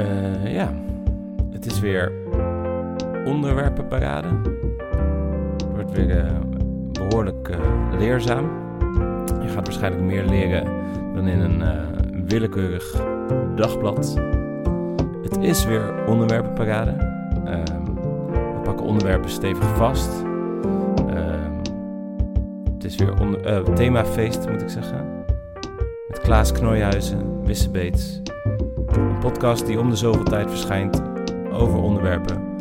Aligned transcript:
Eh, 0.00 0.52
ja, 0.52 0.74
het 1.52 1.66
is 1.66 1.80
weer 1.80 2.12
onderwerpenparade. 3.24 4.28
Het 5.56 5.66
wordt 5.74 5.92
weer 5.92 6.18
eh, 6.18 6.32
behoorlijk 6.92 7.48
eh, 7.48 7.58
leerzaam. 7.98 8.50
Je 9.42 9.48
gaat 9.48 9.64
waarschijnlijk 9.64 10.02
meer 10.02 10.24
leren 10.24 10.64
dan 11.14 11.28
in 11.28 11.40
een 11.40 11.62
willekeurig 12.26 13.02
dagblad. 13.54 14.20
Het 15.22 15.36
is 15.40 15.64
weer 15.64 16.06
onderwerpenparade. 16.06 16.90
Ehm, 17.44 17.84
we 18.34 18.60
pakken 18.62 18.86
onderwerpen 18.86 19.30
stevig 19.30 19.76
vast. 19.76 20.24
Ehm, 21.08 21.52
het 22.74 22.84
is 22.84 22.96
weer 22.96 23.20
onder, 23.20 23.74
themafeest, 23.74 24.48
moet 24.50 24.62
ik 24.62 24.68
zeggen. 24.68 25.06
Met 26.08 26.20
Klaas 26.20 26.52
Knooihuizen, 26.52 27.44
Wisse 27.44 27.70
Beets. 27.70 28.20
Podcast 29.20 29.66
die 29.66 29.78
om 29.78 29.90
de 29.90 29.96
zoveel 29.96 30.24
tijd 30.24 30.50
verschijnt 30.50 31.02
over 31.52 31.78
onderwerpen 31.78 32.56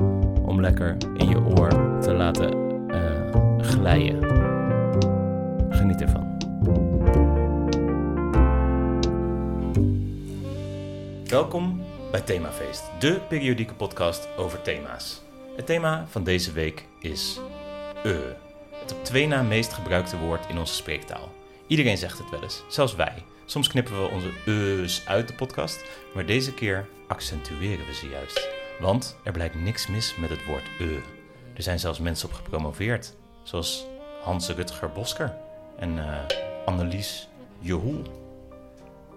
om 0.45 0.61
lekker 0.61 0.97
in 1.17 1.29
je 1.29 1.39
oor 1.39 1.99
te 2.01 2.13
laten 2.13 2.51
eh, 2.89 3.65
glijden. 3.65 4.23
Geniet 5.69 6.01
ervan. 6.01 6.37
Welkom 11.25 11.81
bij 12.11 12.21
Themafeest, 12.21 12.83
de 12.99 13.21
periodieke 13.29 13.73
podcast 13.73 14.27
over 14.37 14.61
thema's. 14.61 15.21
Het 15.55 15.65
thema 15.65 16.05
van 16.07 16.23
deze 16.23 16.51
week 16.51 16.85
is 16.99 17.39
e. 18.03 18.15
Het 18.71 18.93
op 18.93 19.03
twee 19.03 19.27
na 19.27 19.41
meest 19.41 19.73
gebruikte 19.73 20.17
woord 20.17 20.45
in 20.49 20.57
onze 20.57 20.73
spreektaal. 20.73 21.29
Iedereen 21.67 21.97
zegt 21.97 22.17
het 22.17 22.29
wel 22.29 22.43
eens, 22.43 22.63
zelfs 22.67 22.95
wij. 22.95 23.23
Soms 23.49 23.67
knippen 23.67 24.01
we 24.01 24.09
onze 24.09 24.31
e's 24.45 25.01
uit 25.05 25.27
de 25.27 25.33
podcast, 25.33 25.85
maar 26.13 26.25
deze 26.25 26.53
keer 26.53 26.87
accentueren 27.07 27.85
we 27.85 27.93
ze 27.93 28.09
juist. 28.09 28.49
Want 28.79 29.17
er 29.23 29.31
blijkt 29.31 29.55
niks 29.55 29.87
mis 29.87 30.15
met 30.15 30.29
het 30.29 30.45
woord 30.45 30.63
e. 30.79 30.99
Er 31.53 31.63
zijn 31.63 31.79
zelfs 31.79 31.99
mensen 31.99 32.27
op 32.27 32.33
gepromoveerd, 32.33 33.15
zoals 33.43 33.85
Hans 34.23 34.49
Rutger 34.49 34.91
Bosker 34.91 35.35
en 35.77 35.99
eh, 35.99 36.17
Annelies 36.65 37.27
Jehoel. 37.59 38.01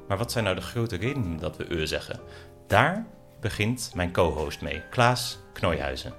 Maar 0.09 0.19
wat 0.19 0.33
zijn 0.33 0.45
nou 0.45 0.57
de 0.57 0.63
grote 0.63 0.97
redenen 0.97 1.39
dat 1.39 1.57
we 1.57 1.81
e 1.81 1.87
zeggen? 1.87 2.21
Daar 2.67 3.07
begint 3.41 3.91
mijn 3.95 4.13
co-host 4.13 4.61
mee, 4.61 4.83
Klaas 4.91 5.39
Knooihuizen. 5.53 6.13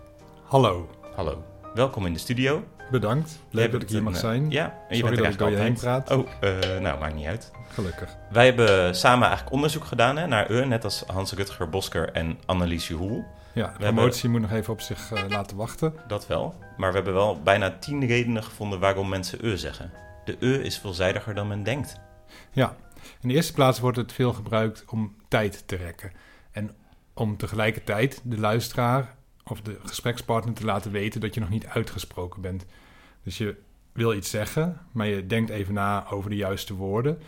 Hallo, 0.44 0.89
Hallo, 1.16 1.44
welkom 1.73 2.05
in 2.05 2.14
de 2.14 2.20
studio. 2.20 2.64
Bedankt. 2.92 3.39
Leuk 3.50 3.72
dat 3.72 3.81
ik 3.81 3.89
hier 3.89 3.98
een, 3.98 4.03
mag 4.03 4.14
eh, 4.14 4.20
zijn. 4.20 4.52
Ja, 4.52 4.64
en 4.66 4.72
je 4.98 5.03
Sorry 5.03 5.16
bent 5.16 5.34
er 5.34 5.38
dat 5.38 5.50
ik 5.52 5.58
heen 5.58 5.92
altijd. 5.94 6.12
Oh, 6.20 6.28
eh, 6.39 6.80
nou, 6.80 7.00
maakt 7.00 7.16
niet 7.16 7.28
uit. 7.28 7.52
Gelukkig. 7.73 8.16
Wij 8.31 8.45
hebben 8.45 8.95
samen 8.95 9.26
eigenlijk 9.28 9.56
onderzoek 9.56 9.86
gedaan 9.86 10.17
hè, 10.17 10.28
naar 10.28 10.52
E, 10.52 10.66
net 10.66 10.84
als 10.84 11.04
Hans 11.08 11.34
Rutger 11.34 11.70
Bosker 11.70 12.11
en 12.11 12.39
Annelies 12.45 12.88
Jehoel. 12.88 13.26
Ja, 13.54 13.66
de 13.66 13.72
hebben- 13.72 13.94
promotie 13.94 14.30
moet 14.30 14.42
nog 14.42 14.52
even 14.52 14.73
op 14.73 14.81
zich 14.81 15.11
eh, 15.11 15.23
laten 15.30 15.58
wachten. 15.58 15.94
Dat 16.08 16.28
wel. 16.28 16.56
Maar 16.78 16.89
we 16.89 16.95
hebben 16.95 17.14
wel 17.14 17.42
bijna 17.42 17.78
tien 17.80 18.06
redenen 18.06 18.44
gevonden 18.44 18.80
waarom 18.80 19.09
mensen 19.09 19.48
E 19.48 19.58
zeggen. 19.58 19.92
De 20.26 20.38
E 20.39 20.61
is 20.61 20.78
veelzijdiger 20.80 21.34
dan 21.34 21.48
men 21.48 21.64
denkt. 21.64 22.00
Ja, 22.52 22.76
in 23.22 23.28
de 23.30 23.34
eerste 23.34 23.54
plaats 23.54 23.80
wordt 23.80 23.98
het 23.98 24.14
veel 24.14 24.34
gebruikt 24.34 24.84
om 24.89 25.16
tijd 25.28 25.67
te 25.67 25.76
rekken. 25.76 26.11
En 26.52 26.72
om 27.14 27.38
tegelijkertijd 27.38 28.22
de 28.23 28.39
luisteraar 28.39 29.16
of 29.45 29.61
de 29.61 29.80
gesprekspartner 29.83 30.53
te 30.53 30.66
laten 30.66 30.91
weten 30.91 31.22
dat 31.22 31.33
je 31.33 31.39
nog 31.39 31.49
niet 31.49 31.66
uitgesproken 31.66 32.41
bent. 32.41 32.66
Dus 33.23 33.38
je 33.38 33.55
wil 33.91 34.13
iets 34.13 34.30
zeggen, 34.30 34.77
maar 34.91 35.08
je 35.08 35.27
denkt 35.27 35.49
even 35.49 35.73
na 35.73 36.09
over 36.09 36.30
de 36.30 36.36
juiste 36.36 36.73
woorden. 36.73 37.19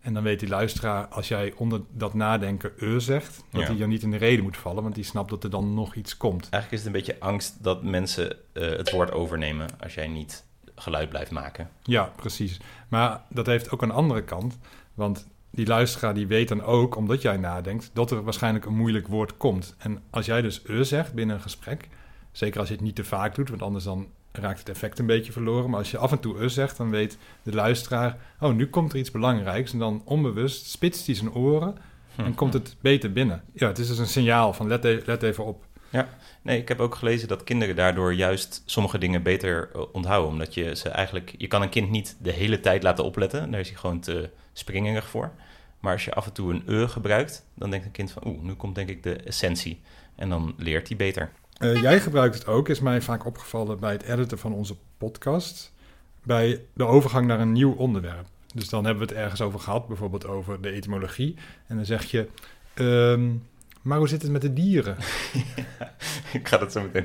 En 0.00 0.14
dan 0.14 0.22
weet 0.22 0.40
die 0.40 0.48
luisteraar, 0.48 1.06
als 1.06 1.28
jij 1.28 1.52
onder 1.56 1.80
dat 1.90 2.14
nadenken 2.14 2.72
e 2.78 2.98
zegt, 2.98 3.44
dat 3.50 3.60
Ja. 3.60 3.66
hij 3.66 3.76
dan 3.76 3.88
niet 3.88 4.02
in 4.02 4.10
de 4.10 4.16
reden 4.16 4.44
moet 4.44 4.56
vallen, 4.56 4.82
want 4.82 4.94
die 4.94 5.04
snapt 5.04 5.30
dat 5.30 5.44
er 5.44 5.50
dan 5.50 5.74
nog 5.74 5.94
iets 5.94 6.16
komt. 6.16 6.48
Eigenlijk 6.50 6.72
is 6.72 6.78
het 6.78 6.86
een 6.86 7.00
beetje 7.04 7.20
angst 7.20 7.62
dat 7.62 7.82
mensen 7.82 8.36
eh, 8.52 8.68
het 8.68 8.90
woord 8.90 9.12
overnemen 9.12 9.68
als 9.80 9.94
jij 9.94 10.06
niet 10.08 10.44
geluid 10.74 11.08
blijft 11.08 11.30
maken. 11.30 11.70
Ja, 11.82 12.12
precies. 12.16 12.60
Maar 12.88 13.22
dat 13.28 13.46
heeft 13.46 13.70
ook 13.70 13.82
een 13.82 13.90
andere 13.90 14.22
kant. 14.24 14.58
Want 14.94 15.26
die 15.50 15.66
luisteraar 15.66 16.14
die 16.14 16.26
weet 16.26 16.48
dan 16.48 16.62
ook, 16.62 16.96
omdat 16.96 17.22
jij 17.22 17.36
nadenkt, 17.36 17.90
dat 17.92 18.10
er 18.10 18.24
waarschijnlijk 18.24 18.64
een 18.64 18.76
moeilijk 18.76 19.08
woord 19.08 19.36
komt. 19.36 19.74
En 19.78 20.02
als 20.10 20.26
jij 20.26 20.42
dus 20.42 20.62
e 20.66 20.84
zegt 20.84 21.14
binnen 21.14 21.36
een 21.36 21.42
gesprek, 21.42 21.88
zeker 22.32 22.60
als 22.60 22.68
je 22.68 22.74
het 22.74 22.84
niet 22.84 22.94
te 22.94 23.04
vaak 23.04 23.34
doet, 23.34 23.48
want 23.48 23.62
anders 23.62 23.84
dan 23.84 24.06
raakt 24.32 24.58
het 24.58 24.68
effect 24.68 24.98
een 24.98 25.06
beetje 25.06 25.32
verloren. 25.32 25.70
Maar 25.70 25.78
als 25.78 25.90
je 25.90 25.98
af 25.98 26.12
en 26.12 26.20
toe 26.20 26.42
e 26.42 26.48
zegt, 26.48 26.76
dan 26.76 26.90
weet 26.90 27.18
de 27.42 27.54
luisteraar, 27.54 28.16
oh, 28.40 28.54
nu 28.54 28.66
komt 28.66 28.92
er 28.92 28.98
iets 28.98 29.10
belangrijks. 29.10 29.72
En 29.72 29.78
dan 29.78 30.02
onbewust 30.04 30.70
spitst 30.70 31.06
hij 31.06 31.14
zijn 31.14 31.32
oren 31.32 31.76
en 32.16 32.34
komt 32.34 32.52
het 32.52 32.76
beter 32.80 33.12
binnen. 33.12 33.42
Ja, 33.52 33.66
het 33.66 33.78
is 33.78 33.88
dus 33.88 33.98
een 33.98 34.06
signaal 34.06 34.52
van 34.52 34.68
let, 34.68 34.84
e- 34.84 35.02
let 35.04 35.22
even 35.22 35.44
op. 35.44 35.66
Nee, 36.42 36.60
ik 36.60 36.68
heb 36.68 36.80
ook 36.80 36.94
gelezen 36.94 37.28
dat 37.28 37.44
kinderen 37.44 37.76
daardoor 37.76 38.14
juist 38.14 38.62
sommige 38.66 38.98
dingen 38.98 39.22
beter 39.22 39.70
eh, 39.74 39.82
onthouden. 39.92 40.30
Omdat 40.30 40.54
je 40.54 40.76
ze 40.76 40.88
eigenlijk... 40.88 41.34
Je 41.38 41.46
kan 41.46 41.62
een 41.62 41.68
kind 41.68 41.90
niet 41.90 42.16
de 42.22 42.32
hele 42.32 42.60
tijd 42.60 42.82
laten 42.82 43.04
opletten. 43.04 43.50
Daar 43.50 43.60
is 43.60 43.68
hij 43.68 43.78
gewoon 43.78 44.00
te 44.00 44.30
springerig 44.58 45.08
voor. 45.08 45.30
Maar 45.80 45.92
als 45.92 46.04
je 46.04 46.12
af 46.12 46.26
en 46.26 46.32
toe 46.32 46.52
een 46.52 46.62
e 46.66 46.88
gebruikt, 46.88 47.46
dan 47.54 47.70
denkt 47.70 47.86
een 47.86 47.92
kind 47.92 48.10
van... 48.10 48.26
Oeh, 48.26 48.42
nu 48.42 48.54
komt 48.54 48.74
denk 48.74 48.88
ik 48.88 49.02
de 49.02 49.16
essentie. 49.16 49.80
En 50.14 50.28
dan 50.28 50.54
leert 50.56 50.88
hij 50.88 50.96
beter. 50.96 51.30
Eh, 51.58 51.82
jij 51.82 52.00
gebruikt 52.00 52.34
het 52.34 52.46
ook, 52.46 52.68
is 52.68 52.80
mij 52.80 53.00
vaak 53.00 53.26
opgevallen 53.26 53.80
bij 53.80 53.92
het 53.92 54.02
editen 54.02 54.38
van 54.38 54.52
onze 54.52 54.76
podcast. 54.98 55.72
Bij 56.22 56.64
de 56.74 56.84
overgang 56.84 57.26
naar 57.26 57.40
een 57.40 57.52
nieuw 57.52 57.72
onderwerp. 57.72 58.26
Dus 58.54 58.68
dan 58.68 58.84
hebben 58.84 59.06
we 59.06 59.12
het 59.12 59.22
ergens 59.22 59.40
over 59.40 59.60
gehad, 59.60 59.88
bijvoorbeeld 59.88 60.26
over 60.26 60.60
de 60.60 60.70
etymologie. 60.70 61.36
En 61.66 61.76
dan 61.76 61.84
zeg 61.84 62.04
je, 62.04 62.28
ehm, 62.74 63.30
maar 63.82 63.98
hoe 63.98 64.08
zit 64.08 64.22
het 64.22 64.30
met 64.30 64.42
de 64.42 64.52
dieren? 64.52 64.96
ik 66.38 66.48
ga 66.48 66.56
dat 66.56 66.72
zo 66.72 66.82
meteen 66.82 67.04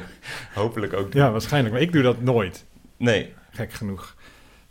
hopelijk 0.54 0.94
ook 0.94 1.12
doen. 1.12 1.22
Ja, 1.22 1.32
waarschijnlijk, 1.32 1.74
maar 1.74 1.84
ik 1.84 1.92
doe 1.92 2.02
dat 2.02 2.22
nooit, 2.22 2.66
Nee, 2.98 3.34
gek 3.52 3.74
genoeg. 3.74 4.16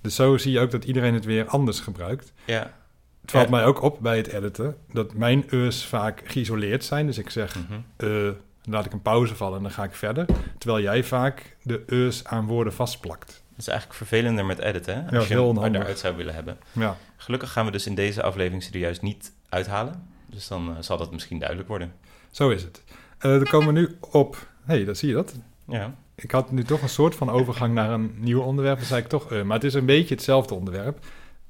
Dus 0.02 0.14
zo 0.14 0.36
zie 0.38 0.52
je 0.52 0.60
ook 0.60 0.70
dat 0.70 0.84
iedereen 0.84 1.14
het 1.14 1.24
weer 1.24 1.46
anders 1.46 1.80
gebruikt. 1.80 2.32
ja. 2.44 2.80
Het 3.22 3.30
valt 3.30 3.44
Ja. 3.48 3.50
mij 3.50 3.64
ook 3.64 3.82
op 3.82 3.98
bij 4.00 4.16
het 4.16 4.26
editen 4.26 4.76
dat 4.92 5.14
mijn 5.14 5.44
e's 5.50 5.84
vaak 5.86 6.22
geïsoleerd 6.24 6.84
zijn. 6.84 7.06
Dus 7.06 7.18
ik 7.18 7.30
zeg, 7.30 7.56
dan 7.96 8.36
laat 8.62 8.84
ik 8.86 8.92
een 8.92 9.02
pauze 9.02 9.36
vallen 9.36 9.56
en 9.56 9.62
dan 9.62 9.72
ga 9.72 9.84
ik 9.84 9.94
verder. 9.94 10.26
Terwijl 10.58 10.82
jij 10.82 11.04
vaak 11.04 11.56
de 11.62 11.82
e's 11.86 12.24
aan 12.24 12.46
woorden 12.46 12.72
vastplakt. 12.72 13.26
Dat 13.50 13.58
is 13.58 13.66
eigenlijk 13.68 13.98
vervelender 13.98 14.44
met 14.46 14.58
editen, 14.58 14.94
hè? 14.94 15.10
Ja, 15.10 15.16
Als 15.16 15.28
je 15.28 15.34
heel 15.34 15.46
hem 15.48 15.56
onhandig. 15.56 15.80
eruit 15.80 15.98
zou 15.98 16.16
willen 16.16 16.34
hebben. 16.34 16.58
Ja. 16.72 16.96
Gelukkig 17.16 17.52
gaan 17.52 17.64
we 17.64 17.70
dus 17.70 17.86
in 17.86 17.94
deze 17.94 18.22
aflevering 18.22 18.62
ze 18.62 18.72
er 18.72 18.78
juist 18.78 19.02
niet 19.02 19.32
uithalen. 19.48 20.08
Dus 20.26 20.48
dan 20.48 20.68
eh, 20.76 20.82
zal 20.82 20.96
dat 20.96 21.12
misschien 21.12 21.38
duidelijk 21.38 21.68
worden. 21.68 21.92
Zo 22.30 22.50
is 22.50 22.62
het. 22.62 22.82
Eh 23.18 23.30
dan 23.30 23.42
komen 23.44 23.74
we 23.74 23.80
nu 23.80 23.96
op. 24.10 24.34
Hé, 24.64 24.74
hey, 24.74 24.84
dat 24.84 24.96
zie 24.98 25.08
je 25.08 25.14
dat? 25.14 25.34
Ja, 25.68 25.94
Ik 26.14 26.30
had 26.30 26.50
nu 26.50 26.64
toch 26.64 26.82
een 26.82 26.88
soort 26.88 27.14
van 27.14 27.30
overgang 27.30 27.74
naar 27.74 27.90
een 27.90 28.14
nieuw 28.16 28.40
onderwerp. 28.40 28.78
Dan 28.78 28.86
zei 28.86 29.00
ik 29.02 29.08
toch, 29.08 29.32
eh, 29.32 29.42
maar 29.42 29.56
het 29.56 29.64
is 29.64 29.74
een 29.74 29.86
beetje 29.86 30.14
hetzelfde 30.14 30.54
onderwerp. 30.54 31.06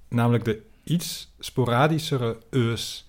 Namelijk 0.08 0.44
de 0.44 0.62
iets 0.84 1.34
sporadischere 1.38 2.38
e's 2.50 3.08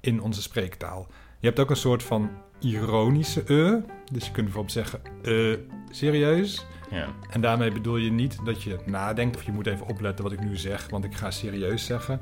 in 0.00 0.20
onze 0.20 0.42
spreektaal. 0.42 1.06
Je 1.38 1.46
hebt 1.46 1.60
ook 1.60 1.70
een 1.70 1.76
soort 1.76 2.02
van 2.02 2.30
ironische 2.58 3.40
e. 3.40 3.80
Dus 4.12 4.26
je 4.26 4.32
kunt 4.32 4.44
bijvoorbeeld 4.44 4.72
zeggen, 4.72 5.00
eh, 5.22 5.58
serieus? 5.90 6.66
ja. 6.90 7.08
En 7.30 7.40
daarmee 7.40 7.72
bedoel 7.72 7.96
je 7.96 8.10
niet 8.10 8.38
dat 8.44 8.62
je 8.62 8.78
nadenkt 8.86 9.36
of 9.36 9.42
je 9.42 9.52
moet 9.52 9.66
even 9.66 9.86
opletten 9.86 10.24
wat 10.24 10.32
ik 10.32 10.40
nu 10.40 10.56
zeg, 10.56 10.88
want 10.90 11.04
ik 11.04 11.14
ga 11.14 11.30
serieus 11.30 11.84
zeggen. 11.84 12.20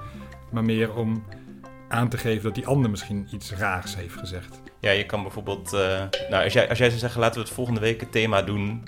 Maar 0.50 0.64
meer 0.64 0.94
om 0.94 1.24
aan 1.88 2.08
te 2.08 2.18
geven 2.18 2.42
dat 2.42 2.54
die 2.54 2.66
ander 2.66 2.90
misschien 2.90 3.28
iets 3.32 3.52
raars 3.52 3.96
heeft 3.96 4.16
gezegd. 4.16 4.60
Ja, 4.80 4.90
je 4.90 5.06
kan 5.06 5.22
bijvoorbeeld... 5.22 5.72
eh, 5.72 6.02
nou, 6.30 6.44
als 6.44 6.52
jij, 6.52 6.68
als 6.68 6.78
jij 6.78 6.88
zou 6.88 7.00
zeggen, 7.00 7.20
laten 7.20 7.40
we 7.40 7.46
het 7.46 7.54
volgende 7.54 7.80
week 7.80 8.00
het 8.00 8.12
thema 8.12 8.42
doen... 8.42 8.82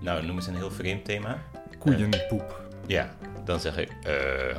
Nou, 0.00 0.26
noem 0.26 0.36
eens 0.36 0.46
een 0.46 0.56
heel 0.56 0.70
vreemd 0.70 1.04
thema. 1.04 1.38
Koeienpoep. 1.78 2.60
Ja, 2.86 3.14
dan 3.44 3.60
zeg 3.60 3.76
ik... 3.76 3.88
eh 4.04 4.56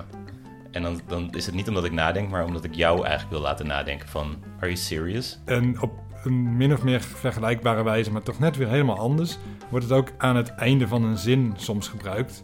en 0.74 0.82
dan, 0.82 1.02
dan 1.08 1.30
is 1.32 1.46
het 1.46 1.56
niet 1.56 1.68
omdat 1.68 1.86
ik 1.86 1.92
nadenk, 1.92 2.30
maar 2.30 2.46
omdat 2.46 2.64
ik 2.64 2.76
jou 2.76 3.02
eigenlijk 3.02 3.32
wil 3.32 3.42
laten 3.42 3.68
nadenken 3.68 4.08
van... 4.10 4.44
Are 4.58 4.66
you 4.66 4.76
serious? 4.76 5.40
En 5.46 5.82
op 5.82 5.92
een 6.24 6.58
min 6.58 6.74
of 6.74 6.84
meer 6.84 7.02
vergelijkbare 7.02 7.84
wijze, 7.84 8.12
maar 8.12 8.24
toch 8.24 8.40
net 8.40 8.58
weer 8.58 8.68
helemaal 8.68 8.98
anders, 8.98 9.38
wordt 9.70 9.86
het 9.86 9.98
ook 9.98 10.12
aan 10.18 10.36
het 10.36 10.56
einde 10.56 10.88
van 10.88 11.04
een 11.04 11.18
zin 11.18 11.54
soms 11.56 11.88
gebruikt. 11.88 12.42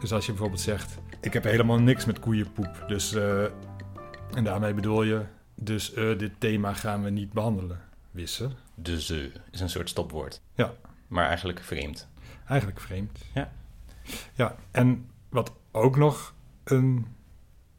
Dus 0.00 0.12
als 0.12 0.24
je 0.26 0.32
bijvoorbeeld 0.32 0.60
zegt: 0.60 0.98
Ik 1.20 1.32
heb 1.32 1.44
helemaal 1.44 1.78
niks 1.78 2.04
met 2.04 2.20
koeienpoep. 2.20 2.84
Dus, 2.86 3.14
eh, 3.14 3.42
en 4.34 4.44
daarmee 4.44 4.74
bedoel 4.74 5.02
je, 5.02 5.20
dus 5.56 5.92
eh, 5.92 6.18
dit 6.18 6.32
thema 6.38 6.72
gaan 6.72 7.02
we 7.02 7.10
niet 7.10 7.32
behandelen. 7.32 7.80
Wissen. 8.10 8.52
De 8.74 9.00
ze 9.00 9.32
is 9.50 9.60
een 9.60 9.70
soort 9.70 9.88
stopwoord. 9.88 10.40
Ja. 10.54 10.74
Maar 11.08 11.26
eigenlijk 11.26 11.60
vreemd. 11.60 12.08
Eigenlijk 12.46 12.80
vreemd. 12.80 13.18
Ja. 13.34 13.52
Ja, 14.34 14.56
en 14.70 15.10
wat 15.28 15.52
ook 15.70 15.96
nog 15.96 16.34
een 16.64 17.06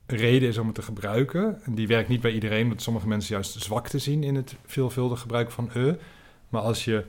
reden 0.05 0.49
is 0.49 0.57
om 0.57 0.65
het 0.65 0.75
te 0.75 0.81
gebruiken, 0.81 1.63
en 1.63 1.75
die 1.75 1.87
werkt 1.87 2.09
niet 2.09 2.21
bij 2.21 2.31
iedereen, 2.31 2.63
omdat 2.63 2.81
sommige 2.81 3.07
mensen 3.07 3.33
juist 3.33 3.61
zwakte 3.61 3.99
zien 3.99 4.23
in 4.23 4.35
het 4.35 4.55
veelvuldig 4.65 5.19
gebruik 5.19 5.51
van 5.51 5.69
e. 5.73 5.95
Maar 6.49 6.61
als 6.61 6.85
je 6.85 7.05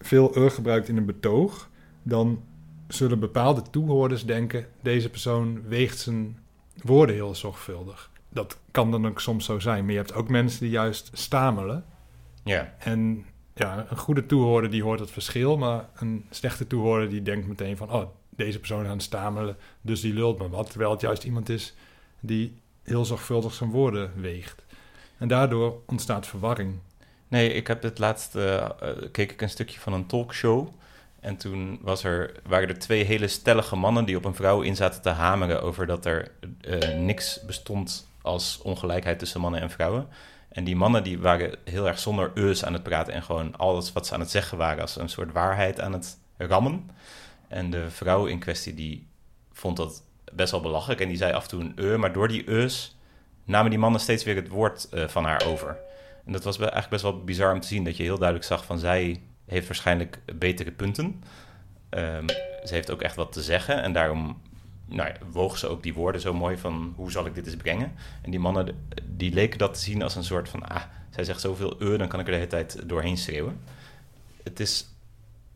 veel 0.00 0.36
e 0.36 0.50
gebruikt 0.50 0.88
in 0.88 0.96
een 0.96 1.04
betoog, 1.04 1.70
dan 2.02 2.42
zullen 2.88 3.18
bepaalde 3.18 3.62
toehoorders 3.70 4.24
denken, 4.26 4.66
deze 4.80 5.10
persoon 5.10 5.62
weegt 5.68 5.98
zijn 5.98 6.38
woorden 6.82 7.14
heel 7.14 7.34
zorgvuldig. 7.34 8.10
Dat 8.32 8.58
kan 8.70 8.90
dan 8.90 9.06
ook 9.06 9.20
soms 9.20 9.44
zo 9.44 9.58
zijn, 9.58 9.84
maar 9.84 9.92
je 9.92 9.98
hebt 9.98 10.14
ook 10.14 10.28
mensen 10.28 10.60
die 10.60 10.70
juist 10.70 11.10
stamelen. 11.12 11.84
Ja, 12.44 12.74
En 12.78 13.24
ja, 13.54 13.86
een 13.88 13.96
goede 13.96 14.26
toehoorder 14.26 14.70
die 14.70 14.82
hoort 14.82 15.00
het 15.00 15.10
verschil, 15.10 15.56
maar 15.58 15.88
een 15.94 16.26
slechte 16.30 16.66
toehoorder 16.66 17.08
die 17.08 17.22
denkt 17.22 17.46
meteen 17.46 17.76
van, 17.76 17.92
oh, 17.92 18.06
deze 18.30 18.58
persoon 18.58 18.86
aan 18.86 18.90
het 18.90 19.02
stamelen, 19.02 19.56
dus 19.80 20.00
die 20.00 20.14
lult 20.14 20.38
me 20.38 20.48
wat. 20.48 20.70
Terwijl 20.70 20.90
het 20.90 21.00
juist 21.00 21.24
iemand 21.24 21.48
is 21.48 21.74
die 22.20 22.60
heel 22.82 23.04
zorgvuldig 23.04 23.54
zijn 23.54 23.70
woorden 23.70 24.10
weegt. 24.20 24.64
En 25.18 25.28
daardoor 25.28 25.82
ontstaat 25.86 26.26
verwarring. 26.26 26.78
Nee, 27.28 27.52
ik 27.52 27.66
heb 27.66 27.82
het 27.82 27.98
laatst 27.98 28.34
eh, 28.36 28.54
eh, 28.54 28.70
keek 29.12 29.32
ik 29.32 29.42
een 29.42 29.50
stukje 29.50 29.80
van 29.80 29.92
een 29.92 30.06
talkshow. 30.06 30.68
En 31.20 31.36
toen 31.36 31.78
was 31.82 32.04
er, 32.04 32.40
waren 32.46 32.68
er 32.68 32.78
twee 32.78 33.04
hele 33.04 33.28
stellige 33.28 33.76
mannen 33.76 34.04
die 34.04 34.16
op 34.16 34.24
een 34.24 34.34
vrouw 34.34 34.60
in 34.60 34.76
zaten 34.76 35.02
te 35.02 35.08
hameren 35.08 35.62
over 35.62 35.86
dat 35.86 36.06
er 36.06 36.30
eh, 36.60 36.98
niks 36.98 37.44
bestond 37.46 38.10
als 38.22 38.60
ongelijkheid 38.62 39.18
tussen 39.18 39.40
mannen 39.40 39.60
en 39.60 39.70
vrouwen. 39.70 40.08
En 40.48 40.64
die 40.64 40.76
mannen 40.76 41.04
die 41.04 41.18
waren 41.18 41.58
heel 41.64 41.88
erg 41.88 41.98
zonder 41.98 42.30
eus 42.34 42.64
aan 42.64 42.72
het 42.72 42.82
praten 42.82 43.12
en 43.12 43.22
gewoon 43.22 43.56
alles 43.56 43.92
wat 43.92 44.06
ze 44.06 44.14
aan 44.14 44.20
het 44.20 44.30
zeggen 44.30 44.58
waren 44.58 44.80
als 44.80 44.96
een 44.96 45.08
soort 45.08 45.32
waarheid 45.32 45.80
aan 45.80 45.92
het 45.92 46.18
rammen. 46.36 46.90
En 47.48 47.70
de 47.70 47.90
vrouw 47.90 48.26
in 48.26 48.38
kwestie 48.38 48.74
die 48.74 49.06
vond 49.52 49.76
dat 49.76 50.02
best 50.32 50.50
wel 50.50 50.60
belachelijk 50.60 51.00
en 51.00 51.08
die 51.08 51.16
zei 51.16 51.32
af 51.32 51.42
en 51.42 51.48
toe 51.48 51.60
een 51.60 51.72
eu, 51.76 51.98
maar 51.98 52.12
door 52.12 52.28
die 52.28 52.48
eus 52.48 52.96
namen 53.44 53.70
die 53.70 53.78
mannen 53.78 54.00
steeds 54.00 54.24
weer 54.24 54.36
het 54.36 54.48
woord 54.48 54.88
eh, 54.88 55.08
van 55.08 55.24
haar 55.24 55.44
over. 55.46 55.78
En 56.26 56.32
dat 56.32 56.44
was 56.44 56.58
eigenlijk 56.58 56.88
best 56.88 57.02
wel 57.02 57.24
bizar 57.24 57.52
om 57.52 57.60
te 57.60 57.66
zien 57.66 57.84
dat 57.84 57.96
je 57.96 58.02
heel 58.02 58.18
duidelijk 58.18 58.48
zag 58.48 58.64
van 58.64 58.78
zij 58.78 59.22
heeft 59.46 59.66
waarschijnlijk 59.66 60.18
betere 60.34 60.70
punten. 60.70 61.22
Ehm, 61.88 62.26
ze 62.64 62.74
heeft 62.74 62.90
ook 62.90 63.02
echt 63.02 63.16
wat 63.16 63.32
te 63.32 63.42
zeggen 63.42 63.82
en 63.82 63.92
daarom 63.92 64.40
nou 64.94 65.08
ja, 65.08 65.14
woog 65.30 65.58
ze 65.58 65.66
ook 65.68 65.82
die 65.82 65.94
woorden 65.94 66.20
zo 66.20 66.34
mooi 66.34 66.56
van 66.58 66.92
hoe 66.96 67.10
zal 67.10 67.26
ik 67.26 67.34
dit 67.34 67.46
eens 67.46 67.56
brengen. 67.56 67.92
En 68.22 68.30
die 68.30 68.40
mannen 68.40 68.86
die 69.06 69.32
leken 69.32 69.58
dat 69.58 69.74
te 69.74 69.80
zien 69.80 70.02
als 70.02 70.14
een 70.14 70.24
soort 70.24 70.48
van 70.48 70.68
ah, 70.68 70.82
zij 71.10 71.24
zegt 71.24 71.40
zoveel 71.40 71.76
eu, 71.80 71.96
dan 71.96 72.08
kan 72.08 72.20
ik 72.20 72.26
er 72.26 72.32
de 72.32 72.38
hele 72.38 72.50
tijd 72.50 72.88
doorheen 72.88 73.16
schreeuwen. 73.18 73.60
Het 74.42 74.60
is 74.60 74.86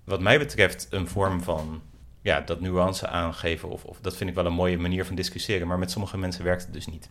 wat 0.05 0.21
mij 0.21 0.39
betreft 0.39 0.87
een 0.91 1.09
vorm 1.09 1.43
van 1.43 1.83
ja, 2.21 2.41
dat 2.41 2.61
nuance 2.61 3.07
aangeven 3.09 3.69
of, 3.69 3.85
of 3.85 3.99
dat 4.01 4.17
vind 4.17 4.31
ik 4.31 4.37
wel 4.37 4.47
een 4.47 4.53
mooie 4.53 4.79
manier 4.79 5.05
van 5.05 5.15
discussiëren, 5.15 5.67
maar 5.67 5.79
met 5.79 5.91
sommige 5.91 6.19
mensen 6.19 6.45
werkt 6.45 6.63
het 6.63 6.73
dus 6.73 6.87
niet. 6.87 7.09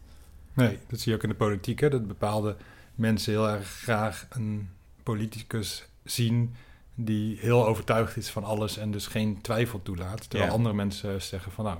Nee, 0.54 0.80
dat 0.88 1.00
zie 1.00 1.12
je 1.12 1.18
ook 1.18 1.24
in 1.24 1.30
de 1.30 1.36
politiek, 1.36 1.80
hè, 1.80 1.90
dat 1.90 2.08
bepaalde 2.08 2.56
mensen 2.96 3.32
heel 3.32 3.50
erg 3.50 3.68
graag 3.68 4.28
een 4.30 4.70
politicus 5.04 5.86
zien 6.04 6.56
die 6.96 7.38
heel 7.40 7.66
overtuigd 7.68 8.18
is 8.18 8.30
van 8.30 8.44
alles 8.44 8.78
en 8.78 8.92
dus 8.92 9.08
geen 9.08 9.42
twijfel 9.42 9.82
toelaat. 9.84 10.30
Terwijl 10.30 10.50
Ja. 10.52 10.56
andere 10.58 10.76
mensen 10.76 11.22
zeggen 11.22 11.52
van 11.52 11.66
nou, 11.66 11.78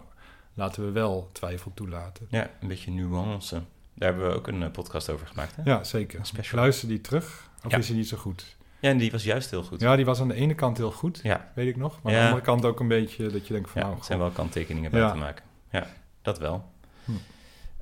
laten 0.56 0.86
we 0.86 0.92
wel 0.92 1.30
twijfel 1.32 1.72
toelaten. 1.74 2.28
Ja, 2.30 2.50
een 2.62 2.68
beetje 2.68 2.92
nuance. 2.92 3.62
Daar 3.94 4.10
hebben 4.10 4.30
we 4.30 4.36
ook 4.36 4.48
een 4.48 4.64
eh, 4.64 4.72
podcast 4.72 5.10
over 5.10 5.28
gemaakt. 5.28 5.56
Hè? 5.56 5.62
Ja, 5.66 5.84
zeker. 5.84 6.26
Special. 6.26 6.60
Luister 6.60 6.88
die 6.88 7.02
terug 7.02 7.50
of 7.66 7.72
Ja. 7.72 7.78
is 7.78 7.88
hij 7.88 7.98
niet 7.98 8.08
zo 8.08 8.18
goed? 8.18 8.56
Ja, 8.80 8.90
en 8.90 8.98
die 8.98 9.12
was 9.12 9.24
juist 9.24 9.50
heel 9.52 9.64
goed. 9.64 9.80
Ja, 9.82 9.96
die 9.96 10.06
was 10.06 10.20
aan 10.22 10.28
de 10.28 10.34
ene 10.34 10.54
kant 10.56 10.78
heel 10.78 10.92
goed, 10.92 11.20
Ja, 11.24 11.52
weet 11.56 11.68
ik 11.68 11.76
nog. 11.76 12.02
Maar 12.02 12.12
Ja. 12.14 12.18
aan 12.18 12.24
de 12.26 12.30
andere 12.32 12.46
kant 12.52 12.66
ook 12.66 12.80
een 12.80 12.88
beetje 12.88 13.28
dat 13.28 13.48
je 13.48 13.54
denkt 13.54 13.70
van 13.70 13.82
ja 13.82 13.88
nou, 13.88 14.00
er 14.00 14.06
zijn 14.06 14.20
wel 14.20 14.30
kanttekeningen 14.30 14.92
bij 14.92 15.10
te 15.10 15.16
maken. 15.18 15.46
Ja, 15.72 15.88
dat 16.22 16.40
wel. 16.40 16.66
Hm. 17.06 17.12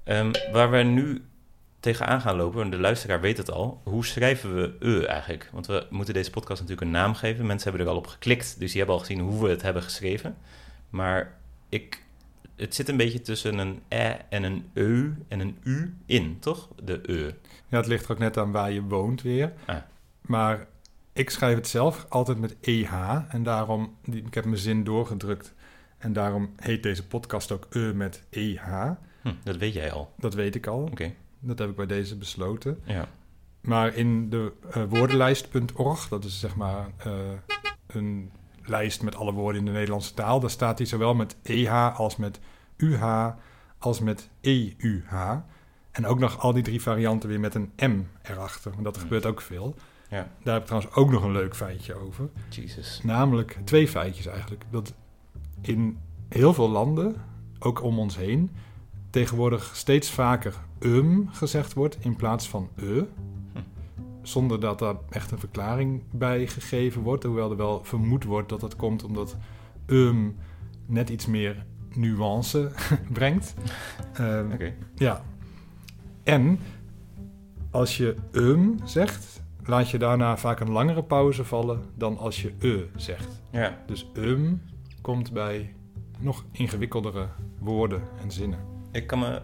Ehm, 0.03 0.31
waar 0.51 0.71
we 0.71 0.77
nu 0.77 1.25
tegenaan 1.79 2.21
gaan 2.21 2.35
lopen, 2.35 2.61
en 2.61 2.69
de 2.69 2.79
luisteraar 2.79 3.21
weet 3.21 3.37
het 3.37 3.51
al, 3.51 3.81
hoe 3.83 4.05
schrijven 4.05 4.55
we 4.55 4.75
e 4.79 5.05
eigenlijk? 5.05 5.49
Want 5.51 5.65
we 5.67 5.87
moeten 5.89 6.13
deze 6.13 6.29
podcast 6.29 6.61
natuurlijk 6.61 6.87
een 6.87 6.93
naam 6.93 7.13
geven. 7.13 7.45
Mensen 7.45 7.69
hebben 7.69 7.87
er 7.87 7.93
al 7.93 7.99
op 7.99 8.07
geklikt, 8.07 8.59
dus 8.59 8.69
die 8.69 8.77
hebben 8.77 8.95
al 8.95 9.01
gezien 9.01 9.19
hoe 9.19 9.43
we 9.43 9.49
het 9.49 9.61
hebben 9.61 9.83
geschreven. 9.83 10.37
Maar 10.89 11.33
ik, 11.69 12.02
het 12.55 12.75
zit 12.75 12.89
een 12.89 12.97
beetje 12.97 13.21
tussen 13.21 13.57
een 13.57 13.81
e 13.87 14.15
en 14.29 14.43
een 14.43 14.65
eu 14.73 15.15
en 15.27 15.39
een 15.39 15.57
u 15.63 15.95
in, 16.05 16.39
toch? 16.39 16.69
De 16.83 17.01
e. 17.11 17.31
ja, 17.67 17.77
het 17.77 17.87
ligt 17.87 18.05
er 18.05 18.11
ook 18.11 18.19
net 18.19 18.37
aan 18.37 18.51
waar 18.51 18.71
je 18.71 18.81
woont 18.81 19.21
weer. 19.21 19.53
Ah. 19.65 19.75
Maar 20.21 20.67
ik 21.13 21.29
schrijf 21.29 21.55
het 21.55 21.67
zelf 21.67 22.05
altijd 22.09 22.37
met 22.39 22.55
EH 22.61 22.93
en 23.29 23.43
daarom, 23.43 23.95
ik 24.11 24.33
heb 24.33 24.45
mijn 24.45 24.57
zin 24.57 24.83
doorgedrukt. 24.83 25.53
En 25.97 26.13
daarom 26.13 26.53
heet 26.55 26.83
deze 26.83 27.07
podcast 27.07 27.51
ook 27.51 27.67
E 27.69 27.93
met 27.93 28.23
EH. 28.29 28.91
Hm, 29.21 29.33
dat 29.43 29.57
weet 29.57 29.73
jij 29.73 29.91
al. 29.91 30.13
Dat 30.17 30.33
weet 30.33 30.55
ik 30.55 30.67
al. 30.67 30.81
Oké, 30.81 31.13
Dat 31.39 31.59
heb 31.59 31.69
ik 31.69 31.75
bij 31.75 31.85
deze 31.85 32.17
besloten. 32.17 32.79
ja. 32.85 33.07
Maar 33.61 33.95
in 33.95 34.29
de 34.29 34.51
eh, 34.71 34.83
woordenlijst.org, 34.89 36.07
dat 36.07 36.23
is 36.23 36.39
zeg 36.39 36.55
maar 36.55 36.87
eh, 36.97 37.11
een 37.87 38.31
lijst 38.63 39.03
met 39.03 39.15
alle 39.15 39.31
woorden 39.31 39.59
in 39.59 39.65
de 39.65 39.71
Nederlandse 39.71 40.13
taal, 40.13 40.39
daar 40.39 40.49
staat 40.49 40.77
hij 40.77 40.87
zowel 40.87 41.13
met 41.13 41.35
EH 41.43 41.99
als 41.99 42.15
met 42.15 42.39
UH 42.77 43.29
als 43.77 43.99
met 43.99 44.29
EUH. 44.41 45.37
En 45.91 46.05
ook 46.05 46.19
nog 46.19 46.39
al 46.39 46.53
die 46.53 46.63
drie 46.63 46.81
varianten 46.81 47.29
weer 47.29 47.39
met 47.39 47.55
een 47.55 47.71
M 47.77 48.01
erachter. 48.21 48.71
Want 48.71 48.83
dat 48.83 48.97
gebeurt 48.97 49.25
ook 49.25 49.41
veel. 49.41 49.75
Ja. 50.09 50.27
Daar 50.43 50.53
heb 50.53 50.61
ik 50.61 50.67
trouwens 50.67 50.95
ook 50.95 51.11
nog 51.11 51.23
een 51.23 51.31
leuk 51.31 51.55
feitje 51.55 51.95
over. 51.95 52.29
Jesus. 52.49 53.01
Namelijk 53.03 53.57
twee 53.63 53.87
feitjes 53.87 54.25
eigenlijk. 54.25 54.65
Dat 54.69 54.93
in 55.61 55.97
heel 56.29 56.53
veel 56.53 56.69
landen, 56.69 57.15
ook 57.59 57.83
om 57.83 57.99
ons 57.99 58.17
heen, 58.17 58.51
tegenwoordig 59.09 59.71
steeds 59.75 60.11
vaker 60.11 60.55
um 60.79 61.29
gezegd 61.31 61.73
wordt 61.73 61.97
in 61.99 62.15
plaats 62.15 62.49
van 62.49 62.69
e. 62.75 63.01
Zonder 64.23 64.59
dat 64.59 64.79
daar 64.79 64.95
echt 65.09 65.31
een 65.31 65.39
verklaring 65.39 66.03
bij 66.11 66.47
gegeven 66.47 67.01
wordt. 67.01 67.23
Hoewel 67.23 67.51
er 67.51 67.57
wel 67.57 67.83
vermoed 67.83 68.23
wordt 68.23 68.49
dat 68.49 68.59
dat 68.59 68.75
komt 68.75 69.03
omdat 69.03 69.37
um 69.85 70.35
net 70.85 71.09
iets 71.09 71.25
meer 71.25 71.65
nuance 71.95 72.71
brengt. 73.13 73.53
Oké. 74.53 74.73
ja. 74.95 75.23
En 76.23 76.59
als 77.71 77.97
je 77.97 78.15
um 78.31 78.75
zegt, 78.83 79.41
laat 79.65 79.89
je 79.89 79.97
daarna 79.97 80.37
vaak 80.37 80.59
een 80.59 80.71
langere 80.71 81.03
pauze 81.03 81.43
vallen 81.43 81.81
dan 81.95 82.17
als 82.17 82.41
je 82.41 82.53
e 82.59 82.85
zegt. 82.95 83.41
Ja, 83.51 83.83
Dus 83.85 84.09
um 84.13 84.61
komt 85.01 85.33
bij 85.33 85.73
nog 86.19 86.45
ingewikkeldere 86.51 87.27
woorden 87.59 88.01
en 88.21 88.31
zinnen. 88.31 88.59
Ik 88.91 89.07
kan 89.07 89.19
me 89.19 89.41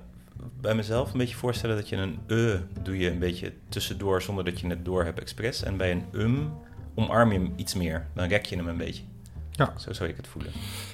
bij 0.62 0.76
mezelf 0.76 1.12
een 1.12 1.18
beetje 1.18 1.36
voorstellen 1.36 1.76
dat 1.76 1.90
je 1.90 1.96
een 1.96 2.20
e 2.28 2.60
doe 2.82 2.98
je 2.98 3.12
een 3.12 3.20
beetje 3.20 3.54
tussendoor 3.70 4.22
zonder 4.22 4.46
dat 4.46 4.60
je 4.60 4.68
het 4.68 4.86
door 4.86 5.04
hebt 5.04 5.20
expres. 5.20 5.64
En 5.64 5.78
bij 5.78 5.92
een 5.92 6.04
um 6.12 6.52
omarm 6.96 7.32
je 7.32 7.40
hem 7.40 7.54
iets 7.56 7.74
meer. 7.74 8.08
Dan 8.14 8.28
rek 8.28 8.46
je 8.46 8.56
hem 8.56 8.68
een 8.68 8.78
beetje. 8.78 9.04
Ja. 9.52 9.74
Zo 9.78 9.94
zou 9.94 10.10
ik 10.10 10.18
het 10.18 10.28
voelen. 10.28 10.52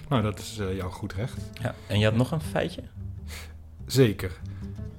Nou, 0.09 0.21
dat 0.21 0.39
is 0.39 0.57
eh, 0.57 0.75
jouw 0.75 0.89
goed 0.89 1.13
recht. 1.13 1.39
Ja. 1.61 1.75
En 1.87 1.99
je 1.99 2.05
had 2.05 2.15
nog 2.15 2.31
een 2.31 2.41
feitje? 2.41 2.83
Zeker. 3.85 4.39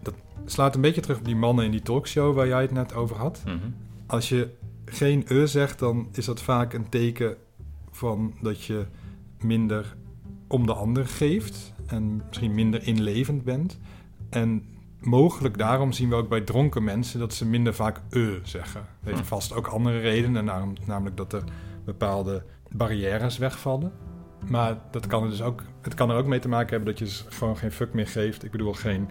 Dat 0.02 0.14
slaat 0.44 0.74
een 0.74 0.80
beetje 0.80 1.00
terug 1.00 1.18
op 1.18 1.24
die 1.24 1.36
mannen 1.36 1.64
in 1.64 1.70
die 1.70 1.82
talkshow 1.82 2.34
waar 2.34 2.46
jij 2.46 2.62
het 2.62 2.72
net 2.72 2.94
over 2.94 3.16
had. 3.16 3.42
Mhm. 3.44 3.56
Als 4.06 4.28
je 4.28 4.50
geen 4.84 5.24
e 5.28 5.46
zegt, 5.46 5.78
dan 5.78 6.08
is 6.12 6.24
dat 6.24 6.42
vaak 6.42 6.72
een 6.72 6.88
teken 6.88 7.36
van 7.90 8.34
dat 8.42 8.64
je 8.64 8.86
minder 9.40 9.96
om 10.48 10.66
de 10.66 10.74
ander 10.74 11.06
geeft 11.06 11.72
en 11.86 12.22
misschien 12.28 12.54
minder 12.54 12.86
inlevend 12.86 13.44
bent. 13.44 13.78
En 14.30 14.64
mogelijk 15.00 15.58
daarom 15.58 15.92
zien 15.92 16.08
we 16.08 16.14
ook 16.14 16.28
bij 16.28 16.40
dronken 16.40 16.84
mensen 16.84 17.18
dat 17.20 17.34
ze 17.34 17.46
minder 17.46 17.74
vaak 17.74 18.00
e 18.10 18.38
zeggen. 18.42 18.80
Dat 18.80 19.08
heeft 19.10 19.20
Hm. 19.20 19.26
vast 19.26 19.52
ook 19.54 19.66
andere 19.66 19.98
redenen, 19.98 20.44
nam- 20.44 20.72
namelijk 20.86 21.16
dat 21.16 21.32
er 21.32 21.42
bepaalde 21.84 22.42
barrières 22.70 23.38
wegvallen. 23.38 23.92
Maar 24.48 24.78
dat 24.90 25.06
kan 25.06 25.22
er 25.22 25.30
dus 25.30 25.42
ook, 25.42 25.62
het 25.82 25.94
kan 25.94 26.10
er 26.10 26.16
ook 26.16 26.26
mee 26.26 26.38
te 26.38 26.48
maken 26.48 26.70
hebben 26.70 26.88
dat 26.88 26.98
je 26.98 27.04
dus 27.04 27.24
gewoon 27.28 27.56
geen 27.56 27.72
fuck 27.72 27.92
meer 27.92 28.06
geeft. 28.06 28.44
Ik 28.44 28.50
bedoel, 28.50 28.72
geen 28.72 29.08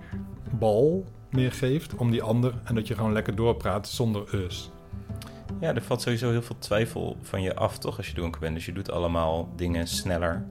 bal 0.60 1.06
meer 1.30 1.52
geeft 1.52 1.96
om 1.96 2.12
die 2.12 2.22
ander. 2.24 2.54
En 2.64 2.76
dat 2.76 2.88
je 2.88 2.96
gewoon 2.96 3.14
lekker 3.14 3.36
doorpraat 3.36 3.88
zonder 3.88 4.24
eus. 4.32 4.72
Ja, 5.60 5.76
er 5.76 5.82
valt 5.82 6.02
sowieso 6.02 6.30
heel 6.32 6.42
veel 6.42 6.58
twijfel 6.60 7.18
van 7.22 7.42
je 7.42 7.56
af, 7.56 7.78
toch, 7.78 7.98
als 7.98 8.08
je 8.08 8.14
dronken 8.14 8.40
bent. 8.42 8.56
Dus 8.56 8.66
je 8.66 8.74
doet 8.74 8.92
allemaal 8.92 9.50
dingen 9.56 9.88
sneller. 9.88 10.46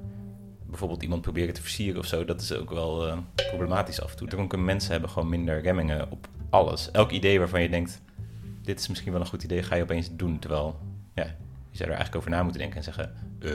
Bijvoorbeeld 0.75 1.03
iemand 1.03 1.23
proberen 1.23 1.55
te 1.55 1.61
versieren 1.61 2.01
of 2.01 2.07
zo. 2.07 2.25
Dat 2.25 2.41
is 2.41 2.53
ook 2.53 2.71
wel 2.71 3.09
eh, 3.09 3.19
problematisch 3.35 4.01
af 4.01 4.11
en 4.11 4.17
toe. 4.17 4.29
Dronken 4.29 4.65
mensen 4.65 4.93
hebben 4.93 5.11
gewoon 5.11 5.29
minder 5.29 5.61
remmingen 5.61 6.11
op 6.11 6.29
alles. 6.51 6.91
Elk 6.91 7.11
idee 7.11 7.39
waarvan 7.39 7.63
je 7.63 7.69
denkt, 7.69 8.03
dit 8.63 8.81
is 8.81 8.89
misschien 8.89 9.13
wel 9.13 9.21
een 9.21 9.27
goed 9.27 9.43
idee, 9.43 9.63
ga 9.63 9.75
je 9.75 9.83
opeens 9.83 10.17
doen. 10.17 10.39
Terwijl, 10.39 10.79
ja, 11.15 11.23
je 11.71 11.77
zou 11.77 11.91
er 11.91 11.97
eigenlijk 11.97 12.17
over 12.17 12.31
na 12.31 12.43
moeten 12.43 12.61
denken 12.61 12.77
en 12.79 12.85
zeggen, 12.85 13.15
eh, 13.39 13.51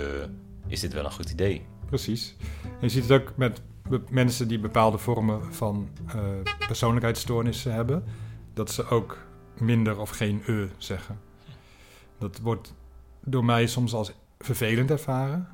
is 0.68 0.80
dit 0.80 0.94
wel 0.94 1.06
een 1.06 1.12
goed 1.12 1.30
idee? 1.30 1.66
Precies. 1.86 2.36
En 2.64 2.78
je 2.80 2.90
ziet 2.90 3.10
het 3.10 3.22
ook 3.22 3.34
met 3.38 3.62
mensen 4.10 4.48
die 4.48 4.60
bepaalde 4.60 4.98
vormen 4.98 5.54
van 5.54 5.90
eh, 6.08 6.56
persoonlijkheidsstoornissen 6.68 7.74
hebben. 7.74 8.04
Dat 8.54 8.72
ze 8.72 8.90
ook 8.90 9.18
minder 9.58 10.00
of 10.00 10.10
geen 10.10 10.44
e 10.48 10.68
zeggen. 10.78 11.20
Dat 12.18 12.40
wordt 12.40 12.74
door 13.24 13.46
mij 13.46 13.68
soms 13.68 13.94
als 13.94 14.12
vervelend 14.38 14.92
ervaren. 14.92 15.48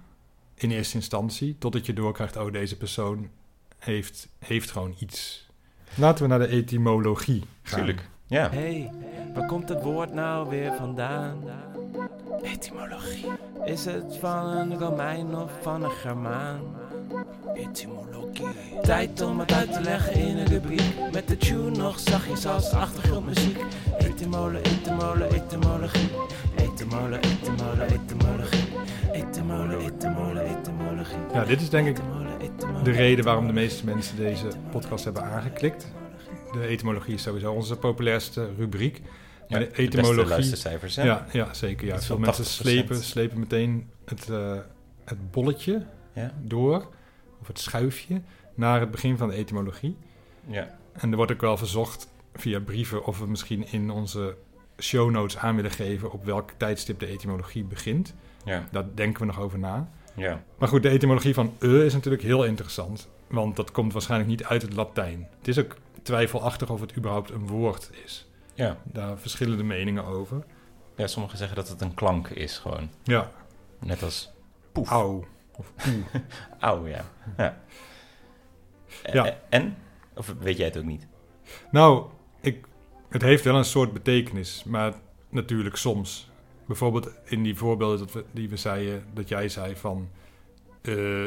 In 0.56 0.72
eerste 0.72 0.96
instantie. 0.96 1.56
Totdat 1.58 1.86
je 1.86 1.94
doorkrijgt, 1.94 2.38
oh 2.38 2.52
deze 2.52 2.78
persoon 2.78 3.30
heeft, 3.78 4.28
heeft 4.40 4.72
gewoon 4.72 4.96
iets. 5.00 5.48
Laten 5.96 6.24
we 6.24 6.30
naar 6.30 6.40
de 6.40 6.48
etymologie 6.48 7.44
gaan. 7.64 7.80
Tuurlijk. 7.80 8.10
Ja. 8.28 8.50
Hey, 8.50 8.92
waar 9.34 9.48
komt 9.48 9.70
het 9.70 9.84
woord 9.84 10.14
nou 10.14 10.50
weer 10.50 10.74
vandaan? 10.74 11.44
Etymologie. 12.44 13.26
Is 13.66 13.86
het 13.86 14.18
van 14.20 14.46
een 14.46 14.80
Romein 14.80 15.36
of 15.36 15.52
van 15.62 15.84
een 15.84 15.92
Germaan? 15.92 16.60
Etymologie. 17.54 18.48
Tijd 18.82 19.22
om 19.22 19.40
het 19.40 19.52
uit 19.52 19.74
te 19.74 19.82
leggen 19.82 20.14
in 20.14 20.38
een 20.38 20.48
rubriek. 20.48 21.12
Met 21.12 21.28
de 21.28 21.38
tune 21.38 21.70
nog 21.70 22.00
zachtjes 22.00 22.46
als 22.46 22.72
achtergrondmuziek. 22.72 23.58
Etymolo, 23.98 24.58
etymolo. 24.58 25.26
etymolo, 25.26 25.88
etymologie. 26.86 27.32
Etymolo, 27.32 27.84
etymolo, 27.84 27.84
etymologie. 27.84 28.64
Etymolo, 29.12 29.80
etymolo, 29.80 30.40
etymologie. 30.40 31.18
Ja, 31.34 31.46
dit 31.46 31.62
is 31.62 31.70
denk 31.70 31.88
ik 31.88 31.98
de 32.84 32.92
reden 32.92 33.26
waarom 33.26 33.48
de 33.48 33.54
meeste 33.54 33.86
mensen 33.86 34.18
deze 34.18 34.48
podcast 34.72 35.04
hebben 35.04 35.24
aangeklikt. 35.24 35.92
De 36.52 36.68
etymologie 36.68 37.14
is 37.14 37.22
sowieso 37.22 37.52
onze 37.54 37.76
populairste 37.76 38.50
rubriek. 38.58 39.02
Maar 39.50 39.60
de 39.60 39.66
de 39.66 39.72
beste 39.72 39.84
etymologie... 39.84 40.26
luistercijfers, 40.26 40.96
hè? 40.96 41.04
Ja, 41.04 41.26
ja, 41.32 41.54
zeker. 41.54 41.88
Ja. 41.88 42.02
Veel 42.02 42.18
mensen 42.18 42.44
80%. 42.44 42.48
slepen, 42.48 42.96
slepen 42.96 43.40
meteen 43.40 43.90
het, 44.06 44.30
eh, 44.30 44.58
het 45.06 45.32
bolletje 45.32 45.86
Ja? 46.14 46.32
door, 46.42 46.88
of 47.42 47.48
het 47.48 47.60
schuifje, 47.60 48.22
naar 48.56 48.80
het 48.80 48.92
begin 48.92 49.18
van 49.18 49.30
de 49.30 49.36
etymologie. 49.36 49.98
Ja. 50.48 50.78
En 50.94 51.12
er 51.12 51.18
wordt 51.18 51.32
ook 51.32 51.42
wel 51.42 51.58
verzocht 51.58 52.08
via 52.34 52.60
brieven 52.60 53.06
of 53.06 53.20
we 53.20 53.28
misschien 53.28 53.72
in 53.72 53.90
onze 53.90 54.36
show 54.80 55.10
notes 55.12 55.38
aan 55.38 55.56
willen 55.56 55.72
geven 55.72 56.12
op 56.12 56.26
welk 56.26 56.52
tijdstip 56.58 57.00
de 57.00 57.06
etymologie 57.08 57.64
begint. 57.64 58.14
Ja. 58.46 58.68
Daar 58.72 58.86
denken 58.94 59.20
we 59.22 59.26
nog 59.28 59.40
over 59.40 59.60
na. 59.60 59.90
Ja. 60.16 60.44
Maar 60.58 60.68
goed, 60.68 60.84
de 60.84 60.90
etymologie 60.90 61.34
van 61.34 61.54
e 61.60 61.86
is 61.86 61.94
natuurlijk 61.94 62.24
heel 62.24 62.44
interessant, 62.46 63.10
want 63.28 63.56
dat 63.56 63.72
komt 63.72 63.94
waarschijnlijk 63.94 64.30
niet 64.30 64.44
uit 64.44 64.62
het 64.62 64.74
Latijn. 64.74 65.28
Het 65.38 65.48
is 65.48 65.60
ook 65.60 65.76
twijfelachtig 66.02 66.70
of 66.70 66.80
het 66.82 66.98
überhaupt 66.98 67.30
een 67.30 67.48
woord 67.48 67.90
is. 68.04 68.30
Ja. 68.54 68.78
Daar 68.84 69.18
verschillen 69.18 69.58
de 69.58 69.64
meningen 69.64 70.06
over. 70.06 70.44
ja, 70.96 71.08
sommigen 71.08 71.38
zeggen 71.38 71.56
dat 71.56 71.70
het 71.70 71.82
een 71.82 71.94
klank 71.94 72.28
is 72.28 72.58
gewoon. 72.58 72.90
Ja, 73.04 73.32
Net 73.80 74.04
als 74.04 74.32
poef. 74.72 74.90
auw. 74.90 75.26
Of 75.56 75.74
ja. 76.60 77.06
ja. 77.38 77.58
Ja. 79.14 79.26
Eh, 79.26 79.34
En? 79.50 79.78
Of 80.16 80.34
weet 80.40 80.58
jij 80.58 80.66
het 80.66 80.78
ook 80.78 80.84
niet? 80.84 81.08
Nou, 81.72 82.06
ik, 82.42 82.66
het 83.16 83.24
heeft 83.24 83.44
wel 83.44 83.56
een 83.56 83.66
soort 83.66 83.94
betekenis, 83.94 84.64
maar 84.64 84.94
natuurlijk 85.30 85.76
soms. 85.76 86.30
Bijvoorbeeld 86.66 87.10
in 87.26 87.44
die 87.44 87.56
voorbeelden 87.56 87.98
dat 87.98 88.12
we, 88.12 88.24
die 88.32 88.50
we 88.50 88.58
zeiden, 88.58 89.04
dat 89.14 89.30
jij 89.30 89.50
zei 89.50 89.76
van 89.76 90.10
eh, 90.82 91.24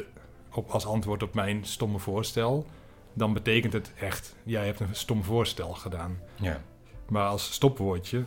op, 0.52 0.70
als 0.70 0.86
antwoord 0.86 1.22
op 1.22 1.34
mijn 1.34 1.64
stomme 1.64 1.98
voorstel, 1.98 2.66
dan 3.12 3.32
betekent 3.32 3.72
het 3.72 3.92
echt, 4.00 4.36
jij 4.42 4.66
hebt 4.66 4.80
een 4.80 4.94
stom 4.94 5.24
voorstel 5.24 5.72
gedaan. 5.72 6.18
Ja. 6.34 6.62
Maar 7.08 7.26
als 7.26 7.52
stopwoordje 7.52 8.24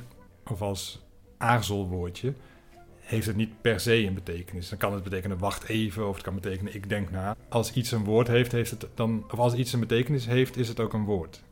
of 0.48 0.62
als 0.62 1.02
aarzelwoordje 1.38 2.34
heeft 3.00 3.28
het 3.28 3.36
niet 3.36 3.62
per 3.62 3.80
se 3.80 4.06
een 4.06 4.14
betekenis. 4.14 4.70
Dan 4.70 4.78
kan 4.78 4.94
het 4.94 5.04
betekenen 5.04 5.38
wacht 5.38 5.68
even 5.68 6.08
of 6.08 6.14
het 6.14 6.24
kan 6.24 6.36
betekenen 6.36 6.76
ik 6.76 6.90
denk 6.90 7.12
na. 7.12 7.36
Als 7.50 7.74
iets 7.74 7.92
een 7.92 8.04
woord 8.04 8.28
heeft, 8.28 8.52
heeft 8.52 8.72
het 8.72 8.88
dan, 8.94 9.24
of 9.32 9.40
als 9.40 9.54
iets 9.54 9.74
een 9.74 9.80
betekenis 9.80 10.26
heeft, 10.26 10.58
is 10.58 10.68
het 10.68 10.80
ook 10.80 10.94
een 10.94 11.06
woord. 11.06 11.44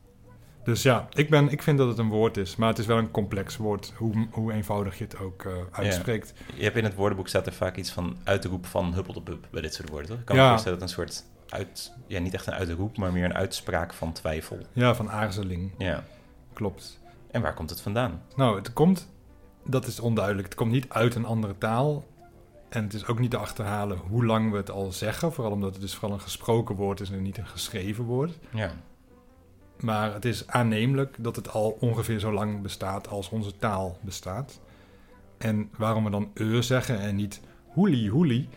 Dus 0.63 0.81
ja, 0.83 1.07
ik, 1.13 1.29
ben, 1.29 1.49
ik 1.49 1.63
vind 1.63 1.77
dat 1.77 1.87
het 1.87 1.97
een 1.97 2.09
woord 2.09 2.37
is, 2.37 2.55
maar 2.55 2.69
het 2.69 2.77
is 2.77 2.85
wel 2.85 2.97
een 2.97 3.11
complex 3.11 3.57
woord, 3.57 3.93
hoe, 3.97 4.27
hoe 4.31 4.53
eenvoudig 4.53 4.97
je 4.97 5.03
het 5.03 5.19
ook 5.19 5.43
eh, 5.45 5.51
uitspreekt. 5.71 6.33
Je 6.55 6.63
hebt 6.63 6.77
in 6.77 6.83
het 6.83 6.95
woordenboek 6.95 7.27
staat 7.27 7.45
er 7.45 7.53
vaak 7.53 7.75
iets 7.75 7.91
van 7.91 8.17
uitroep 8.23 8.65
van 8.65 8.93
huppeldepup 8.93 9.47
bij 9.51 9.61
dit 9.61 9.73
soort 9.73 9.89
woorden, 9.89 10.07
toch? 10.09 10.19
Ik 10.19 10.25
kan 10.25 10.35
me 10.35 10.41
Ja. 10.41 10.49
voorstellen 10.49 10.79
dat 10.79 10.89
het 10.89 10.97
een 10.99 11.05
soort 11.05 11.23
uit... 11.49 11.93
Ja, 12.07 12.19
niet 12.19 12.33
echt 12.33 12.47
een 12.47 12.53
uitroep, 12.53 12.97
maar 12.97 13.11
meer 13.11 13.25
een 13.25 13.33
uitspraak 13.33 13.93
van 13.93 14.13
twijfel. 14.13 14.57
Ja, 14.73 14.95
van 14.95 15.09
aarzeling, 15.11 15.71
Ja. 15.77 16.03
klopt. 16.53 16.99
En 17.31 17.41
waar 17.41 17.53
komt 17.53 17.69
het 17.69 17.81
vandaan? 17.81 18.21
Nou, 18.35 18.55
het 18.55 18.73
komt, 18.73 19.07
dat 19.65 19.87
is 19.87 19.99
onduidelijk. 19.99 20.45
Het 20.47 20.55
komt 20.57 20.71
niet 20.71 20.89
uit 20.89 21.15
een 21.15 21.25
andere 21.25 21.57
taal. 21.57 22.05
En 22.69 22.83
het 22.83 22.93
is 22.93 23.05
ook 23.07 23.19
niet 23.19 23.31
te 23.31 23.37
achterhalen 23.37 23.97
hoe 23.97 24.25
lang 24.25 24.51
we 24.51 24.57
het 24.57 24.71
al 24.71 24.91
zeggen. 24.91 25.33
Vooral 25.33 25.53
omdat 25.53 25.71
het 25.71 25.81
dus 25.81 25.93
vooral 25.95 26.13
een 26.17 26.21
gesproken 26.23 26.75
woord 26.75 26.99
is 26.99 27.09
en 27.09 27.21
niet 27.21 27.37
een 27.37 27.47
geschreven 27.47 28.03
woord. 28.03 28.37
Ja. 28.53 28.71
Maar 29.79 30.13
het 30.13 30.25
is 30.25 30.47
aannemelijk 30.47 31.15
dat 31.19 31.35
het 31.35 31.49
al 31.49 31.77
ongeveer 31.79 32.19
zo 32.19 32.31
lang 32.31 32.61
bestaat 32.61 33.07
als 33.07 33.29
onze 33.29 33.57
taal 33.57 33.97
bestaat. 34.01 34.59
En 35.37 35.69
waarom 35.77 36.03
we 36.03 36.09
dan 36.09 36.31
e 36.33 36.61
zeggen 36.61 36.99
en 36.99 37.15
niet 37.15 37.41
hoeli 37.67 38.09
hoeli, 38.09 38.49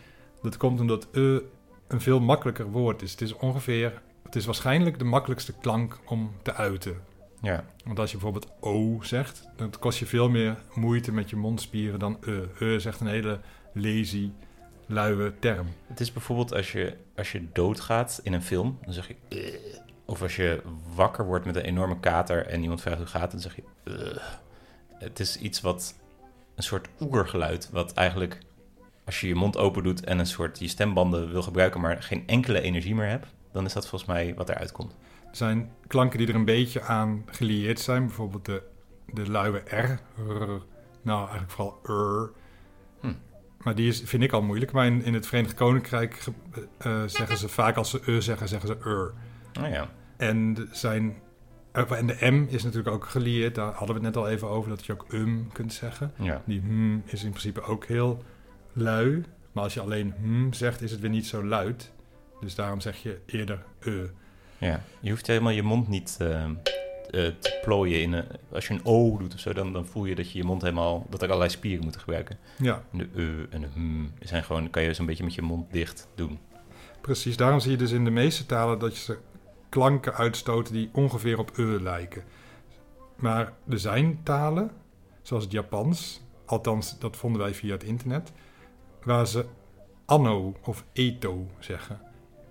dat 0.42 0.56
komt 0.56 0.80
omdat 0.80 1.08
e 1.12 1.40
een 1.88 2.00
veel 2.00 2.20
makkelijker 2.20 2.70
woord 2.70 3.02
is. 3.02 3.10
Het 3.10 3.20
is 3.20 3.36
ongeveer, 3.36 4.02
het 4.22 4.36
is 4.36 4.44
waarschijnlijk 4.44 4.98
de 4.98 5.04
makkelijkste 5.04 5.52
klank 5.60 5.98
om 6.06 6.32
te 6.42 6.54
uiten. 6.54 6.96
Ja. 7.42 7.64
Want 7.84 7.98
als 7.98 8.10
je 8.10 8.16
bijvoorbeeld 8.16 8.52
O 8.60 8.98
zegt, 9.02 9.48
dan 9.56 9.72
kost 9.78 9.98
je 9.98 10.06
veel 10.06 10.28
meer 10.28 10.56
moeite 10.74 11.12
met 11.12 11.30
je 11.30 11.36
mondspieren 11.36 11.98
dan 11.98 12.18
E. 12.26 12.42
E 12.58 12.78
zegt 12.78 13.00
een 13.00 13.06
hele 13.06 13.40
lazy, 13.72 14.30
luie 14.86 15.38
term. 15.38 15.66
Het 15.86 16.00
is 16.00 16.12
bijvoorbeeld 16.12 16.54
als 16.54 16.72
je, 16.72 16.96
als 17.16 17.32
je 17.32 17.46
doodgaat 17.52 18.20
in 18.22 18.32
een 18.32 18.42
film, 18.42 18.78
dan 18.84 18.92
zeg 18.92 19.08
je... 19.08 19.14
"Ugh." 19.28 19.81
Of 20.12 20.22
als 20.22 20.36
je 20.36 20.62
wakker 20.94 21.24
wordt 21.24 21.44
met 21.44 21.56
een 21.56 21.62
enorme 21.62 22.00
kater 22.00 22.46
en 22.46 22.62
iemand 22.62 22.80
vraagt 22.80 22.98
hoe 22.98 23.06
gaat 23.06 23.30
dan 23.30 23.40
zeg 23.40 23.56
je... 23.56 23.62
Het 24.98 25.20
is 25.20 25.36
iets 25.36 25.60
wat... 25.60 25.94
Een 26.54 26.62
soort 26.62 26.88
oergeluid, 27.00 27.70
wat 27.70 27.92
eigenlijk... 27.92 28.38
Als 29.04 29.20
je 29.20 29.28
je 29.28 29.34
mond 29.34 29.56
open 29.56 29.82
doet 29.82 30.04
en 30.04 30.18
een 30.18 30.26
soort 30.26 30.58
je 30.58 30.68
stembanden 30.68 31.30
wil 31.30 31.42
gebruiken, 31.42 31.80
maar 31.80 32.02
geen 32.02 32.22
enkele 32.26 32.60
energie 32.60 32.94
meer 32.94 33.08
hebt, 33.08 33.26
dan 33.52 33.64
is 33.64 33.72
dat 33.72 33.88
volgens 33.88 34.10
mij 34.10 34.34
wat 34.34 34.48
eruit 34.48 34.72
komt. 34.72 34.96
Er 35.30 35.36
zijn 35.36 35.70
klanken 35.86 36.18
die 36.18 36.28
er 36.28 36.34
een 36.34 36.44
beetje 36.44 36.82
aan 36.82 37.22
gelieerd 37.26 37.80
zijn. 37.80 38.06
Bijvoorbeeld 38.06 38.44
de, 38.44 38.62
de 39.06 39.30
luie 39.30 39.62
R. 39.66 40.00
Nou, 41.02 41.28
eigenlijk 41.28 41.50
vooral 41.50 41.80
R. 41.82 42.32
Hm. 43.00 43.14
Maar 43.62 43.74
die 43.74 43.88
is, 43.88 44.02
vind 44.04 44.22
ik 44.22 44.32
al 44.32 44.42
moeilijk. 44.42 44.72
Maar 44.72 44.86
in, 44.86 45.04
in 45.04 45.14
het 45.14 45.26
Verenigd 45.26 45.54
Koninkrijk 45.54 46.24
eh, 46.78 47.02
zeggen 47.06 47.36
ze 47.36 47.48
vaak 47.48 47.76
als 47.76 47.90
ze 47.90 48.00
E 48.06 48.20
zeggen, 48.20 48.48
zeggen 48.48 48.68
ze 48.68 48.90
R. 48.90 49.14
Nou 49.52 49.72
ja, 49.72 49.88
En 50.22 50.68
zijn, 50.72 51.14
en 51.72 52.06
de 52.06 52.30
M 52.30 52.46
is 52.48 52.62
natuurlijk 52.62 52.94
ook 52.94 53.06
gelieerd. 53.06 53.54
Daar 53.54 53.72
hadden 53.72 53.88
we 53.88 54.04
het 54.04 54.14
net 54.14 54.16
al 54.16 54.28
even 54.28 54.48
over, 54.48 54.70
dat 54.70 54.86
je 54.86 54.92
ook 54.92 55.06
um 55.12 55.52
kunt 55.52 55.72
zeggen. 55.72 56.12
ja. 56.18 56.42
Die 56.44 56.60
hmm 56.60 57.02
is 57.06 57.24
in 57.24 57.30
principe 57.30 57.62
ook 57.62 57.84
heel 57.84 58.22
lui. 58.72 59.24
Maar 59.52 59.64
als 59.64 59.74
je 59.74 59.80
alleen 59.80 60.14
hmm 60.20 60.52
zegt, 60.52 60.82
is 60.82 60.90
het 60.90 61.00
weer 61.00 61.10
niet 61.10 61.26
zo 61.26 61.44
luid. 61.44 61.92
Dus 62.40 62.54
daarom 62.54 62.80
zeg 62.80 63.02
je 63.02 63.18
eerder 63.26 63.64
e. 63.80 64.06
ja. 64.58 64.82
Je 65.00 65.10
hoeft 65.10 65.26
helemaal 65.26 65.52
je 65.52 65.62
mond 65.62 65.88
niet 65.88 66.16
eh, 66.20 66.44
eh, 66.44 66.50
te 67.10 67.58
plooien. 67.62 68.02
In 68.02 68.12
een, 68.12 68.24
als 68.52 68.66
je 68.66 68.74
een 68.74 68.84
O 68.84 69.16
doet 69.18 69.34
of 69.34 69.40
zo, 69.40 69.52
dan, 69.52 69.72
dan 69.72 69.86
voel 69.86 70.04
je 70.04 70.14
dat 70.14 70.32
je 70.32 70.38
je 70.38 70.44
mond 70.44 70.62
helemaal... 70.62 71.06
dat 71.10 71.20
er 71.20 71.26
allerlei 71.26 71.50
spieren 71.50 71.82
moeten 71.82 72.00
gebruiken. 72.00 72.38
Ja, 72.58 72.82
En 72.92 72.98
de 72.98 73.08
E 73.16 73.46
en 73.50 73.60
de 73.60 73.68
hm 73.74 74.04
zijn 74.20 74.44
gewoon... 74.44 74.70
kan 74.70 74.82
je 74.82 74.94
zo'n 74.94 75.06
beetje 75.06 75.24
met 75.24 75.34
je 75.34 75.42
mond 75.42 75.72
dicht 75.72 76.08
doen. 76.14 76.38
precies. 77.00 77.36
Daarom 77.36 77.60
zie 77.60 77.70
je 77.70 77.76
dus 77.76 77.92
in 77.92 78.04
de 78.04 78.10
meeste 78.10 78.46
talen 78.46 78.78
dat 78.78 78.96
je 78.96 79.02
ze 79.02 79.18
klanken 79.72 80.14
uitstoten 80.14 80.74
die 80.74 80.90
ongeveer 80.92 81.38
op 81.38 81.58
e 81.58 81.62
lijken. 81.62 82.24
Maar 83.16 83.52
er 83.68 83.78
zijn 83.78 84.20
talen, 84.22 84.70
zoals 85.22 85.42
het 85.42 85.52
Japans, 85.52 86.22
althans 86.46 86.98
dat 86.98 87.16
vonden 87.16 87.40
wij 87.40 87.54
via 87.54 87.72
het 87.72 87.82
internet, 87.82 88.32
waar 89.02 89.26
ze 89.26 89.44
anno 90.04 90.54
of 90.64 90.84
eto 90.92 91.46
zeggen. 91.58 92.00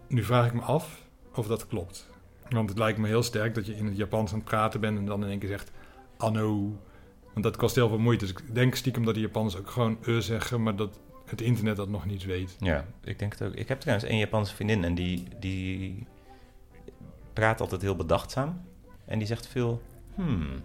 Nu 0.07 0.23
vraag 0.23 0.45
ik 0.45 0.53
me 0.53 0.61
af 0.61 1.07
of 1.35 1.47
dat 1.47 1.67
klopt. 1.67 2.09
Want 2.49 2.69
het 2.69 2.77
lijkt 2.77 2.99
me 2.99 3.07
heel 3.07 3.23
sterk 3.23 3.55
dat 3.55 3.65
je 3.65 3.75
in 3.75 3.85
het 3.85 3.97
Japans 3.97 4.31
aan 4.31 4.39
het 4.39 4.47
praten 4.47 4.79
bent 4.79 4.97
en 4.97 5.05
dan 5.05 5.23
in 5.23 5.29
één 5.29 5.39
keer 5.39 5.49
zegt 5.49 5.71
anno. 6.17 6.79
Want 7.33 7.43
dat 7.43 7.57
kost 7.57 7.75
heel 7.75 7.89
veel 7.89 7.99
moeite. 7.99 8.25
Dus 8.25 8.33
ik 8.33 8.55
denk 8.55 8.75
stiekem 8.75 9.05
dat 9.05 9.13
de 9.13 9.19
Japanners 9.19 9.57
ook 9.57 9.69
gewoon 9.69 9.97
e 10.01 10.21
zeggen, 10.21 10.63
maar 10.63 10.75
dat 10.75 10.99
het 11.25 11.41
internet 11.41 11.75
dat 11.75 11.89
nog 11.89 12.05
niet 12.05 12.25
weet. 12.25 12.55
Ja, 12.59 12.85
ik 13.03 13.19
denk 13.19 13.31
het 13.31 13.41
ook. 13.41 13.53
Ik 13.53 13.67
heb 13.67 13.79
trouwens 13.79 14.09
één 14.09 14.19
Japanse 14.19 14.55
vriendin 14.55 14.83
en 14.83 14.95
die, 14.95 15.27
die 15.39 16.07
praat 17.41 17.61
altijd 17.61 17.81
heel 17.81 17.95
bedachtzaam. 17.95 18.61
En 19.05 19.17
die 19.17 19.27
zegt 19.27 19.47
veel 19.47 19.81
hmm. 20.15 20.61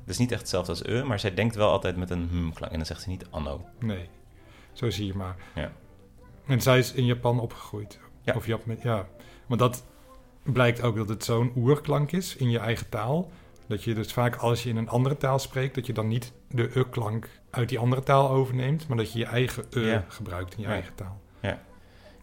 Het 0.00 0.10
is 0.10 0.18
niet 0.18 0.30
echt 0.30 0.40
hetzelfde 0.40 0.70
als 0.70 0.84
e, 0.84 1.02
maar 1.02 1.20
zij 1.20 1.34
denkt 1.34 1.54
wel 1.54 1.70
altijd 1.70 1.96
met 1.96 2.10
een 2.10 2.28
hmm 2.28 2.52
klank. 2.52 2.72
En 2.72 2.76
dan 2.78 2.86
zegt 2.86 3.02
ze 3.02 3.08
niet 3.08 3.26
anno. 3.30 3.64
Nee, 3.78 4.08
zo 4.72 4.90
zie 4.90 5.06
je 5.06 5.14
maar. 5.14 5.36
Ja. 5.54 5.72
En 6.46 6.60
zij 6.60 6.78
is 6.78 6.92
in 6.92 7.04
Japan 7.04 7.40
opgegroeid. 7.40 7.98
Ja. 8.22 8.34
Of 8.34 8.46
Jap 8.46 8.62
ja. 8.82 9.06
Maar 9.46 9.58
dat 9.58 9.84
blijkt 10.42 10.82
ook 10.82 10.96
dat 10.96 11.08
het 11.08 11.24
zo'n 11.24 11.52
oerklank 11.56 12.12
is 12.12 12.36
in 12.36 12.50
je 12.50 12.58
eigen 12.58 12.88
taal. 12.88 13.30
Dat 13.66 13.84
je 13.84 13.94
dus 13.94 14.12
vaak 14.12 14.36
als 14.36 14.62
je 14.62 14.68
in 14.68 14.76
een 14.76 14.88
andere 14.88 15.16
taal 15.16 15.38
spreekt, 15.38 15.74
dat 15.74 15.86
je 15.86 15.92
dan 15.92 16.08
niet 16.08 16.32
de 16.48 16.70
e-klank 16.74 17.28
uit 17.50 17.68
die 17.68 17.78
andere 17.78 18.02
taal 18.02 18.30
overneemt, 18.30 18.88
maar 18.88 18.96
dat 18.96 19.12
je 19.12 19.18
je 19.18 19.26
eigen 19.26 19.64
e 19.70 19.80
Ja. 19.80 20.04
gebruikt 20.08 20.54
in 20.54 20.60
je 20.60 20.66
Ja. 20.66 20.72
eigen 20.72 20.94
taal. 20.94 21.20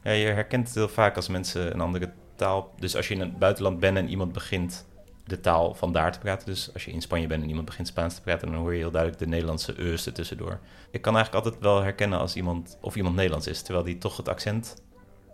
Ja, 0.03 0.11
je 0.11 0.25
herkent 0.25 0.67
het 0.67 0.75
heel 0.75 0.87
vaak 0.89 1.15
als 1.15 1.27
mensen 1.27 1.73
een 1.73 1.81
andere 1.81 2.13
taal... 2.39 2.74
Dus 2.77 2.96
als 2.96 3.08
je 3.08 3.13
in 3.13 3.19
het 3.19 3.39
buitenland 3.39 3.79
bent 3.79 3.98
en 3.98 4.10
iemand 4.10 4.31
begint 4.34 4.86
de 5.24 5.39
taal 5.39 5.74
van 5.74 5.91
daar 5.91 6.12
te 6.12 6.19
praten... 6.19 6.46
Dus 6.46 6.74
als 6.74 6.86
je 6.86 6.91
in 6.91 7.01
Spanje 7.01 7.27
bent 7.27 7.41
en 7.41 7.48
iemand 7.48 7.65
begint 7.65 7.88
Spaans 7.88 8.15
te 8.15 8.22
praten... 8.22 8.51
dan 8.51 8.60
hoor 8.60 8.74
je 8.74 8.79
heel 8.79 8.91
duidelijk 8.91 9.22
de 9.22 9.27
Nederlandse 9.27 9.91
e's 9.91 10.05
er 10.05 10.13
tussendoor. 10.13 10.60
Ik 10.91 11.01
kan 11.01 11.15
eigenlijk 11.15 11.46
altijd 11.46 11.63
wel 11.63 11.81
herkennen 11.81 12.19
als 12.19 12.36
iemand... 12.36 12.77
of 12.81 12.96
iemand 12.96 13.15
Nederlands 13.15 13.48
is, 13.48 13.62
terwijl 13.62 13.86
die 13.86 13.98
toch 13.98 14.17
het 14.17 14.29
accent 14.29 14.84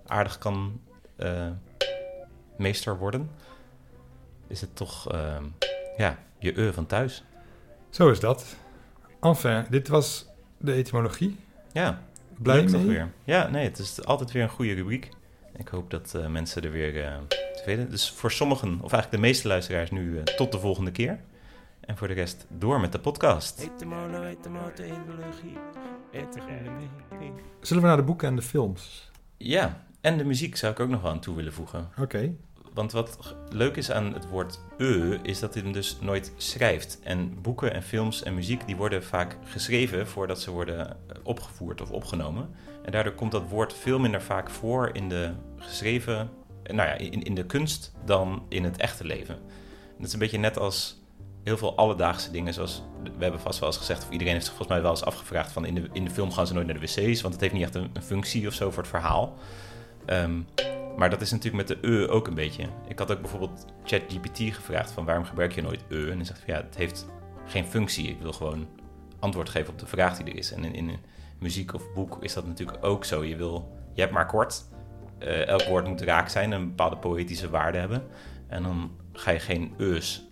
aardig 0.05 0.37
kan 0.37 0.81
eh, 1.15 1.49
meester 2.57 2.97
worden. 2.97 3.29
Is 4.47 4.61
het 4.61 4.75
toch, 4.75 5.11
eh, 5.11 5.37
ja, 5.97 6.19
je 6.39 6.61
e 6.61 6.73
van 6.73 6.85
thuis. 6.85 7.23
Zo 7.89 8.09
is 8.09 8.19
dat. 8.19 8.55
Enfin, 9.21 9.65
dit 9.69 9.87
was 9.87 10.27
de 10.57 10.73
etymologie. 10.73 11.37
Ja, 11.71 12.01
Blij 12.41 12.63
mee? 12.63 12.85
weer. 12.85 13.11
Ja, 13.23 13.47
nee, 13.47 13.63
het 13.63 13.79
is 13.79 14.05
altijd 14.05 14.31
weer 14.31 14.43
een 14.43 14.49
goede 14.49 14.73
rubriek. 14.73 15.09
Ik 15.57 15.67
hoop 15.67 15.89
dat 15.89 16.13
eh, 16.15 16.27
mensen 16.27 16.63
er 16.63 16.71
weer 16.71 17.03
eh 17.03 17.13
tevreden 17.55 17.89
Dus 17.89 18.09
voor 18.09 18.31
sommigen, 18.31 18.73
of 18.73 18.91
eigenlijk 18.91 19.11
de 19.11 19.27
meeste 19.27 19.47
luisteraars 19.47 19.91
nu, 19.91 20.17
eh, 20.17 20.23
tot 20.23 20.51
de 20.51 20.59
volgende 20.59 20.91
keer. 20.91 21.19
En 21.79 21.97
voor 21.97 22.07
de 22.07 22.13
rest 22.13 22.45
door 22.49 22.79
met 22.79 22.91
de 22.91 22.99
podcast. 22.99 23.69
Zullen 27.61 27.83
we 27.83 27.89
naar 27.89 27.97
de 27.97 28.03
boeken 28.03 28.27
en 28.27 28.35
de 28.35 28.41
films? 28.41 29.11
Ja, 29.37 29.85
en 30.01 30.17
de 30.17 30.23
muziek 30.23 30.55
zou 30.55 30.71
ik 30.71 30.79
ook 30.79 30.89
nog 30.89 31.01
wel 31.01 31.11
aan 31.11 31.19
toe 31.19 31.35
willen 31.35 31.53
voegen. 31.53 31.89
Oké. 31.99 32.33
Want 32.75 32.91
wat 32.91 33.35
leuk 33.49 33.75
is 33.75 33.91
aan 33.91 34.13
het 34.13 34.29
woord 34.29 34.59
e, 34.77 35.17
is 35.21 35.39
dat 35.39 35.53
hij 35.53 35.63
hem 35.63 35.71
dus 35.71 35.97
nooit 36.01 36.31
schrijft. 36.37 36.99
En 37.03 37.41
boeken 37.41 37.73
en 37.73 37.83
films 37.83 38.23
en 38.23 38.33
muziek 38.33 38.65
die 38.65 38.75
worden 38.75 39.03
vaak 39.03 39.37
geschreven 39.43 40.07
voordat 40.07 40.41
ze 40.41 40.51
worden 40.51 40.89
eh, 40.89 41.15
opgevoerd 41.23 41.81
of 41.81 41.91
opgenomen. 41.91 42.49
En 42.83 42.91
daardoor 42.91 43.13
komt 43.13 43.31
dat 43.31 43.49
woord 43.49 43.73
veel 43.73 43.99
minder 43.99 44.21
vaak 44.21 44.49
voor 44.49 44.89
in 44.93 45.09
de 45.09 45.31
geschreven, 45.57 46.29
eh, 46.63 46.75
nou 46.75 46.89
ja, 46.89 46.95
in, 46.95 47.23
in 47.23 47.35
de 47.35 47.45
kunst 47.45 47.93
dan 48.05 48.45
in 48.49 48.63
het 48.63 48.77
echte 48.77 49.05
leven. 49.05 49.35
En 49.35 49.97
dat 49.97 50.07
is 50.07 50.13
een 50.13 50.19
beetje 50.19 50.37
net 50.37 50.57
als 50.57 51.03
heel 51.43 51.57
veel 51.57 51.77
alledaagse 51.77 52.31
dingen, 52.31 52.53
zoals 52.53 52.83
we 53.03 53.23
hebben 53.23 53.41
vast 53.41 53.59
wel 53.59 53.69
eens 53.69 53.77
gezegd, 53.77 54.03
of 54.03 54.09
iedereen 54.09 54.33
heeft 54.33 54.45
zich 54.45 54.55
volgens 54.55 54.77
mij 54.77 54.81
wel 54.81 54.91
eens 54.91 55.05
afgevraagd 55.05 55.51
van 55.51 55.65
in 55.65 55.75
de, 55.75 55.89
in 55.91 56.03
de 56.03 56.11
film 56.11 56.31
gaan 56.31 56.47
ze 56.47 56.53
nooit 56.53 56.65
naar 56.67 56.79
de 56.79 56.85
wc's, 56.85 57.21
want 57.21 57.33
het 57.33 57.41
heeft 57.41 57.53
niet 57.53 57.63
echt 57.63 57.75
een, 57.75 57.89
functie 58.01 58.47
of 58.47 58.53
zo 58.53 58.71
voor 58.71 58.83
het 58.83 58.91
verhaal. 58.91 59.37
Ehm, 60.05 60.41
maar 60.97 61.09
dat 61.09 61.21
is 61.21 61.31
natuurlijk 61.31 61.67
met 61.67 61.81
de 61.81 61.87
e 61.87 62.09
ook 62.09 62.27
een 62.27 62.33
beetje. 62.33 62.67
Ik 62.87 62.99
had 62.99 63.11
ook 63.11 63.21
bijvoorbeeld 63.21 63.65
ChatGPT 63.83 64.37
gevraagd 64.37 64.91
van 64.91 65.05
waarom 65.05 65.25
gebruik 65.25 65.51
je 65.51 65.61
nooit 65.61 65.83
e? 65.89 66.09
En 66.09 66.15
hij 66.15 66.25
zegt 66.25 66.39
van 66.39 66.53
ja, 66.53 66.61
het 66.61 66.75
heeft 66.75 67.07
geen 67.45 67.65
functie. 67.65 68.07
Ik 68.07 68.21
wil 68.21 68.33
gewoon 68.33 68.67
antwoord 69.19 69.49
geven 69.49 69.73
op 69.73 69.79
de 69.79 69.85
vraag 69.85 70.17
die 70.17 70.33
er 70.33 70.37
is. 70.37 70.51
En 70.51 70.63
in, 70.63 70.73
in 70.73 70.99
muziek 71.39 71.73
of 71.73 71.93
boek 71.93 72.17
is 72.21 72.33
dat 72.33 72.47
natuurlijk 72.47 72.77
ook 72.81 73.05
zo. 73.05 73.23
Je, 73.23 73.35
wil, 73.35 73.77
je 73.93 74.01
hebt 74.01 74.13
maar 74.13 74.25
kort. 74.25 74.65
Eh, 75.17 75.47
elk 75.47 75.63
woord 75.63 75.87
moet 75.87 76.01
raak 76.01 76.29
zijn 76.29 76.53
en 76.53 76.61
een 76.61 76.67
bepaalde 76.67 76.97
poëtische 76.97 77.49
waarde 77.49 77.77
hebben. 77.77 78.03
En 78.47 78.63
dan 78.63 78.91
ga 79.13 79.31
je 79.31 79.39
geen 79.39 79.73
e's 79.77 80.27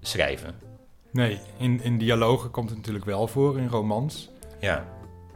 schrijven. 0.00 0.54
Nee, 1.12 1.40
in, 1.58 1.82
in 1.82 1.98
dialogen 1.98 2.50
komt 2.50 2.68
het 2.68 2.78
natuurlijk 2.78 3.04
wel 3.04 3.26
voor, 3.26 3.58
in 3.58 3.68
romans. 3.68 4.30
Ja, 4.60 4.86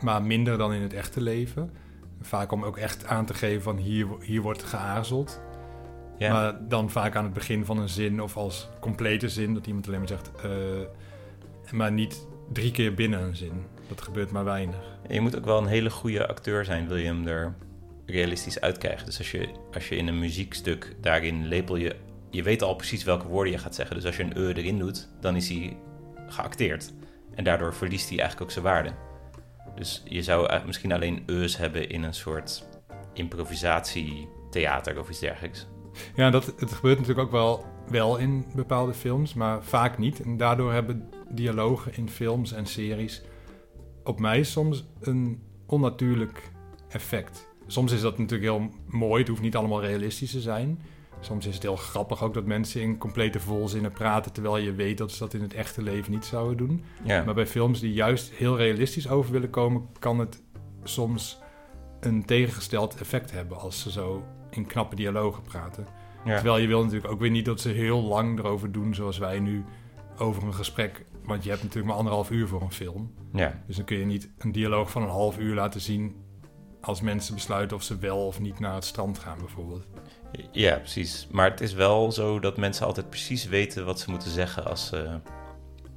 Maar 0.00 0.22
minder 0.22 0.58
dan 0.58 0.72
in 0.72 0.82
het 0.82 0.92
echte 0.92 1.20
leven. 1.20 1.70
Vaak 2.22 2.52
om 2.52 2.64
ook 2.64 2.76
echt 2.76 3.06
aan 3.06 3.26
te 3.26 3.34
geven 3.34 3.62
van 3.62 3.76
hier, 3.76 4.06
hier 4.20 4.42
wordt 4.42 4.62
geaarzeld. 4.62 5.40
ja. 6.18 6.32
Maar 6.32 6.68
dan 6.68 6.90
vaak 6.90 7.16
aan 7.16 7.24
het 7.24 7.32
begin 7.32 7.64
van 7.64 7.78
een 7.78 7.88
zin 7.88 8.22
of 8.22 8.36
als 8.36 8.68
complete 8.80 9.28
zin. 9.28 9.54
Dat 9.54 9.66
iemand 9.66 9.86
alleen 9.86 9.98
maar 9.98 10.08
zegt, 10.08 10.30
eh, 10.42 10.50
maar 11.72 11.92
niet 11.92 12.26
drie 12.52 12.70
keer 12.70 12.94
binnen 12.94 13.20
een 13.20 13.36
zin. 13.36 13.64
Dat 13.88 14.02
gebeurt 14.02 14.30
maar 14.30 14.44
weinig. 14.44 14.98
En 15.08 15.14
je 15.14 15.20
moet 15.20 15.36
ook 15.36 15.44
wel 15.44 15.58
een 15.58 15.66
hele 15.66 15.90
goede 15.90 16.26
acteur 16.26 16.64
zijn, 16.64 16.88
wil 16.88 16.96
je 16.96 17.06
hem 17.06 17.26
er 17.26 17.54
realistisch 18.06 18.60
uitkrijgen. 18.60 19.06
Dus 19.06 19.18
als 19.18 19.30
je, 19.30 19.48
als 19.72 19.88
je 19.88 19.96
in 19.96 20.06
een 20.06 20.18
muziekstuk 20.18 20.96
daarin 21.00 21.46
lepel 21.46 21.76
je... 21.76 21.96
Je 22.30 22.42
weet 22.42 22.62
al 22.62 22.74
precies 22.74 23.04
welke 23.04 23.26
woorden 23.26 23.52
je 23.52 23.58
gaat 23.58 23.74
zeggen. 23.74 23.96
Dus 23.96 24.04
als 24.04 24.16
je 24.16 24.22
een 24.22 24.36
e 24.36 24.52
erin 24.52 24.78
doet, 24.78 25.08
dan 25.20 25.36
is 25.36 25.48
hij 25.48 25.76
geacteerd. 26.26 26.92
En 27.34 27.44
daardoor 27.44 27.74
verliest 27.74 28.08
hij 28.08 28.18
eigenlijk 28.18 28.48
ook 28.48 28.52
zijn 28.52 28.64
waarde. 28.64 28.92
Dus 29.74 30.02
je 30.04 30.22
zou 30.22 30.38
eigenlijk 30.38 30.66
misschien 30.66 30.92
alleen 30.92 31.22
e's 31.26 31.56
hebben 31.56 31.88
in 31.88 32.02
een 32.02 32.14
soort 32.14 32.64
improvisatietheater 33.12 34.98
of 34.98 35.10
iets 35.10 35.20
dergelijks. 35.20 35.66
Ja, 36.14 36.30
dat, 36.30 36.54
het 36.56 36.72
gebeurt 36.72 36.98
natuurlijk 36.98 37.26
ook 37.26 37.32
wel, 37.32 37.64
wel 37.88 38.16
in 38.16 38.44
bepaalde 38.54 38.94
films, 38.94 39.34
maar 39.34 39.64
vaak 39.64 39.98
niet. 39.98 40.22
En 40.22 40.36
daardoor 40.36 40.72
hebben 40.72 41.08
dialogen 41.30 41.96
in 41.96 42.08
films 42.08 42.52
en 42.52 42.66
series 42.66 43.22
op 44.04 44.20
mij 44.20 44.42
soms 44.42 44.84
een 45.00 45.42
onnatuurlijk 45.66 46.50
effect. 46.88 47.48
Soms 47.66 47.92
is 47.92 48.00
dat 48.00 48.18
natuurlijk 48.18 48.50
heel 48.50 48.70
mooi, 48.86 49.20
het 49.20 49.28
hoeft 49.28 49.42
niet 49.42 49.56
allemaal 49.56 49.80
realistisch 49.80 50.30
te 50.30 50.40
zijn. 50.40 50.82
Soms 51.24 51.46
is 51.46 51.54
het 51.54 51.62
heel 51.62 51.76
grappig 51.76 52.22
ook 52.22 52.34
dat 52.34 52.44
mensen 52.44 52.80
in 52.80 52.98
complete 52.98 53.40
volzinnen 53.40 53.92
praten... 53.92 54.32
terwijl 54.32 54.56
je 54.56 54.74
weet 54.74 54.98
dat 54.98 55.12
ze 55.12 55.18
dat 55.18 55.34
in 55.34 55.42
het 55.42 55.54
echte 55.54 55.82
leven 55.82 56.12
niet 56.12 56.24
zouden 56.24 56.56
doen. 56.56 56.84
Ja, 57.02 57.22
Maar 57.24 57.34
bij 57.34 57.46
films 57.46 57.80
die 57.80 57.92
juist 57.92 58.30
heel 58.30 58.56
realistisch 58.56 59.08
over 59.08 59.32
willen 59.32 59.50
komen... 59.50 59.88
kan 59.98 60.18
het 60.18 60.42
soms 60.84 61.38
een 62.00 62.24
tegengesteld 62.24 63.00
effect 63.00 63.30
hebben 63.30 63.58
als 63.58 63.80
ze 63.80 63.90
zo 63.90 64.24
in 64.50 64.66
knappe 64.66 64.96
dialogen 64.96 65.42
praten. 65.42 65.86
ja. 66.24 66.34
Terwijl 66.34 66.58
je 66.58 66.66
wil 66.66 66.82
natuurlijk 66.84 67.12
ook 67.12 67.20
weer 67.20 67.30
niet 67.30 67.44
dat 67.44 67.60
ze 67.60 67.68
heel 67.68 68.02
lang 68.02 68.38
erover 68.38 68.72
doen 68.72 68.94
zoals 68.94 69.18
wij 69.18 69.38
nu 69.38 69.64
over 70.18 70.42
een 70.42 70.54
gesprek. 70.54 71.04
Want 71.24 71.42
je 71.42 71.50
hebt 71.50 71.62
natuurlijk 71.62 71.88
maar 71.88 71.98
anderhalf 71.98 72.30
uur 72.30 72.48
voor 72.48 72.62
een 72.62 72.72
film. 72.72 73.14
ja. 73.32 73.62
Dus 73.66 73.76
dan 73.76 73.84
kun 73.84 73.98
je 73.98 74.04
niet 74.04 74.30
een 74.38 74.52
dialoog 74.52 74.90
van 74.90 75.02
een 75.02 75.08
half 75.08 75.38
uur 75.38 75.54
laten 75.54 75.80
zien 75.80 76.16
als 76.80 77.00
mensen 77.00 77.34
besluiten 77.34 77.76
of 77.76 77.82
ze 77.82 77.98
wel 77.98 78.26
of 78.26 78.40
niet 78.40 78.58
naar 78.58 78.74
het 78.74 78.84
strand 78.84 79.18
gaan 79.18 79.38
bijvoorbeeld. 79.38 79.86
Ja, 80.52 80.76
precies. 80.76 81.26
Maar 81.30 81.50
het 81.50 81.60
is 81.60 81.72
wel 81.72 82.12
zo 82.12 82.38
dat 82.40 82.56
mensen 82.56 82.86
altijd 82.86 83.08
precies 83.10 83.44
weten 83.46 83.84
wat 83.84 84.00
ze 84.00 84.10
moeten 84.10 84.30
zeggen 84.30 84.64
als, 84.64 84.92
eh, 84.92 85.14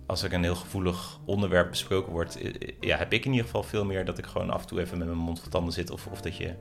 als 0.05 0.23
er 0.23 0.33
een 0.33 0.43
heel 0.43 0.55
gevoelig 0.55 1.19
onderwerp 1.25 1.69
besproken 1.69 2.11
wordt. 2.11 2.37
Ja, 2.79 2.97
heb 2.97 3.13
ik 3.13 3.25
in 3.25 3.31
ieder 3.31 3.45
geval 3.45 3.63
veel 3.63 3.85
meer 3.85 4.05
dat 4.05 4.17
ik 4.17 4.25
gewoon 4.25 4.49
af 4.49 4.61
en 4.61 4.67
toe 4.67 4.79
even 4.79 4.97
met 4.97 5.07
mijn 5.07 5.19
mond 5.19 5.39
vol 5.39 5.49
tanden 5.49 5.73
zit. 5.73 5.89
Of, 5.91 6.07
of 6.07 6.21
dat 6.21 6.37
je 6.37 6.53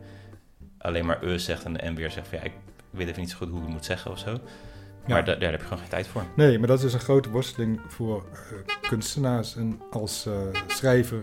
alleen 0.79 1.07
maar 1.07 1.23
eh 1.23 1.37
zegt 1.39 1.65
en, 1.65 1.81
en 1.81 1.95
weer 1.95 2.11
zegt 2.11 2.29
van 2.29 2.39
ja, 2.39 2.45
ik 2.45 2.53
weet 2.91 3.09
even 3.09 3.21
niet 3.21 3.31
zo 3.31 3.37
goed 3.37 3.49
hoe 3.49 3.59
ik 3.59 3.65
het 3.65 3.73
moet 3.73 3.85
zeggen 3.85 4.11
of 4.11 4.19
zo. 4.19 4.39
Maar 5.09 5.25
da- 5.25 5.35
daar 5.35 5.51
heb 5.51 5.61
je 5.61 5.67
gewoon 5.67 5.79
geen 5.83 5.89
tijd 5.91 6.07
voor. 6.07 6.23
Nee, 6.37 6.59
maar 6.59 6.69
dat 6.69 6.77
is 6.77 6.83
dus 6.85 6.93
een 6.93 7.01
grote 7.01 7.31
worsteling 7.31 7.81
voor 7.89 8.25
eh, 8.33 8.89
kunstenaars. 8.89 9.57
En 9.57 9.81
als 9.91 10.27
schrijver 10.67 11.23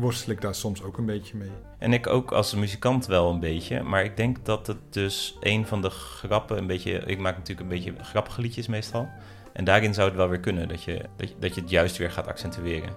worstel 0.00 0.32
ik 0.32 0.40
daar 0.40 0.54
soms 0.54 0.82
ook 0.82 0.98
een 0.98 1.06
beetje 1.06 1.36
mee. 1.36 1.50
En 1.78 1.92
ik 1.92 2.06
ook 2.06 2.32
als 2.32 2.54
muzikant 2.54 3.06
wel 3.06 3.30
een 3.30 3.40
beetje. 3.40 3.82
Maar 3.82 4.04
ik 4.04 4.16
denk 4.16 4.44
dat 4.44 4.66
het 4.66 4.78
dus 4.90 5.36
een 5.40 5.66
van 5.66 5.82
de 5.82 5.90
grappen 5.90 6.58
een 6.58 6.66
beetje... 6.66 6.92
Ik 6.92 7.18
maak 7.18 7.36
natuurlijk 7.36 7.60
een 7.70 7.76
beetje 7.76 7.94
grappige 8.04 8.40
liedjes 8.40 8.66
meestal. 8.66 9.08
En 9.52 9.64
daarin 9.64 9.94
zou 9.94 10.08
het 10.08 10.16
wel 10.16 10.28
weer 10.28 10.40
kunnen 10.40 10.68
dat 10.68 10.82
je, 10.82 11.04
dat 11.16 11.28
je, 11.28 11.34
dat 11.38 11.54
je 11.54 11.60
het 11.60 11.70
juist 11.70 11.96
weer 11.96 12.10
gaat 12.10 12.26
accentueren. 12.26 12.90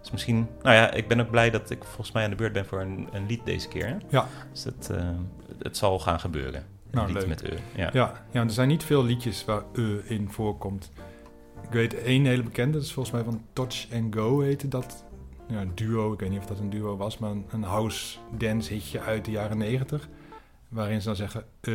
Dus 0.00 0.10
misschien... 0.10 0.48
Nou 0.62 0.74
ja, 0.76 0.90
ik 0.92 1.08
ben 1.08 1.20
ook 1.20 1.30
blij 1.30 1.50
dat 1.50 1.70
ik 1.70 1.84
volgens 1.84 2.12
mij 2.12 2.24
aan 2.24 2.30
de 2.30 2.36
beurt 2.36 2.52
ben 2.52 2.66
voor 2.66 2.80
een, 2.80 3.08
een 3.12 3.26
lied 3.26 3.44
deze 3.44 3.68
keer. 3.68 3.86
Hè? 3.86 3.96
Ja. 4.08 4.26
Dus 4.52 4.64
het, 4.64 4.90
eh, 4.90 5.08
het 5.58 5.76
zal 5.76 5.98
gaan 5.98 6.20
gebeuren. 6.20 6.60
Een 6.60 6.64
Nou, 6.90 7.06
lied 7.06 7.16
leuk. 7.16 7.26
met 7.28 7.42
e. 7.42 7.56
Ja. 7.76 7.90
Ja, 7.92 8.24
ja, 8.30 8.42
er 8.42 8.50
zijn 8.50 8.68
niet 8.68 8.84
veel 8.84 9.04
liedjes 9.04 9.44
waar 9.44 9.62
e 9.74 9.98
in 10.04 10.30
voorkomt. 10.30 10.90
Ik 11.62 11.70
weet 11.70 12.02
één 12.02 12.24
hele 12.24 12.42
bekende, 12.42 12.72
dat 12.72 12.82
is 12.82 12.92
volgens 12.92 13.14
mij 13.14 13.24
van 13.24 13.42
Touch 13.52 13.86
and 13.92 14.14
Go 14.14 14.40
heette 14.40 14.68
dat. 14.68 15.04
Ja, 15.52 15.60
een 15.60 15.72
duo, 15.74 16.12
ik 16.12 16.20
weet 16.20 16.30
niet 16.30 16.38
of 16.38 16.46
dat 16.46 16.58
een 16.58 16.70
duo 16.70 16.96
was, 16.96 17.18
maar 17.18 17.30
een, 17.30 17.44
een 17.50 17.62
house 17.62 18.18
dance 18.38 18.72
hitje 18.72 19.00
uit 19.00 19.24
de 19.24 19.30
jaren 19.30 19.58
negentig. 19.58 20.08
Waarin 20.68 21.00
ze 21.00 21.06
dan 21.06 21.16
zeggen, 21.16 21.44
eh, 21.60 21.72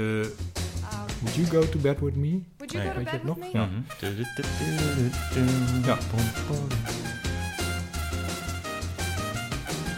would 1.21 1.35
you 1.35 1.45
go 1.45 1.69
to 1.69 1.79
bed 1.79 1.99
with 1.99 2.15
me? 2.15 2.39
Would 2.57 2.71
you 2.71 2.83
Nee, 2.83 2.93
go 2.93 2.99
to 2.99 3.03
weet 3.03 3.11
je 3.11 3.19
bed 3.25 3.35
with 3.35 3.53
me? 3.53 3.59
Ja. 3.59 3.69
Ja. 5.85 5.97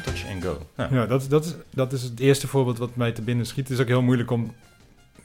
Touch 0.03 0.25
and 0.31 0.43
go. 0.43 0.57
Nou, 0.75 0.95
Ja, 0.95 1.05
dat, 1.05 1.29
dat, 1.29 1.45
is, 1.45 1.55
dat 1.69 1.93
is 1.93 2.01
het 2.03 2.19
eerste 2.19 2.47
voorbeeld 2.47 2.77
wat 2.77 2.95
mij 2.95 3.11
te 3.11 3.21
binnen 3.21 3.45
schiet. 3.45 3.67
Het 3.67 3.77
is 3.77 3.83
ook 3.83 3.87
heel 3.89 4.01
moeilijk 4.01 4.31
om 4.31 4.53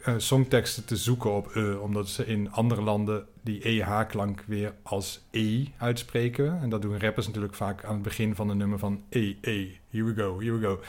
eh, 0.04 0.14
songteksten 0.16 0.84
te 0.84 0.96
zoeken 0.96 1.32
op 1.32 1.54
e, 1.54 1.74
omdat 1.74 2.08
ze 2.08 2.26
in 2.26 2.52
andere 2.52 2.82
landen 2.82 3.26
die 3.42 3.62
EH-klank 3.62 4.44
weer 4.46 4.74
als 4.82 5.24
E 5.30 5.64
uitspreken. 5.78 6.60
En 6.60 6.68
dat 6.68 6.82
doen 6.82 7.00
rappers 7.00 7.26
natuurlijk 7.26 7.54
vaak 7.54 7.84
aan 7.84 7.94
het 7.94 8.02
begin 8.02 8.34
van 8.34 8.48
een 8.48 8.56
nummer 8.56 8.78
van 8.78 9.02
E, 9.08 9.34
E, 9.40 9.68
here 9.90 10.04
we 10.04 10.14
go, 10.14 10.40
here 10.40 10.58
we 10.58 10.66
go. 10.66 10.80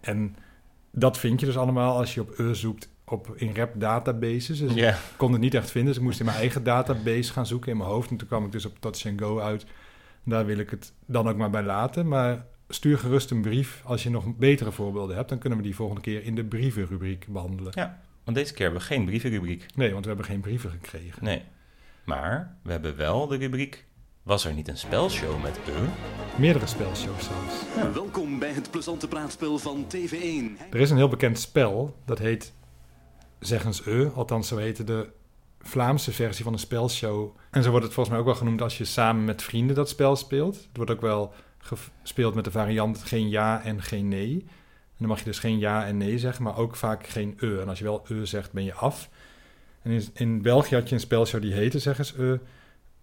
En 0.00 0.36
dat 0.90 1.18
vind 1.18 1.40
je 1.40 1.46
dus 1.46 1.56
allemaal 1.56 1.96
als 1.96 2.14
je 2.14 2.20
op 2.20 2.38
e 2.38 2.54
zoekt 2.54 2.88
op, 3.04 3.32
in 3.36 3.54
rap 3.54 3.72
databases. 3.80 4.58
Dus 4.58 4.74
ja. 4.74 4.90
ik 4.90 4.98
kon 5.16 5.32
het 5.32 5.40
niet 5.40 5.54
echt 5.54 5.70
vinden, 5.70 5.90
dus 5.90 6.00
ik 6.00 6.06
moest 6.06 6.18
in 6.20 6.26
mijn 6.26 6.38
eigen 6.38 6.64
database 6.64 7.32
gaan 7.32 7.46
zoeken 7.46 7.70
in 7.70 7.76
mijn 7.76 7.90
hoofd. 7.90 8.10
En 8.10 8.16
toen 8.16 8.28
kwam 8.28 8.44
ik 8.44 8.52
dus 8.52 8.66
op 8.66 8.80
Touch 8.80 9.06
and 9.06 9.20
Go 9.20 9.40
uit. 9.40 9.66
Daar 10.24 10.46
wil 10.46 10.58
ik 10.58 10.70
het 10.70 10.92
dan 11.06 11.28
ook 11.28 11.36
maar 11.36 11.50
bij 11.50 11.62
laten. 11.62 12.08
Maar 12.08 12.46
stuur 12.68 12.98
gerust 12.98 13.30
een 13.30 13.42
brief 13.42 13.82
als 13.84 14.02
je 14.02 14.10
nog 14.10 14.36
betere 14.36 14.72
voorbeelden 14.72 15.16
hebt. 15.16 15.28
Dan 15.28 15.38
kunnen 15.38 15.58
we 15.58 15.64
die 15.64 15.74
volgende 15.74 16.00
keer 16.00 16.24
in 16.24 16.34
de 16.34 16.44
brievenrubriek 16.44 17.26
behandelen. 17.28 17.72
Ja. 17.74 18.00
Want 18.24 18.36
deze 18.36 18.52
keer 18.52 18.62
hebben 18.62 18.80
we 18.80 18.86
geen 18.86 19.04
brievenrubriek. 19.04 19.66
Nee, 19.74 19.92
want 19.92 20.02
we 20.02 20.08
hebben 20.08 20.26
geen 20.26 20.40
brieven 20.40 20.70
gekregen. 20.70 21.24
Nee. 21.24 21.42
Maar 22.04 22.56
we 22.62 22.70
hebben 22.70 22.96
wel 22.96 23.26
de 23.26 23.36
rubriek... 23.36 23.84
Was 24.22 24.44
er 24.44 24.54
niet 24.54 24.68
een 24.68 24.76
spelshow 24.76 25.42
met 25.42 25.56
e? 25.56 25.70
Meerdere 26.38 26.66
spelshows 26.66 27.24
zelfs. 27.24 27.94
Welkom 27.94 28.38
bij 28.38 28.52
het 28.52 28.70
plezante 28.70 29.08
praatspel 29.08 29.58
van 29.58 29.86
TV1. 29.96 30.70
Er 30.70 30.80
is 30.80 30.90
een 30.90 30.96
heel 30.96 31.08
bekend 31.08 31.38
spel, 31.38 31.96
dat 32.04 32.18
heet 32.18 32.52
Zeggens 33.38 33.86
E. 33.86 34.08
Althans, 34.14 34.48
zo 34.48 34.56
heette 34.56 34.84
de 34.84 35.08
Vlaamse 35.60 36.12
versie 36.12 36.44
van 36.44 36.52
een 36.52 36.58
spelshow. 36.58 37.36
En 37.50 37.62
zo 37.62 37.70
wordt 37.70 37.84
het 37.84 37.94
volgens 37.94 38.14
mij 38.14 38.18
ook 38.24 38.30
wel 38.30 38.40
genoemd 38.40 38.62
als 38.62 38.78
je 38.78 38.84
samen 38.84 39.24
met 39.24 39.42
vrienden 39.42 39.76
dat 39.76 39.88
spel 39.88 40.16
speelt. 40.16 40.54
Het 40.54 40.76
wordt 40.76 40.90
ook 40.90 41.00
wel 41.00 41.32
gespeeld 41.58 42.34
met 42.34 42.44
de 42.44 42.50
variant 42.50 43.02
geen 43.02 43.28
ja 43.28 43.62
en 43.62 43.82
geen 43.82 44.08
nee. 44.08 44.46
En 44.94 45.00
dan 45.00 45.08
mag 45.08 45.18
je 45.18 45.24
dus 45.24 45.38
geen 45.38 45.58
ja 45.58 45.86
en 45.86 45.96
nee 45.96 46.18
zeggen, 46.18 46.44
maar 46.44 46.56
ook 46.56 46.76
vaak 46.76 47.06
geen 47.06 47.36
e. 47.40 47.60
En 47.60 47.68
als 47.68 47.78
je 47.78 47.84
wel 47.84 48.04
e 48.08 48.24
zegt, 48.24 48.52
ben 48.52 48.64
je 48.64 48.74
af. 48.74 49.08
En 49.82 49.90
in, 49.90 50.08
in 50.14 50.42
België 50.42 50.74
had 50.74 50.88
je 50.88 50.94
een 50.94 51.00
spelshow 51.00 51.42
die 51.42 51.52
heette 51.52 51.78
Zeggens 51.78 52.14
E. 52.18 52.38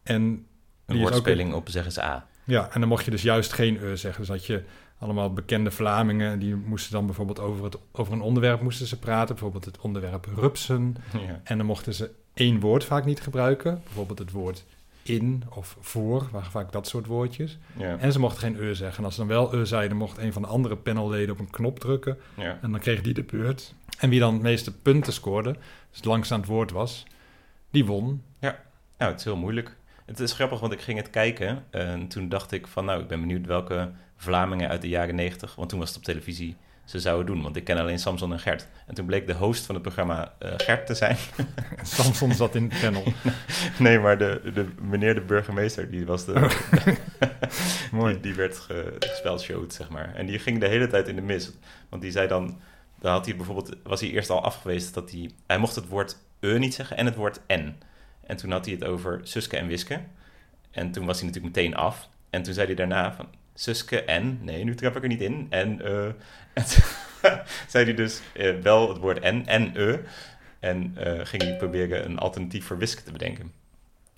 En 0.04 0.22
Een 0.22 0.46
is 0.86 0.96
ook 0.96 1.10
woordspeling 1.10 1.54
op 1.54 1.70
zeg 1.70 1.86
eens 1.86 2.00
A. 2.00 2.28
ja, 2.44 2.70
en 2.72 2.80
dan 2.80 2.90
mocht 2.90 3.06
je 3.06 3.12
dus 3.12 3.22
juist 3.22 3.54
geen 3.54 3.78
e 3.84 3.96
zeggen. 3.96 4.22
Dus 4.22 4.30
had 4.30 4.46
je 4.46 4.64
allemaal 4.98 5.34
bekende 5.34 5.72
Vlamingen... 5.72 6.40
die 6.40 6.56
moesten 6.56 6.92
dan 6.92 7.06
bijvoorbeeld 7.06 7.40
over, 7.40 7.64
het, 7.64 7.78
over 7.92 8.14
een 8.14 8.22
onderwerp 8.22 8.62
moesten 8.62 8.88
ze 8.88 9.00
praten. 9.00 9.28
Bijvoorbeeld 9.28 9.66
het 9.66 9.80
onderwerp 9.80 10.26
rupsen. 10.36 10.96
Ja. 11.28 11.42
En 11.44 11.58
dan 11.58 11.66
mochten 11.66 11.94
ze 11.94 12.12
één 12.34 12.60
woord 12.60 12.84
vaak 12.84 13.06
niet 13.06 13.22
gebruiken. 13.22 13.82
Bijvoorbeeld 13.84 14.20
het 14.20 14.32
woord 14.32 14.66
in 15.04 15.44
of 15.50 15.78
voor, 15.80 16.28
waren 16.32 16.52
vaak 16.52 16.72
dat 16.72 16.88
soort 16.88 17.06
woordjes. 17.06 17.58
Ja. 17.78 17.98
En 17.98 18.12
ze 18.12 18.20
mochten 18.20 18.40
geen 18.40 18.64
e 18.64 18.74
zeggen. 18.74 18.98
En 18.98 19.04
als 19.04 19.14
ze 19.14 19.20
dan 19.20 19.30
wel 19.30 19.56
e 19.56 19.66
zeiden, 19.66 19.98
mocht 19.98 20.18
een 20.18 20.34
van 20.34 20.42
de 20.42 20.48
andere 20.48 20.76
panelleden 20.76 21.34
op 21.34 21.40
een 21.40 21.50
knop 21.50 21.80
drukken. 21.80 22.18
ja. 22.38 22.60
En 22.62 22.72
dan 22.72 22.80
kreeg 22.80 23.02
die 23.02 23.14
de 23.14 23.24
beurt. 23.24 23.74
En 24.00 24.10
wie 24.10 24.20
dan 24.20 24.34
het 24.34 24.42
meeste 24.42 24.78
punten 24.78 25.14
scoorde, 25.14 25.56
dus 26.02 26.32
aan 26.32 26.40
het 26.40 26.50
woord 26.50 26.72
was, 26.72 27.06
die 27.72 27.86
won. 27.86 28.24
Nou, 28.98 29.12
het 29.12 29.20
is 29.20 29.26
heel 29.26 29.38
moeilijk. 29.38 29.78
Het 30.06 30.20
is 30.20 30.34
grappig, 30.34 30.60
want 30.60 30.74
ik 30.74 30.82
ging 30.82 30.98
het 30.98 31.10
kijken 31.10 31.64
en 31.70 32.08
toen 32.08 32.30
dacht 32.30 32.52
ik 32.52 32.68
van, 32.68 32.86
nou, 32.86 33.02
ik 33.02 33.08
ben 33.08 33.20
benieuwd 33.20 33.46
welke 33.46 33.92
Vlamingen 34.16 34.70
uit 34.70 34.82
de 34.82 34.90
jaren 34.90 35.16
negentig, 35.16 35.56
want 35.56 35.70
toen 35.70 35.80
was 35.80 35.88
het 35.88 35.98
op 35.98 36.04
televisie, 36.04 36.56
ze 36.92 37.00
zouden 37.00 37.26
doen. 37.26 37.44
Want 37.44 37.56
ik 37.56 37.64
ken 37.64 37.78
alleen 37.78 38.00
Samson 38.00 38.32
en 38.32 38.40
Gert. 38.40 38.68
En 38.86 38.96
toen 38.96 39.06
bleek 39.06 39.28
de 39.28 39.34
host 39.34 39.66
van 39.66 39.76
het 39.76 39.84
programma 39.84 40.34
eh, 40.40 40.54
Gert 40.58 40.86
te 40.86 40.96
zijn. 40.96 41.18
Samson 41.82 42.34
zat 42.34 42.56
in 42.56 42.64
het 42.70 42.82
panel. 42.82 43.04
nee, 43.80 44.00
maar 44.00 44.18
de, 44.18 44.42
de 44.54 44.66
meneer 44.82 45.16
de 45.16 45.22
burgemeester, 45.22 45.92
die 45.92 46.06
was 46.06 46.26
de... 46.26 46.34
Mooi. 47.92 48.14
Die, 48.14 48.22
die 48.22 48.34
werd 48.34 48.58
ge, 48.58 48.96
gespelshowd, 49.00 49.74
zeg 49.74 49.90
maar. 49.90 50.16
En 50.16 50.26
die 50.26 50.40
ging 50.40 50.60
de 50.60 50.68
hele 50.68 50.88
tijd 50.88 51.08
in 51.08 51.16
de 51.16 51.22
mis. 51.22 51.52
Want 51.90 52.02
die 52.02 52.12
zei 52.12 52.28
dan... 52.28 52.60
Dan 53.00 53.12
had 53.12 53.26
hij 53.26 53.36
bijvoorbeeld, 53.36 53.76
was 53.84 54.02
hij 54.02 54.10
eerst 54.10 54.30
al 54.30 54.44
afgewezen 54.44 54.94
dat 54.94 55.12
hij... 55.12 55.32
Hij 55.48 55.58
mocht 55.58 55.76
het 55.76 55.88
woord 55.88 56.18
e 56.40 56.58
niet 56.58 56.74
zeggen 56.74 56.98
en 56.98 57.06
het 57.06 57.16
woord 57.16 57.40
en. 57.48 57.80
En 58.26 58.38
toen 58.38 58.52
had 58.52 58.66
hij 58.66 58.74
het 58.74 58.84
over 58.84 59.20
Suske 59.24 59.58
en 59.58 59.68
Wiske. 59.68 60.02
En 60.72 60.92
toen 60.92 61.06
was 61.06 61.20
hij 61.20 61.28
natuurlijk 61.28 61.56
meteen 61.56 61.76
af. 61.76 62.10
En 62.30 62.44
toen 62.44 62.54
zei 62.54 62.66
hij 62.66 62.76
daarna 62.76 63.14
van... 63.14 63.28
Suske 63.62 64.04
en... 64.04 64.40
Nee, 64.42 64.64
nu 64.64 64.76
trap 64.76 64.96
ik 64.96 65.02
er 65.04 65.08
niet 65.10 65.22
in. 65.22 65.48
En... 65.50 65.82
eh 65.82 66.06
en 66.54 66.64
zei 67.68 67.84
hij 67.86 67.94
dus 67.94 68.22
eh, 68.34 68.56
wel 68.62 68.90
het 68.90 68.98
woord 68.98 69.20
en 69.20 69.46
en 69.48 69.72
e. 69.76 69.98
En 70.60 70.92
eh, 70.98 71.26
ging 71.26 71.42
hij 71.44 71.58
proberen 71.58 72.06
een 72.06 72.18
alternatief 72.20 72.66
voor 72.66 72.78
Wiske 72.78 73.04
te 73.04 73.12
bedenken. 73.12 73.52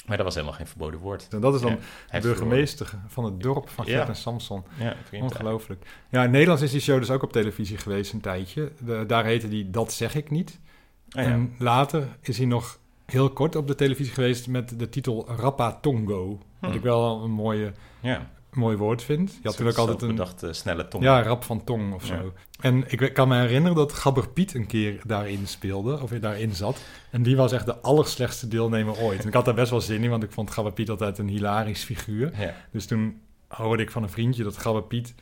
Maar 0.06 0.18
dat 0.18 0.26
was 0.26 0.36
helemaal 0.36 0.56
geen 0.58 0.68
verboden 0.68 1.00
woord. 1.00 1.28
En 1.32 1.42
dat 1.42 1.56
is 1.56 1.62
dan 1.62 1.72
Ja, 2.12 2.20
de 2.20 2.28
burgemeester 2.28 2.94
van 3.08 3.24
het 3.26 3.42
dorp 3.42 3.70
van 3.70 3.86
Gert 3.86 3.98
Ja. 4.02 4.08
en 4.08 4.16
Samson. 4.16 4.64
Ja, 4.80 4.96
Ongelooflijk. 5.22 5.86
Ja, 6.10 6.24
in 6.24 6.32
Nederlands 6.32 6.62
is 6.62 6.72
die 6.72 6.82
show 6.82 7.00
dus 7.00 7.10
ook 7.10 7.24
op 7.24 7.32
televisie 7.32 7.78
geweest 7.78 8.14
een 8.14 8.22
tijdje. 8.22 8.72
De- 8.80 9.04
daar 9.08 9.26
heette 9.26 9.48
die 9.48 9.70
Dat 9.70 9.94
zeg 9.94 10.16
ik 10.16 10.30
niet. 10.32 10.60
ja. 11.08 11.22
En 11.22 11.54
later 11.58 12.08
is 12.22 12.38
hij 12.38 12.46
nog 12.46 12.80
heel 13.06 13.30
kort 13.30 13.56
op 13.56 13.68
de 13.68 13.76
televisie 13.76 14.14
geweest 14.14 14.48
met 14.48 14.80
de 14.80 14.90
titel 14.90 15.28
Rappa 15.38 15.74
Tongo. 15.82 16.40
Wat 16.60 16.70
Hm. 16.72 16.76
ik 16.78 16.82
wel 16.84 17.24
een 17.24 17.32
mooie, 17.32 17.72
Ja, 18.00 18.30
mooi 18.56 18.78
woord 18.78 19.04
vind. 19.04 19.32
Je 19.42 19.48
had 19.48 19.58
toen 19.58 19.68
ook 19.68 19.78
altijd 19.78 20.02
een 20.02 20.08
bedacht 20.08 20.44
snelle 20.52 20.88
tong. 20.88 21.04
ja, 21.04 21.22
rap 21.24 21.44
van 21.44 21.64
tong 21.64 21.94
of 21.94 22.08
Ja. 22.08 22.16
zo. 22.18 22.34
En 22.60 22.84
ik 22.88 23.14
kan 23.14 23.28
me 23.28 23.40
herinneren 23.40 23.78
dat 23.78 23.94
Gabber 23.94 24.30
Piet 24.30 24.54
een 24.54 24.66
keer 24.68 25.02
daarin 25.06 25.48
speelde, 25.48 26.02
of 26.02 26.10
daarin 26.12 26.52
zat. 26.52 26.82
En 27.12 27.24
die 27.24 27.36
was 27.36 27.52
echt 27.52 27.66
de 27.66 27.78
allerslechtste 27.78 28.48
deelnemer 28.48 28.98
ooit. 28.98 29.22
En 29.22 29.28
ik 29.28 29.34
had 29.34 29.46
daar 29.46 29.54
best 29.54 29.70
wel 29.72 29.82
zin 29.82 30.04
in, 30.04 30.10
want 30.10 30.24
ik 30.24 30.32
vond 30.32 30.52
Gabber 30.52 30.74
Piet 30.74 30.90
altijd 30.90 31.18
een 31.18 31.28
hilarisch 31.28 31.84
figuur. 31.84 32.32
Ja. 32.40 32.56
Dus 32.72 32.86
toen 32.86 33.20
hoorde 33.48 33.84
ik 33.84 33.92
van 33.92 34.04
een 34.04 34.10
vriendje 34.10 34.44
dat 34.44 34.58
Gabber 34.58 34.84
Piet 34.84 35.14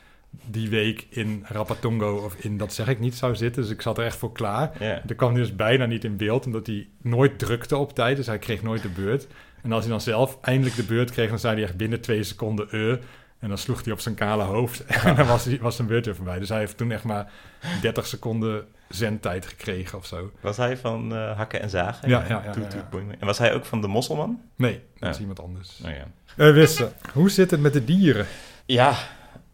die 0.46 0.68
week 0.70 1.06
in 1.10 1.44
Rapatongo 1.48 2.16
of 2.16 2.34
in 2.34 2.56
Dat 2.56 2.72
zeg 2.72 2.88
ik 2.88 3.00
niet 3.00 3.14
zou 3.14 3.36
zitten. 3.36 3.62
Dus 3.62 3.70
ik 3.70 3.82
zat 3.82 3.98
er 3.98 4.04
echt 4.04 4.16
voor 4.16 4.32
klaar. 4.32 4.72
Ja. 4.78 5.02
Er 5.06 5.14
kwam 5.14 5.30
hij 5.32 5.40
dus 5.40 5.56
bijna 5.56 5.86
niet 5.86 6.04
in 6.04 6.16
beeld, 6.16 6.46
omdat 6.46 6.66
hij 6.66 6.88
nooit 7.02 7.38
drukte 7.38 7.76
op 7.76 7.94
tijd. 7.94 8.16
Dus 8.16 8.26
hij 8.26 8.38
kreeg 8.38 8.62
nooit 8.62 8.82
de 8.82 8.88
beurt. 8.88 9.26
En 9.62 9.72
als 9.72 9.80
hij 9.82 9.90
dan 9.90 10.00
zelf 10.00 10.38
eindelijk 10.40 10.76
de 10.76 10.84
beurt 10.84 11.10
kreeg, 11.10 11.28
dan 11.28 11.38
zei 11.38 11.54
hij 11.54 11.62
echt 11.64 11.76
binnen 11.76 12.00
twee 12.00 12.22
seconden 12.22 12.70
eh. 12.70 12.94
En 13.42 13.48
dan 13.48 13.58
sloeg 13.58 13.84
hij 13.84 13.92
op 13.92 14.00
zijn 14.00 14.14
kale 14.14 14.42
hoofd. 14.42 14.84
En 15.04 15.16
dan 15.16 15.26
was, 15.26 15.44
hij, 15.44 15.58
was 15.60 15.76
zijn 15.76 15.88
beurt 15.88 16.08
voorbij. 16.16 16.38
Dus 16.38 16.48
hij 16.48 16.58
heeft 16.58 16.76
toen 16.76 16.92
echt 16.92 17.04
maar 17.04 17.32
30 17.80 18.06
seconden 18.06 18.66
zendtijd 18.88 19.46
gekregen 19.46 19.98
of 19.98 20.06
zo. 20.06 20.32
Was 20.40 20.56
hij 20.56 20.76
van 20.76 21.14
eh, 21.14 21.36
Hakken 21.36 21.60
en 21.60 21.70
Zagen? 21.70 22.08
Ja, 22.08 22.24
ja, 22.28 22.42
ja, 22.44 22.50
Toet. 22.50 22.74
En 23.18 23.26
was 23.26 23.38
hij 23.38 23.54
ook 23.54 23.64
van 23.64 23.80
de 23.80 23.86
Mosselman? 23.86 24.40
Nee, 24.56 24.80
dat 24.98 25.14
is 25.14 25.20
iemand 25.20 25.40
anders. 25.40 25.80
Oh 25.84 25.90
ja. 25.90 26.06
Eh 26.36 26.52
Wisse, 26.52 26.92
hoe 27.12 27.30
zit 27.30 27.50
het 27.50 27.60
met 27.60 27.72
de 27.72 27.84
dieren? 27.84 28.26
Ja. 28.66 28.94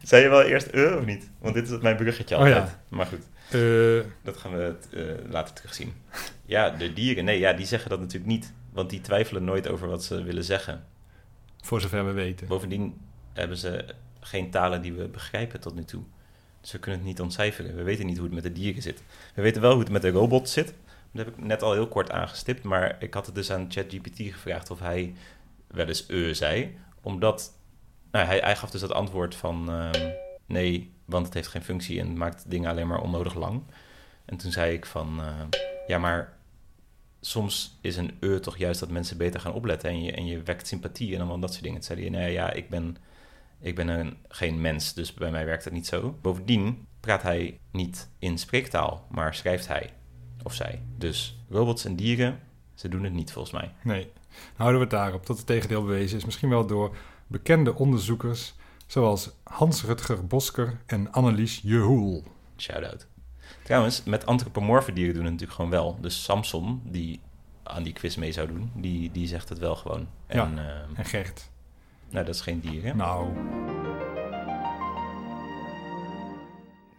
Zei 0.03 0.23
je 0.23 0.29
wel 0.29 0.43
eerst 0.43 0.67
eh 0.67 0.97
of 0.97 1.05
niet? 1.05 1.31
Want 1.39 1.55
dit 1.55 1.71
is 1.71 1.79
mijn 1.79 1.97
bruggetje 1.97 2.35
Oh 2.35 2.41
altijd. 2.41 2.77
Maar 2.89 3.07
goed, 3.07 3.23
Eh, 3.51 4.11
dat 4.23 4.37
gaan 4.37 4.53
we 4.53 4.75
later 5.29 5.55
terugzien. 5.55 5.93
Ja, 6.47 6.71
de 6.71 6.93
dieren. 6.93 7.25
Nee, 7.25 7.39
ja, 7.39 7.53
die 7.53 7.67
zeggen 7.67 7.91
dat 7.91 8.01
natuurlijk 8.01 8.31
niet. 8.31 8.53
Want 8.73 8.91
die 8.91 9.01
twijfelen 9.01 9.45
nooit 9.45 9.69
over 9.69 9.89
wat 9.89 10.05
ze 10.05 10.23
willen 10.23 10.45
zeggen. 10.45 10.85
voor 11.63 11.81
zover 11.81 12.07
we 12.07 12.13
weten. 12.13 12.47
Bovendien 12.47 12.95
hebben 13.39 13.57
ze 13.57 13.85
geen 14.21 14.51
talen 14.51 14.83
die 14.83 14.93
we 14.93 15.09
begrijpen 15.09 15.61
tot 15.61 15.75
nu 15.75 15.85
toe. 15.85 16.03
Dus 16.61 16.73
we 16.73 16.79
kunnen 16.79 17.01
het 17.01 17.09
niet 17.09 17.21
ontcijferen. 17.21 17.77
We 17.77 17.83
weten 17.83 18.07
niet 18.07 18.17
hoe 18.17 18.27
het 18.27 18.35
met 18.35 18.43
de 18.43 18.53
dieren 18.53 18.83
zit. 18.83 19.03
We 19.35 19.43
weten 19.43 19.63
wel 19.63 19.71
hoe 19.71 19.81
het 19.81 19.91
met 19.91 20.03
de 20.03 20.11
robots 20.11 20.53
zit. 20.53 20.75
Dat 21.13 21.25
heb 21.25 21.37
ik 21.37 21.45
net 21.45 21.63
al 21.63 21.73
heel 21.73 21.89
kort 21.89 22.11
aangestipt. 22.11 22.63
Maar 22.63 22.97
ik 22.99 23.15
had 23.15 23.27
het 23.27 23.35
dus 23.35 23.51
aan 23.51 23.67
ChatGPT 23.73 24.17
gevraagd 24.17 24.71
of 24.71 24.79
hij 24.79 25.15
wel 25.67 25.87
eens 25.87 26.05
e 26.09 26.35
zei. 26.35 26.79
Omdat 27.03 27.53
nou, 28.11 28.27
hij, 28.27 28.39
hij 28.39 28.57
gaf 28.57 28.71
dus 28.71 28.81
dat 28.81 28.93
antwoord 28.93 29.35
van 29.35 29.71
ehm, 29.71 30.11
nee, 30.47 30.93
want 31.05 31.25
het 31.25 31.35
heeft 31.35 31.49
geen 31.49 31.63
functie 31.63 32.01
en 32.01 32.17
maakt 32.17 32.51
dingen 32.51 32.71
alleen 32.71 32.87
maar 32.87 33.01
onnodig 33.01 33.35
lang. 33.35 33.63
En 34.25 34.37
toen 34.37 34.53
zei 34.53 34.73
ik 34.73 34.87
van 34.87 35.21
eh, 35.21 35.61
ja, 35.87 35.99
maar 35.99 36.37
soms 37.21 37.79
is 37.81 37.97
een 37.97 38.17
e 38.21 38.41
toch 38.41 38.57
juist 38.57 38.81
dat 38.81 38.91
mensen 38.91 39.17
beter 39.17 39.41
gaan 39.41 39.53
opletten 39.53 39.91
en 39.91 40.03
je, 40.03 40.13
en 40.13 40.27
je 40.27 40.43
wekt 40.43 40.67
sympathie 40.67 41.15
en 41.15 41.19
allemaal 41.19 41.39
dat 41.39 41.51
soort 41.51 41.65
dingen. 41.65 41.81
Toen 41.81 41.97
zei 41.97 42.01
hij, 42.01 42.21
nee, 42.21 42.33
ja, 42.33 42.53
ik 42.53 42.69
ben, 42.69 42.97
ik 43.61 43.75
ben 43.75 43.89
een, 43.89 44.17
geen 44.29 44.61
mens, 44.61 44.95
dus 44.95 45.15
bij 45.15 45.31
mij 45.31 45.45
werkt 45.45 45.65
het 45.65 45.73
niet 45.73 45.87
zo. 45.87 46.19
Bovendien 46.23 46.87
praat 47.01 47.23
hij 47.23 47.61
niet 47.73 48.11
in 48.19 48.39
spreektaal, 48.39 49.07
maar 49.11 49.35
schrijft 49.35 49.69
hij 49.69 49.93
of 50.43 50.55
zij. 50.55 50.83
Dus 50.97 51.39
robots 51.51 51.85
en 51.85 51.97
dieren, 51.97 52.41
ze 52.75 52.89
doen 52.89 53.05
het 53.05 53.13
niet 53.13 53.33
volgens 53.33 53.55
mij. 53.55 53.73
Nee, 53.83 54.11
houden 54.57 54.79
we 54.79 54.87
het 54.87 54.95
daarop 54.95 55.27
dat 55.27 55.37
het 55.37 55.47
tegendeel 55.47 55.83
bewezen 55.85 56.17
is. 56.19 56.25
Misschien 56.25 56.49
wel 56.49 56.67
door 56.67 56.97
bekende 57.27 57.75
onderzoekers 57.75 58.55
zoals 58.87 59.31
Hans-Rutger 59.43 60.27
Bosker 60.27 60.81
en 60.87 61.13
Annelies 61.13 61.61
Jehoel. 61.63 62.25
Shout-out. 62.57 63.07
Trouwens, 63.65 64.03
met 64.05 64.27
antropomorfe 64.27 64.93
dieren 64.93 65.15
doen 65.15 65.23
het 65.25 65.33
natuurlijk 65.33 65.59
gewoon 65.61 65.71
wel. 65.71 65.99
Dus 66.01 66.23
Samson, 66.25 66.83
die 66.85 67.21
aan 67.63 67.83
die 67.83 67.93
quiz 67.93 68.17
mee 68.17 68.33
zou 68.33 68.49
doen, 68.49 68.71
die, 68.75 69.11
die 69.13 69.27
zegt 69.27 69.49
het 69.49 69.59
wel 69.59 69.77
gewoon. 69.77 70.09
En, 70.27 70.37
Ja. 70.37 70.45
ehm, 70.45 70.95
En 70.95 71.05
Gert. 71.05 71.51
Nou, 72.11 72.25
dat 72.25 72.35
is 72.35 72.41
geen 72.41 72.61
dier, 72.61 72.83
hè? 72.83 72.95
Nou, 72.95 73.29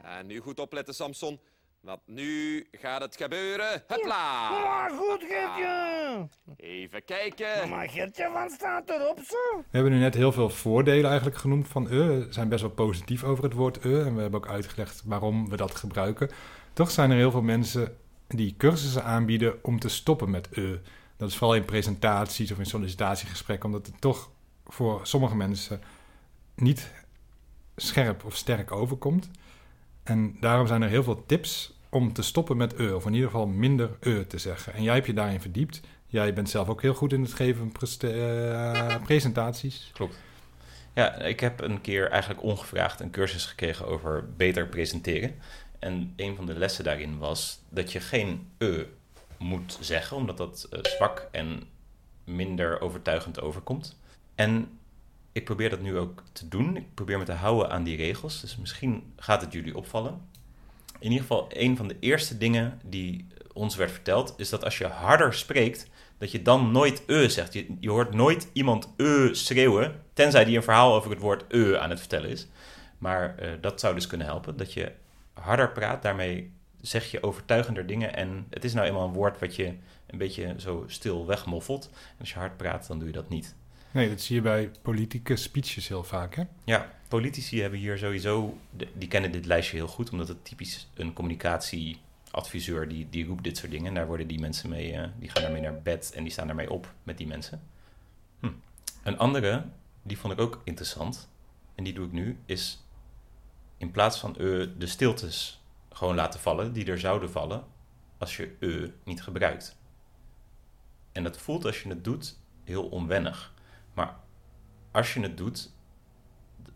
En 0.03 0.27
nu 0.27 0.39
goed 0.39 0.59
opletten, 0.59 0.93
Samson. 0.93 1.39
Want 1.81 1.99
nu 2.05 2.67
gaat 2.71 3.01
het 3.01 3.15
gebeuren. 3.17 3.83
Hopla! 3.87 4.49
Maar 4.49 4.91
goed, 4.91 5.23
Gertje. 5.29 6.27
Even 6.57 7.05
kijken. 7.05 7.69
Maar 7.69 7.89
Gertje, 7.89 8.29
wat 8.33 8.51
staat 8.51 8.89
erop 8.89 9.19
zo? 9.27 9.57
we 9.57 9.63
hebben 9.71 9.91
nu 9.91 9.99
net 9.99 10.13
heel 10.15 10.31
veel 10.31 10.49
voordelen 10.49 11.09
eigenlijk 11.09 11.37
genoemd 11.39 11.67
van 11.67 11.85
e. 11.85 11.89
We 11.89 12.27
zijn 12.29 12.49
best 12.49 12.61
wel 12.61 12.71
positief 12.71 13.23
over 13.23 13.43
het 13.43 13.53
woord 13.53 13.85
e. 13.85 14.01
En 14.01 14.15
we 14.15 14.21
hebben 14.21 14.39
ook 14.39 14.47
uitgelegd 14.47 15.01
waarom 15.05 15.49
we 15.49 15.55
dat 15.55 15.75
gebruiken. 15.75 16.29
Toch 16.73 16.91
zijn 16.91 17.11
er 17.11 17.17
heel 17.17 17.31
veel 17.31 17.41
mensen 17.41 17.97
die 18.27 18.55
cursussen 18.57 19.03
aanbieden 19.03 19.63
om 19.63 19.79
te 19.79 19.89
stoppen 19.89 20.29
met 20.29 20.49
e. 20.51 20.77
Dat 21.17 21.29
is 21.29 21.37
vooral 21.37 21.55
in 21.55 21.65
presentaties 21.65 22.51
of 22.51 22.59
in 22.59 22.65
sollicitatiegesprekken, 22.65 23.65
omdat 23.65 23.85
het 23.85 24.01
toch 24.01 24.31
voor 24.69 24.99
sommige 25.03 25.35
mensen 25.35 25.81
niet 26.55 26.91
scherp 27.75 28.25
of 28.25 28.35
sterk 28.35 28.71
overkomt. 28.71 29.29
En 30.03 30.37
daarom 30.39 30.67
zijn 30.67 30.81
er 30.81 30.89
heel 30.89 31.03
veel 31.03 31.25
tips 31.25 31.73
om 31.89 32.13
te 32.13 32.21
stoppen 32.21 32.57
met 32.57 32.79
e, 32.79 32.91
of 32.91 33.05
in 33.05 33.13
ieder 33.13 33.29
geval 33.29 33.47
minder 33.47 33.97
e 33.99 34.27
te 34.27 34.37
zeggen. 34.37 34.73
En 34.73 34.83
jij 34.83 34.93
hebt 34.93 35.05
je 35.05 35.13
daarin 35.13 35.41
verdiept. 35.41 35.81
Jij 36.07 36.33
bent 36.33 36.49
zelf 36.49 36.69
ook 36.69 36.81
heel 36.81 36.93
goed 36.93 37.13
in 37.13 37.21
het 37.21 37.33
geven 37.33 37.71
van 37.73 38.09
eh, 38.09 38.95
presentaties. 39.03 39.89
Klopt. 39.93 40.19
Ja, 40.93 41.15
ik 41.15 41.39
heb 41.39 41.61
een 41.61 41.81
keer 41.81 42.09
eigenlijk 42.09 42.43
ongevraagd 42.43 42.99
een 42.99 43.11
cursus 43.11 43.45
gekregen 43.45 43.87
over 43.87 44.29
beter 44.37 44.67
presenteren. 44.67 45.35
En 45.79 46.13
een 46.15 46.35
van 46.35 46.45
de 46.45 46.53
lessen 46.53 46.83
daarin 46.83 47.17
was 47.17 47.61
dat 47.69 47.91
je 47.91 47.99
geen 47.99 48.49
e 48.57 48.85
moet 49.37 49.77
zeggen, 49.79 50.17
omdat 50.17 50.37
dat 50.37 50.67
eh, 50.69 50.79
zwak 50.83 51.27
en 51.31 51.63
minder 52.23 52.81
overtuigend 52.81 53.41
overkomt. 53.41 53.97
En 54.39 54.79
ik 55.31 55.45
probeer 55.45 55.69
dat 55.69 55.81
nu 55.81 55.97
ook 55.97 56.23
te 56.31 56.47
doen. 56.47 56.75
Ik 56.77 56.93
probeer 56.93 57.17
me 57.17 57.23
te 57.23 57.31
houden 57.31 57.69
aan 57.69 57.83
die 57.83 57.97
regels. 57.97 58.41
Dus 58.41 58.57
misschien 58.57 59.13
gaat 59.17 59.41
het 59.41 59.53
jullie 59.53 59.77
opvallen. 59.77 60.21
In 60.99 61.11
ieder 61.11 61.19
geval, 61.19 61.45
een 61.49 61.77
van 61.77 61.87
de 61.87 61.95
eerste 61.99 62.37
dingen 62.37 62.79
die 62.83 63.27
ons 63.53 63.75
werd 63.75 63.91
verteld, 63.91 64.33
is 64.37 64.49
dat 64.49 64.63
als 64.63 64.77
je 64.77 64.85
harder 64.87 65.33
spreekt, 65.33 65.89
dat 66.17 66.31
je 66.31 66.41
dan 66.41 66.71
nooit 66.71 67.03
e 67.05 67.29
zegt. 67.29 67.53
Je, 67.53 67.75
je 67.79 67.89
hoort 67.89 68.13
nooit 68.13 68.49
iemand 68.53 68.93
e 68.97 69.33
schreeuwen, 69.33 70.01
tenzij 70.13 70.45
die 70.45 70.55
een 70.55 70.63
verhaal 70.63 70.93
over 70.93 71.09
het 71.11 71.19
woord 71.19 71.43
e 71.47 71.77
aan 71.77 71.89
het 71.89 71.99
vertellen 71.99 72.29
is. 72.29 72.47
Maar 72.97 73.37
eh, 73.37 73.51
dat 73.61 73.79
zou 73.79 73.95
dus 73.95 74.07
kunnen 74.07 74.27
helpen, 74.27 74.57
dat 74.57 74.73
je 74.73 74.91
harder 75.33 75.71
praat. 75.71 76.01
Daarmee 76.01 76.51
zeg 76.81 77.11
je 77.11 77.23
overtuigender 77.23 77.85
dingen. 77.85 78.15
En 78.15 78.47
het 78.49 78.63
is 78.63 78.73
nou 78.73 78.87
eenmaal 78.87 79.07
een 79.07 79.13
woord 79.13 79.39
wat 79.39 79.55
je 79.55 79.73
een 80.07 80.17
beetje 80.17 80.53
zo 80.57 80.83
stil 80.87 81.25
wegmoffelt. 81.25 81.89
En 81.93 82.19
als 82.19 82.29
je 82.29 82.39
hard 82.39 82.57
praat, 82.57 82.87
dan 82.87 82.99
doe 82.99 83.07
je 83.07 83.13
dat 83.13 83.29
niet. 83.29 83.55
Nee, 83.91 84.09
dat 84.09 84.21
zie 84.21 84.35
je 84.35 84.41
bij 84.41 84.71
politieke 84.81 85.35
speeches 85.35 85.87
heel 85.87 86.03
vaak, 86.03 86.35
hè? 86.35 86.43
Ja, 86.63 86.91
politici 87.07 87.61
hebben 87.61 87.79
hier 87.79 87.97
sowieso, 87.97 88.57
die 88.93 89.07
kennen 89.07 89.31
dit 89.31 89.45
lijstje 89.45 89.75
heel 89.75 89.87
goed, 89.87 90.09
omdat 90.09 90.27
het 90.27 90.45
typisch 90.45 90.87
een 90.93 91.13
communicatieadviseur 91.13 92.87
die, 92.87 93.07
die 93.09 93.25
roept 93.25 93.43
dit 93.43 93.57
soort 93.57 93.71
dingen. 93.71 93.87
En 93.87 93.93
daar 93.93 94.07
worden 94.07 94.27
die 94.27 94.39
mensen 94.39 94.69
mee, 94.69 94.93
eh, 94.93 95.07
die 95.19 95.29
gaan 95.29 95.41
daarmee 95.41 95.61
naar 95.61 95.81
bed 95.81 96.11
en 96.15 96.23
die 96.23 96.31
staan 96.31 96.47
daarmee 96.47 96.71
op 96.71 96.93
met 97.03 97.17
die 97.17 97.27
mensen. 97.27 97.61
Hm. 98.39 98.49
Een 99.03 99.17
andere, 99.17 99.65
die 100.01 100.17
vond 100.17 100.33
ik 100.33 100.39
ook 100.39 100.61
interessant, 100.63 101.29
en 101.75 101.83
die 101.83 101.93
doe 101.93 102.05
ik 102.05 102.11
nu, 102.11 102.37
is 102.45 102.83
in 103.77 103.91
plaats 103.91 104.19
van 104.19 104.35
e 104.37 104.77
de 104.77 104.87
stiltes 104.87 105.61
gewoon 105.91 106.15
laten 106.15 106.39
vallen, 106.39 106.73
die 106.73 106.85
er 106.85 106.99
zouden 106.99 107.31
vallen 107.31 107.63
als 108.17 108.37
je 108.37 108.55
e 108.59 108.91
niet 109.03 109.23
gebruikt. 109.23 109.77
En 111.11 111.23
dat 111.23 111.37
voelt 111.37 111.65
als 111.65 111.81
je 111.81 111.89
het 111.89 112.03
doet 112.03 112.37
heel 112.63 112.83
onwennig. 112.83 113.53
Maar 113.99 114.15
als 114.91 115.13
je 115.13 115.19
het 115.19 115.37
doet, 115.37 115.71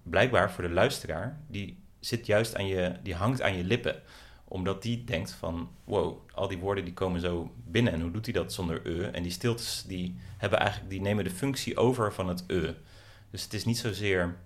blijkbaar 0.04 0.52
voor 0.52 0.64
de 0.64 0.70
luisteraar, 0.70 1.40
die 1.48 1.78
zit 2.00 2.26
juist 2.26 2.56
aan 2.56 2.68
je, 2.68 2.96
die 3.04 3.16
hangt 3.16 3.42
aan 3.42 3.58
je 3.58 3.64
lippen 3.64 4.02
omdat 4.44 4.82
die 4.82 5.04
denkt 5.04 5.32
van, 5.32 5.70
wow, 5.84 6.30
al 6.34 6.48
die 6.48 6.58
woorden 6.58 6.86
die 6.86 6.94
komen 6.94 7.22
zo 7.22 7.54
binnen. 7.68 7.94
En 7.94 8.02
hoe 8.02 8.12
doet 8.12 8.26
hij 8.26 8.34
dat 8.34 8.54
zonder 8.54 8.88
e? 8.88 9.04
En 9.04 9.24
die 9.24 9.32
stiltes 9.32 9.84
die 9.88 10.16
hebben 10.38 10.60
eigenlijk, 10.60 10.90
die 10.90 11.02
nemen 11.02 11.24
de 11.24 11.30
functie 11.30 11.78
over 11.78 12.14
van 12.14 12.28
het 12.28 12.44
e. 12.48 12.74
Dus 13.30 13.44
het 13.44 13.54
is 13.54 13.66
niet 13.66 13.78
zozeer 13.78 14.38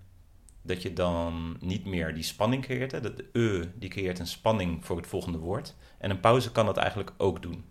dat 0.61 0.81
je 0.81 0.93
dan 0.93 1.57
niet 1.59 1.85
meer 1.85 2.13
die 2.13 2.23
spanning 2.23 2.63
creëert. 2.63 2.91
Dat 2.91 3.17
de 3.17 3.29
e 3.33 3.69
die 3.79 3.89
creëert 3.89 4.19
een 4.19 4.27
spanning 4.27 4.85
voor 4.85 4.97
het 4.97 5.07
volgende 5.07 5.37
woord. 5.37 5.75
En 5.97 6.09
een 6.09 6.19
pauze 6.19 6.51
kan 6.51 6.65
dat 6.65 6.77
eigenlijk 6.77 7.11
ook 7.17 7.41
doen. 7.41 7.65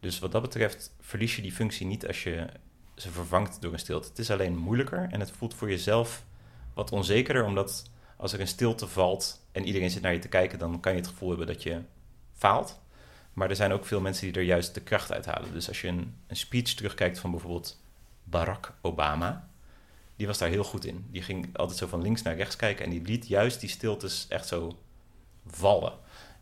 Dus 0.00 0.18
wat 0.18 0.32
dat 0.32 0.42
betreft 0.42 0.94
verlies 1.00 1.36
je 1.36 1.42
die 1.42 1.52
functie 1.52 1.86
niet 1.86 2.06
als 2.06 2.22
je 2.22 2.46
ze 2.94 3.10
vervangt 3.10 3.60
door 3.60 3.72
een 3.72 3.78
stilte. 3.78 4.08
Het 4.08 4.18
is 4.18 4.30
alleen 4.30 4.56
moeilijker 4.56 5.08
en 5.10 5.20
het 5.20 5.30
voelt 5.30 5.54
voor 5.54 5.70
jezelf 5.70 6.24
wat 6.74 6.92
onzekerder, 6.92 7.44
omdat 7.44 7.90
als 8.16 8.32
er 8.32 8.40
een 8.40 8.48
stilte 8.48 8.88
valt 8.88 9.46
en 9.52 9.66
iedereen 9.66 9.90
zit 9.90 10.02
naar 10.02 10.12
je 10.12 10.18
te 10.18 10.28
kijken, 10.28 10.58
dan 10.58 10.80
kan 10.80 10.92
je 10.92 10.98
het 10.98 11.08
gevoel 11.08 11.28
hebben 11.28 11.46
dat 11.46 11.62
je 11.62 11.80
faalt. 12.34 12.80
Maar 13.32 13.50
er 13.50 13.56
zijn 13.56 13.72
ook 13.72 13.86
veel 13.86 14.00
mensen 14.00 14.26
die 14.26 14.40
er 14.40 14.46
juist 14.46 14.74
de 14.74 14.80
kracht 14.80 15.12
uithalen. 15.12 15.52
Dus 15.52 15.68
als 15.68 15.80
je 15.80 15.88
een, 15.88 16.14
een 16.26 16.36
speech 16.36 16.74
terugkijkt 16.74 17.18
van 17.18 17.30
bijvoorbeeld 17.30 17.80
Barack 18.24 18.72
Obama, 18.80 19.48
die 20.16 20.26
was 20.26 20.38
daar 20.38 20.48
heel 20.48 20.64
goed 20.64 20.84
in. 20.84 21.06
Die 21.10 21.22
ging 21.22 21.56
altijd 21.56 21.78
zo 21.78 21.86
van 21.86 22.02
links 22.02 22.22
naar 22.22 22.36
rechts 22.36 22.56
kijken 22.56 22.84
en 22.84 22.90
die 22.90 23.02
liet 23.02 23.28
juist 23.28 23.60
die 23.60 23.68
stiltes 23.68 24.26
echt 24.28 24.46
zo 24.46 24.78
vallen. 25.46 25.92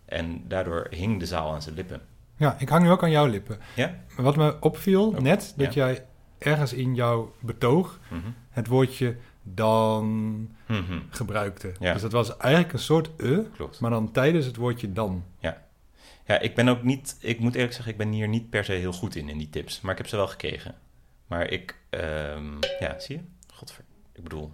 En 0.04 0.48
daardoor 0.48 0.86
hing 0.90 1.18
de 1.18 1.26
zaal 1.26 1.52
aan 1.52 1.62
zijn 1.62 1.74
lippen. 1.74 2.00
Ja, 2.36 2.56
ik 2.58 2.68
hang 2.68 2.84
nu 2.84 2.90
ook 2.90 3.02
aan 3.02 3.10
jouw 3.10 3.26
lippen. 3.26 3.58
Ja? 3.74 3.94
Wat 4.16 4.36
me 4.36 4.56
opviel 4.60 5.06
Oh, 5.08 5.18
net, 5.18 5.52
dat 5.56 5.74
ja. 5.74 5.86
jij 5.86 6.06
ergens 6.42 6.72
in 6.72 6.94
jouw 6.94 7.34
betoog 7.40 8.00
Mhm. 8.10 8.20
het 8.50 8.66
woordje 8.66 9.16
dan 9.42 10.06
Mhm. 10.66 10.98
gebruikte. 11.10 11.72
Ja. 11.80 11.92
Dus 11.92 12.02
dat 12.02 12.12
was 12.12 12.36
eigenlijk 12.36 12.72
een 12.72 12.78
soort 12.78 13.10
e, 13.16 13.38
Klopt. 13.56 13.80
maar 13.80 13.90
dan 13.90 14.12
tijdens 14.12 14.46
het 14.46 14.56
woordje 14.56 14.92
dan. 14.92 15.24
Ja, 16.26 16.38
ik 16.40 16.54
ben 16.54 16.68
ook 16.68 16.82
niet, 16.82 17.16
ik 17.20 17.38
moet 17.38 17.54
eerlijk 17.54 17.72
zeggen, 17.72 17.92
ik 17.92 17.98
ben 17.98 18.10
hier 18.10 18.28
niet 18.28 18.50
per 18.50 18.64
se 18.64 18.72
heel 18.72 18.92
goed 18.92 19.14
in, 19.16 19.28
in 19.28 19.38
die 19.38 19.50
tips. 19.50 19.80
Maar 19.80 19.92
ik 19.92 19.98
heb 19.98 20.06
ze 20.06 20.16
wel 20.16 20.26
gekregen. 20.26 20.74
Maar 21.26 21.50
ik, 21.50 21.76
ehm, 21.90 22.44
ja, 22.80 22.98
zie 22.98 23.16
je? 23.16 23.22
Godver, 23.54 23.84
ik 24.12 24.22
bedoel, 24.22 24.52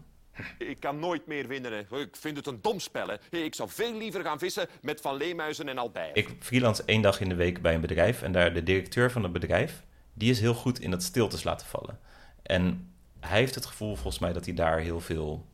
Ik 0.59 0.81
kan 0.81 0.98
nooit 0.98 1.27
meer 1.27 1.46
winnen. 1.48 1.72
Ik 1.90 2.16
vind 2.16 2.37
het 2.37 2.46
een 2.46 2.59
dom 2.62 2.81
spel. 2.81 3.07
Hè. 3.09 3.38
Ik 3.38 3.55
zou 3.55 3.68
veel 3.68 3.94
liever 3.96 4.22
gaan 4.22 4.38
vissen 4.38 4.68
met 4.83 5.01
Van 5.01 5.16
Leemuizen 5.16 5.68
en 5.68 5.79
Albert. 5.79 6.16
ik 6.16 6.29
freelance 6.40 6.83
één 6.87 7.03
dag 7.03 7.20
in 7.20 7.29
de 7.29 7.35
week 7.35 7.62
bij 7.62 7.74
een 7.74 7.81
bedrijf. 7.81 8.22
En 8.22 8.33
daar 8.33 8.55
de 8.55 8.62
directeur 8.62 9.11
van 9.11 9.22
het 9.22 9.33
bedrijf, 9.33 9.83
die 10.18 10.31
is 10.31 10.40
heel 10.40 10.54
goed 10.54 10.81
in 10.81 10.90
dat 10.90 11.02
stiltes 11.02 11.44
laten 11.44 11.66
vallen. 11.66 11.98
En 12.42 12.92
hij 13.20 13.38
heeft 13.38 13.54
het 13.54 13.66
gevoel 13.66 13.94
volgens 13.94 14.18
mij 14.18 14.33
dat 14.33 14.44
hij 14.44 14.54
daar 14.54 14.78
heel 14.78 15.00
veel, 15.00 15.46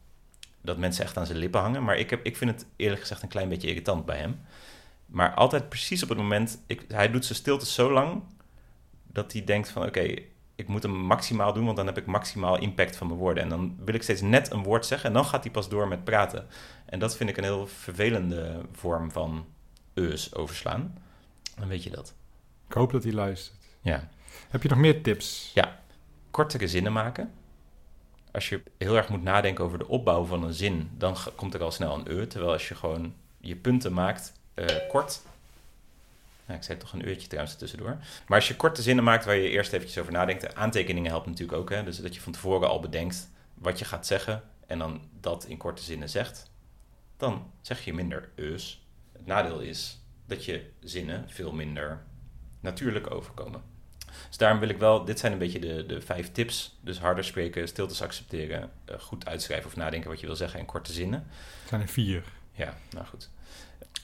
dat 0.61 0.79
mensen 0.79 1.05
echt 1.05 1.17
aan 1.17 1.27
zijn 1.27 1.39
lippen 1.39 1.61
hangen. 1.61 1.85
Maar 1.85 1.97
ik, 1.97 2.11
heb, 2.11 2.25
ik 2.25 2.37
vind 2.37 2.51
het 2.51 2.67
eerlijk 2.77 3.01
gezegd 3.01 3.23
een 3.23 3.29
klein 3.29 3.49
beetje 3.49 3.69
irritant 3.69 4.05
bij 4.05 4.19
hem. 4.19 4.41
Maar 5.07 5.35
altijd 5.35 5.69
precies 5.69 6.03
op 6.03 6.09
het 6.09 6.19
moment, 6.19 6.59
ik, 6.67 6.85
hij 6.89 7.11
doet 7.11 7.25
zijn 7.25 7.39
stiltes 7.39 7.75
zo 7.75 7.93
lang 7.93 8.23
dat 9.03 9.33
hij 9.33 9.45
denkt 9.45 9.69
van 9.69 9.87
oké, 9.87 10.15
ik 10.55 10.69
moet 10.69 10.83
hem 10.83 10.93
maximaal 10.93 11.53
doen, 11.53 11.65
want 11.65 11.77
dan 11.77 11.87
heb 11.87 11.99
ik 11.99 12.07
maximaal 12.07 12.59
impact 12.59 12.97
van 12.97 13.07
mijn 13.07 13.19
woorden. 13.19 13.43
En 13.43 13.49
dan 13.49 13.77
wil 13.85 13.95
ik 13.95 14.03
steeds 14.03 14.21
net 14.21 14.51
een 14.51 14.63
woord 14.63 14.87
zeggen 14.87 15.09
en 15.09 15.15
dan 15.15 15.25
gaat 15.25 15.43
hij 15.43 15.53
pas 15.53 15.69
door 15.69 15.89
met 15.89 16.05
praten. 16.05 16.47
En 16.87 16.99
dat 16.99 17.17
vind 17.17 17.31
ik 17.31 17.37
een 17.37 17.45
heel 17.45 17.67
vervelende 17.67 18.61
vorm 18.73 19.11
van 19.11 19.47
eus 19.95 20.35
overslaan. 20.35 20.99
Dan 21.59 21.69
weet 21.69 21.83
je 21.83 21.91
dat. 21.91 22.15
Ik 22.69 22.75
hoop 22.75 22.93
dat 22.93 23.03
hij 23.03 23.13
luistert. 23.13 23.57
Ja. 23.81 24.09
Heb 24.49 24.63
je 24.63 24.69
nog 24.69 24.79
meer 24.79 25.03
tips? 25.03 25.51
Ja, 25.55 25.81
kortere 26.31 26.69
zinnen 26.69 26.93
maken. 26.93 27.33
Als 28.33 28.49
je 28.49 28.63
heel 28.79 28.97
erg 28.97 29.09
moet 29.09 29.23
nadenken 29.23 29.65
over 29.65 29.79
de 29.79 29.89
opbouw 29.89 30.25
van 30.25 30.45
een 30.45 30.53
zin, 30.53 30.91
dan 30.99 31.17
komt 31.35 31.55
er 31.55 31.63
al 31.63 31.71
snel 31.71 31.95
een 31.95 32.21
e. 32.21 32.27
Terwijl 32.27 32.53
als 32.53 32.69
je 32.69 32.75
gewoon 32.75 33.15
je 33.41 33.57
punten 33.57 33.93
maakt 33.93 34.33
eh, 34.55 34.67
kort. 34.89 35.23
Ja, 36.47 36.55
ik 36.55 36.63
zei 36.63 36.79
toch 36.79 36.93
een 36.93 37.09
uurtje 37.09 37.29
trouwens 37.29 37.57
tussendoor. 37.57 37.97
Maar 38.27 38.39
als 38.39 38.49
je 38.49 38.57
korte 38.57 38.83
zinnen 38.83 39.05
maakt 39.05 39.25
waar 39.25 39.37
je 39.37 39.49
eerst 39.49 39.73
eventjes 39.73 39.99
over 39.99 40.13
nadenkt. 40.13 40.55
Aantekeningen 40.55 41.11
helpt 41.11 41.27
natuurlijk 41.27 41.59
ook. 41.59 41.71
Hè? 41.71 41.85
Dus 41.85 41.97
dat 41.97 42.15
je 42.15 42.21
van 42.21 42.33
tevoren 42.33 42.69
al 42.69 42.81
bedenkt 42.81 43.31
wat 43.55 43.79
je 43.79 43.85
gaat 43.85 44.07
zeggen. 44.07 44.43
En 44.67 44.79
dan 44.79 45.01
dat 45.21 45.45
in 45.45 45.57
korte 45.57 45.83
zinnen 45.83 46.11
zegt. 46.11 46.51
Dan 47.17 47.51
zeg 47.61 47.85
je 47.85 47.95
minder 47.95 48.31
eus. 48.35 48.87
Het 49.13 49.27
nadeel 49.27 49.61
is 49.61 49.99
dat 50.27 50.45
je 50.45 50.71
zinnen 50.81 51.25
veel 51.31 51.53
minder 51.53 52.03
natuurlijk 52.61 53.11
overkomen. 53.11 53.63
Dus 54.29 54.37
daarom 54.37 54.59
wil 54.59 54.69
ik 54.69 54.79
wel, 54.79 55.05
dit 55.05 55.19
zijn 55.19 55.33
een 55.33 55.39
beetje 55.39 55.59
de, 55.59 55.87
de 55.87 56.01
vijf 56.01 56.33
tips. 56.33 56.77
Dus 56.81 56.99
harder 56.99 57.25
spreken, 57.25 57.69
stiltes 57.69 58.03
accepteren, 58.03 58.71
eh, 58.85 58.99
goed 58.99 59.27
uitschrijven 59.27 59.67
of 59.67 59.77
nadenken 59.77 60.11
wat 60.11 60.21
je 60.21 60.27
wil 60.27 60.37
zeggen 60.37 60.61
en 60.61 60.67
korte 60.67 60.93
zinnen. 60.93 61.27
Het 61.61 61.69
zijn 61.69 61.81
er 61.81 61.89
vier. 61.89 62.25
Ja, 62.53 62.75
nou 62.91 63.07
goed. 63.07 63.31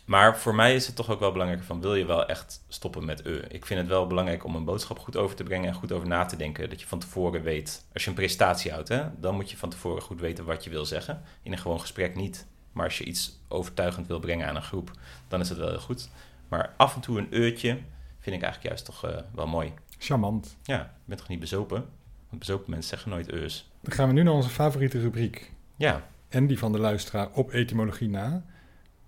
Maar 0.04 0.38
voor 0.38 0.54
mij 0.54 0.74
is 0.74 0.86
het 0.86 0.96
toch 0.96 1.10
ook 1.10 1.20
wel 1.20 1.32
belangrijk 1.32 1.62
van, 1.62 1.80
wil 1.80 1.94
je 1.94 2.04
wel 2.04 2.26
echt 2.26 2.64
stoppen 2.68 3.04
met 3.04 3.26
e? 3.26 3.38
Ik 3.48 3.66
vind 3.66 3.80
het 3.80 3.88
wel 3.88 4.06
belangrijk 4.06 4.44
om 4.44 4.54
een 4.54 4.64
boodschap 4.64 4.98
goed 4.98 5.16
over 5.16 5.36
te 5.36 5.42
brengen 5.42 5.68
en 5.68 5.74
goed 5.74 5.92
over 5.92 6.08
na 6.08 6.24
te 6.24 6.36
denken. 6.36 6.70
Dat 6.70 6.80
je 6.80 6.86
van 6.86 6.98
tevoren 6.98 7.42
weet, 7.42 7.84
als 7.92 8.02
je 8.02 8.08
een 8.08 8.16
presentatie 8.16 8.70
houdt, 8.70 8.88
hè, 8.88 9.04
dan 9.20 9.34
moet 9.34 9.50
je 9.50 9.56
van 9.56 9.70
tevoren 9.70 10.02
goed 10.02 10.20
weten 10.20 10.44
wat 10.44 10.64
je 10.64 10.70
wil 10.70 10.84
zeggen. 10.84 11.22
In 11.42 11.52
een 11.52 11.58
gewoon 11.58 11.80
gesprek 11.80 12.14
niet. 12.14 12.46
Maar 12.72 12.84
als 12.84 12.98
je 12.98 13.04
iets 13.04 13.40
overtuigend 13.48 14.06
wil 14.06 14.18
brengen 14.18 14.48
aan 14.48 14.56
een 14.56 14.62
groep, 14.62 14.90
dan 15.28 15.40
is 15.40 15.48
het 15.48 15.58
wel 15.58 15.68
heel 15.68 15.80
goed. 15.80 16.08
Maar 16.48 16.74
af 16.76 16.94
en 16.94 17.00
toe 17.00 17.18
een 17.18 17.34
eutje 17.34 17.78
vind 18.18 18.36
ik 18.36 18.42
eigenlijk 18.42 18.62
juist 18.62 18.84
toch 18.84 19.04
eh, 19.04 19.16
wel 19.34 19.46
mooi. 19.46 19.72
Charmant. 20.02 20.56
Ja, 20.62 20.76
je 20.78 20.86
bent 21.04 21.18
toch 21.20 21.28
niet 21.28 21.40
bezopen? 21.40 21.84
Want 22.28 22.38
bezopen 22.38 22.70
mensen 22.70 22.88
zeggen 22.90 23.10
nooit 23.10 23.30
eus. 23.32 23.70
Dan 23.80 23.92
gaan 23.92 24.06
we 24.08 24.12
nu 24.14 24.22
naar 24.22 24.32
onze 24.34 24.48
favoriete 24.48 25.00
rubriek. 25.00 25.52
Ja, 25.76 26.06
En 26.28 26.46
die 26.46 26.58
van 26.58 26.72
de 26.72 26.78
luisteraar 26.78 27.28
op 27.32 27.50
etymologie 27.52 28.08
na. 28.08 28.44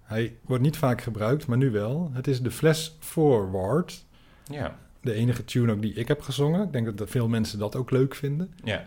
Hij 0.03 0.37
wordt 0.45 0.63
niet 0.63 0.77
vaak 0.77 1.01
gebruikt, 1.01 1.47
maar 1.47 1.57
nu 1.59 1.71
wel. 1.71 2.11
Het 2.13 2.27
is 2.27 2.43
de 2.43 2.51
flash 2.51 2.89
forward. 2.99 4.05
ja, 4.45 4.79
De 5.01 5.13
enige 5.13 5.45
tune 5.45 5.73
ook 5.73 5.83
die 5.83 5.95
ik 5.95 6.09
heb 6.09 6.21
gezongen. 6.21 6.63
Ik 6.67 6.73
denk 6.73 6.99
dat 6.99 7.11
veel 7.11 7.29
mensen 7.29 7.59
dat 7.59 7.77
ook 7.77 7.91
leuk 7.91 8.15
vinden. 8.15 8.53
ja. 8.65 8.87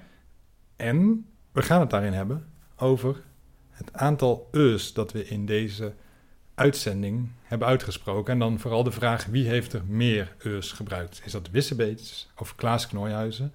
En 0.75 1.25
we 1.51 1.61
gaan 1.61 1.79
het 1.79 1.89
daarin 1.89 2.13
hebben 2.13 2.47
over 2.77 3.23
het 3.69 3.93
aantal 3.93 4.47
eus 4.51 4.93
dat 4.93 5.11
we 5.11 5.27
in 5.27 5.45
deze 5.45 5.93
uitzending 6.55 7.29
hebben 7.43 7.67
uitgesproken. 7.67 8.33
En 8.33 8.39
dan 8.39 8.59
vooral 8.59 8.83
de 8.83 8.91
vraag 8.91 9.25
wie 9.25 9.47
heeft 9.47 9.73
er 9.73 9.81
meer 9.87 10.35
eus 10.37 10.71
gebruikt? 10.71 11.21
Is 11.23 11.31
dat 11.31 11.49
Wissebeets 11.49 12.29
of 12.37 12.55
Klaas 12.55 12.87
Knooihuizen? 12.87 13.53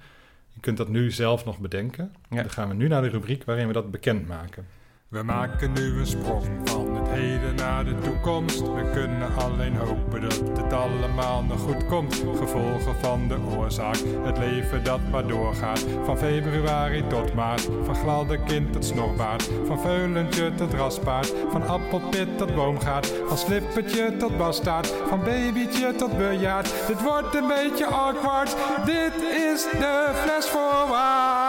Je 0.53 0.61
kunt 0.61 0.77
dat 0.77 0.89
nu 0.89 1.11
zelf 1.11 1.45
nog 1.45 1.59
bedenken. 1.59 2.15
Ja. 2.31 2.43
Dan 2.43 2.51
gaan 2.51 2.69
we 2.69 2.75
nu 2.75 2.89
naar 2.89 3.03
de 3.03 3.09
rubriek 3.09 3.45
waarin 3.45 3.67
we 3.67 3.73
dat 3.73 3.91
bekendmaken. 3.91 4.67
We 5.11 5.23
maken 5.23 5.73
nu 5.73 5.99
een 5.99 6.07
sprong 6.07 6.45
van 6.65 6.95
het 6.97 7.09
heden 7.09 7.55
naar 7.55 7.85
de 7.85 7.99
toekomst. 7.99 8.61
We 8.61 8.91
kunnen 8.93 9.35
alleen 9.37 9.77
hopen 9.77 10.21
dat 10.21 10.43
het 10.63 10.73
allemaal 10.73 11.43
nog 11.43 11.61
goed 11.61 11.87
komt. 11.87 12.25
Gevolgen 12.39 12.95
van 13.01 13.29
de 13.29 13.39
oorzaak, 13.57 13.97
het 14.23 14.39
leven 14.39 14.85
dat 14.85 15.01
maar 15.11 15.27
doorgaat. 15.27 15.87
Van 16.05 16.19
februari 16.19 17.07
tot 17.07 17.35
maart, 17.35 17.69
van 17.85 17.95
gladdekind 17.95 18.73
tot 18.73 18.85
snorbaard. 18.85 19.51
Van 19.67 19.81
veulentje 19.81 20.55
tot 20.55 20.75
raspaard, 20.75 21.33
van 21.51 21.67
appelpit 21.67 22.39
tot 22.39 22.55
boomgaard. 22.55 23.13
Van 23.27 23.39
slippertje 23.39 24.17
tot 24.17 24.39
bastaard, 24.39 24.87
van 24.87 25.19
babytje 25.19 25.95
tot 25.95 26.17
bejaard. 26.17 26.87
Dit 26.87 27.03
wordt 27.03 27.35
een 27.35 27.47
beetje 27.47 27.87
awkward, 27.87 28.57
dit 28.85 29.15
is 29.53 29.63
de 29.63 30.11
fles 30.15 30.49
voorwaarts. 30.49 31.40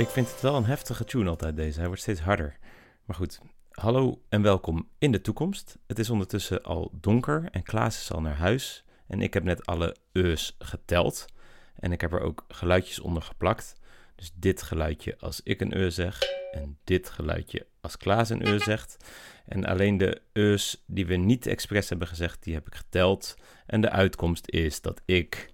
Ik 0.00 0.08
vind 0.08 0.30
het 0.30 0.40
wel 0.40 0.56
een 0.56 0.64
heftige 0.64 1.04
tune 1.04 1.28
altijd 1.28 1.56
deze. 1.56 1.78
Hij 1.78 1.86
wordt 1.86 2.02
steeds 2.02 2.20
harder. 2.20 2.56
Maar 3.04 3.16
goed, 3.16 3.40
hallo 3.70 4.22
en 4.28 4.42
welkom 4.42 4.88
in 4.98 5.12
de 5.12 5.20
toekomst. 5.20 5.78
Het 5.86 5.98
is 5.98 6.10
ondertussen 6.10 6.62
al 6.62 6.90
donker 7.00 7.48
en 7.50 7.62
Klaas 7.62 8.00
is 8.00 8.12
al 8.12 8.20
naar 8.20 8.36
huis. 8.36 8.84
En 9.06 9.22
ik 9.22 9.34
heb 9.34 9.44
net 9.44 9.66
alle 9.66 9.96
eus 10.12 10.56
geteld. 10.58 11.24
En 11.74 11.92
ik 11.92 12.00
heb 12.00 12.12
er 12.12 12.20
ook 12.20 12.44
geluidjes 12.48 13.00
onder 13.00 13.22
geplakt. 13.22 13.74
Dus 14.14 14.30
dit 14.34 14.62
geluidje 14.62 15.16
als 15.18 15.40
ik 15.42 15.60
een 15.60 15.76
e 15.76 15.90
zeg. 15.90 16.18
En 16.52 16.78
dit 16.84 17.10
geluidje 17.10 17.66
als 17.80 17.96
Klaas 17.96 18.30
een 18.30 18.46
e 18.46 18.58
zegt. 18.58 18.96
En 19.46 19.64
alleen 19.64 19.98
de 19.98 20.22
eus 20.32 20.84
die 20.86 21.06
we 21.06 21.16
niet 21.16 21.46
expres 21.46 21.88
hebben 21.88 22.08
gezegd, 22.08 22.42
die 22.42 22.54
heb 22.54 22.66
ik 22.66 22.74
geteld. 22.74 23.34
En 23.66 23.80
de 23.80 23.90
uitkomst 23.90 24.48
is 24.48 24.80
dat 24.80 25.00
ik 25.04 25.49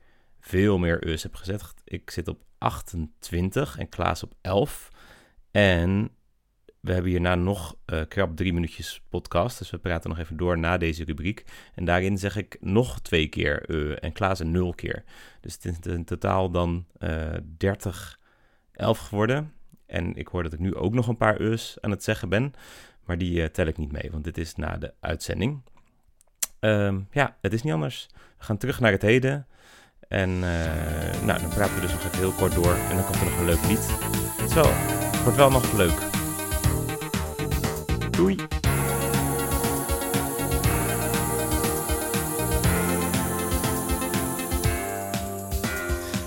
veel 0.46 0.78
meer 0.78 1.06
eus 1.06 1.22
heb 1.22 1.34
gezegd. 1.34 1.82
Ik 1.84 2.10
zit 2.10 2.28
op 2.28 2.42
28 2.58 3.78
en 3.78 3.88
Klaas 3.88 4.22
op 4.22 4.34
11. 4.40 4.88
En 5.50 6.10
we 6.80 6.92
hebben 6.92 7.10
hierna 7.10 7.34
nog 7.34 7.76
eh, 7.84 8.00
krap 8.08 8.36
drie 8.36 8.52
minuutjes 8.52 9.02
podcast. 9.08 9.58
Dus 9.58 9.70
we 9.70 9.78
praten 9.78 10.10
nog 10.10 10.18
even 10.18 10.36
door 10.36 10.58
na 10.58 10.76
deze 10.76 11.04
rubriek. 11.04 11.44
En 11.74 11.84
daarin 11.84 12.18
zeg 12.18 12.36
ik 12.36 12.56
nog 12.60 13.00
twee 13.00 13.28
keer 13.28 13.62
eh 13.70 14.04
en 14.04 14.12
Klaas 14.12 14.38
een 14.38 14.50
nul 14.50 14.74
keer. 14.74 15.04
Dus 15.40 15.52
het 15.52 15.64
is 15.64 15.92
in 15.92 16.04
totaal 16.04 16.50
dan 16.50 16.86
eh 16.98 17.34
30, 17.56 18.18
11 18.72 18.98
geworden. 18.98 19.52
En 19.86 20.14
ik 20.14 20.28
hoor 20.28 20.42
dat 20.42 20.52
ik 20.52 20.58
nu 20.58 20.74
ook 20.74 20.94
nog 20.94 21.08
een 21.08 21.16
paar 21.16 21.40
e's 21.40 21.76
aan 21.80 21.90
het 21.90 22.04
zeggen 22.04 22.28
ben. 22.28 22.52
Maar 23.04 23.18
die 23.18 23.42
eh, 23.42 23.48
tel 23.48 23.66
ik 23.66 23.76
niet 23.76 23.92
mee, 23.92 24.10
want 24.10 24.24
dit 24.24 24.38
is 24.38 24.54
na 24.54 24.76
de 24.76 24.94
uitzending. 25.00 25.62
Ehm, 26.60 27.00
ja, 27.10 27.36
het 27.40 27.52
is 27.52 27.62
niet 27.62 27.72
anders. 27.72 28.08
We 28.38 28.44
gaan 28.44 28.58
terug 28.58 28.80
naar 28.80 28.92
het 28.92 29.02
heden. 29.02 29.46
En 30.08 30.30
eh, 30.30 31.22
nou, 31.22 31.40
dan 31.40 31.48
praten 31.48 31.74
we 31.74 31.80
dus 31.80 31.92
nog 31.92 32.04
even 32.04 32.18
heel 32.18 32.32
kort 32.32 32.54
door. 32.54 32.74
En 32.90 32.96
dan 32.96 33.04
komt 33.04 33.16
er 33.20 33.24
nog 33.24 33.38
een 33.38 33.44
leuk 33.44 33.66
lied. 33.68 33.86
Het 34.40 35.22
wordt 35.22 35.36
wel 35.36 35.50
nog 35.50 35.72
leuk. 35.72 35.98
Doei! 38.10 38.36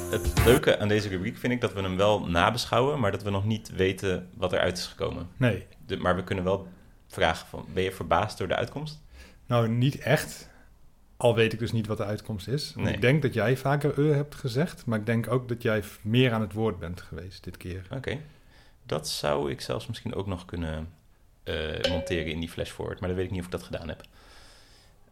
Het 0.09 0.45
leuke 0.45 0.79
aan 0.79 0.87
deze 0.87 1.07
rubriek 1.07 1.37
vind 1.37 1.53
ik 1.53 1.61
dat 1.61 1.73
we 1.73 1.81
hem 1.81 1.97
wel 1.97 2.25
nabeschouwen, 2.27 2.99
maar 2.99 3.11
dat 3.11 3.23
we 3.23 3.29
nog 3.29 3.45
niet 3.45 3.69
weten 3.75 4.29
wat 4.33 4.53
eruit 4.53 4.77
is 4.77 4.85
gekomen. 4.87 5.27
Nee, 5.37 5.67
De- 5.85 5.97
maar 5.97 6.15
we 6.15 6.23
kunnen 6.23 6.43
wel 6.43 6.67
vragen 7.07 7.47
van, 7.47 7.65
ben 7.73 7.83
je 7.83 7.91
verbaasd 7.91 8.37
door 8.37 8.47
de 8.47 8.55
uitkomst? 8.55 9.01
nou 9.47 9.67
niet 9.69 9.99
echt. 9.99 10.48
Al 11.21 11.35
weet 11.35 11.53
ik 11.53 11.59
dus 11.59 11.71
niet 11.71 11.87
wat 11.87 11.97
de 11.97 12.05
uitkomst 12.05 12.47
is. 12.47 12.73
Nee. 12.75 12.93
Ik 12.93 13.01
denk 13.01 13.21
dat 13.21 13.33
jij 13.33 13.57
vaker 13.57 13.99
e 13.99 14.13
hebt 14.13 14.35
gezegd, 14.35 14.85
maar 14.85 14.99
ik 14.99 15.05
denk 15.05 15.31
ook 15.31 15.47
dat 15.47 15.61
jij 15.61 15.83
meer 16.01 16.33
aan 16.33 16.41
het 16.41 16.53
woord 16.53 16.79
bent 16.79 17.01
geweest 17.01 17.43
dit 17.43 17.57
keer. 17.57 17.87
Oké. 17.91 18.17
Dat 18.85 19.07
zou 19.07 19.51
ik 19.51 19.61
zelfs 19.61 19.87
misschien 19.87 20.13
ook 20.13 20.27
nog 20.27 20.45
kunnen 20.45 20.89
eh, 21.43 21.55
monteren 21.89 22.31
in 22.31 22.39
die 22.39 22.49
flash 22.49 22.71
forward, 22.71 22.99
maar 22.99 23.09
dan 23.09 23.17
weet 23.17 23.25
ik 23.25 23.31
niet 23.31 23.39
of 23.39 23.45
ik 23.45 23.51
dat 23.51 23.63
gedaan 23.63 23.87
heb. 23.87 24.03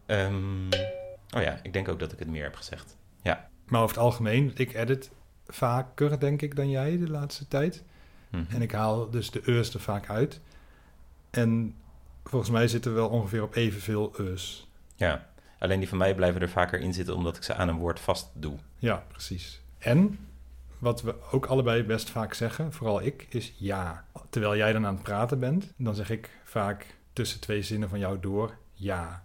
Ehm, 0.06 0.68
oh 1.36 1.42
ja, 1.42 1.60
ik 1.64 1.74
denk 1.74 1.88
ook 1.88 2.00
dat 2.00 2.12
ik 2.12 2.20
het 2.20 2.28
meer 2.28 2.44
heb 2.44 2.56
gezegd. 2.56 2.98
Ja. 3.22 3.50
Maar 3.66 3.82
over 3.82 3.96
het 3.96 4.06
algemeen, 4.06 4.52
ik 4.56 4.74
edit 4.74 5.12
vaker 5.48 6.20
denk 6.20 6.42
ik 6.42 6.56
dan 6.56 6.70
jij 6.70 6.98
de 6.98 7.10
laatste 7.10 7.48
tijd. 7.48 7.84
Mhm. 8.30 8.44
En 8.50 8.62
ik 8.62 8.72
haal 8.72 9.10
dus 9.10 9.32
de 9.32 9.42
e's 9.46 9.74
er 9.74 9.80
vaak 9.80 10.10
uit. 10.10 10.40
En 11.30 11.76
volgens 12.24 12.52
mij 12.52 12.68
zitten 12.68 12.92
we 12.92 12.98
wel 12.98 13.10
ongeveer 13.10 13.44
op 13.44 13.56
evenveel 13.56 14.14
e's. 14.20 14.68
Ja, 14.96 15.28
alleen 15.58 15.80
die 15.80 15.90
van 15.90 15.98
mij 15.98 16.16
blijven 16.16 16.42
er 16.42 16.50
vaker 16.50 16.80
in 16.80 16.94
zitten 16.94 17.16
omdat 17.16 17.38
ik 17.38 17.44
ze 17.44 17.54
aan 17.54 17.68
een 17.68 17.78
woord 17.78 18.00
vast 18.00 18.30
doe. 18.34 18.58
Ja, 18.78 19.04
precies. 19.08 19.62
En 19.78 20.20
wat 20.78 21.02
we 21.02 21.16
ook 21.32 21.46
allebei 21.46 21.84
best 21.84 22.10
vaak 22.10 22.34
zeggen, 22.34 22.74
vooral 22.74 23.02
ik, 23.02 23.28
is 23.30 23.54
ja. 23.58 24.06
Terwijl 24.30 24.56
jij 24.56 24.74
dan 24.74 24.86
aan 24.86 24.94
het 24.94 25.04
praten 25.04 25.40
bent, 25.40 25.74
dan 25.78 25.96
zeg 25.96 26.10
ik 26.10 26.38
vaak 26.44 26.96
tussen 27.14 27.40
twee 27.40 27.62
zinnen 27.62 27.90
van 27.90 28.00
jou 28.00 28.20
door 28.20 28.58
ja. 28.74 29.24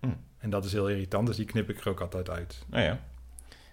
Hm. 0.00 0.08
En 0.38 0.50
dat 0.50 0.64
is 0.64 0.72
heel 0.72 0.88
irritant, 0.88 1.26
dus 1.26 1.36
die 1.36 1.44
knip 1.44 1.70
ik 1.70 1.80
er 1.80 1.88
ook 1.88 2.00
altijd 2.00 2.30
uit. 2.30 2.64
Nou 2.66 2.84
ja, 2.84 3.00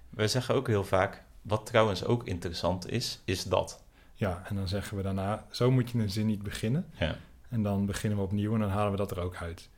we 0.09 0.27
zeggen 0.27 0.55
ook 0.55 0.67
heel 0.67 0.83
vaak, 0.83 1.23
wat 1.41 1.65
trouwens 1.65 2.05
ook 2.05 2.23
interessant 2.27 2.89
is, 2.89 3.21
is 3.25 3.43
dat. 3.43 3.83
Ja, 4.13 4.43
en 4.47 4.55
dan 4.55 4.67
zeggen 4.67 4.97
we 4.97 5.03
daarna, 5.03 5.45
zo 5.51 5.71
moet 5.71 5.89
je 5.89 5.99
een 5.99 6.09
zin 6.09 6.25
niet 6.25 6.43
beginnen. 6.43 6.85
Ja. 6.93 7.15
En 7.49 7.63
dan 7.63 7.85
beginnen 7.85 8.19
we 8.19 8.25
opnieuw 8.25 8.53
en 8.53 8.59
dan 8.59 8.69
halen 8.69 8.91
we 8.91 8.97
dat 8.97 9.11
er 9.11 9.19
ook 9.19 9.35
uit. 9.35 9.69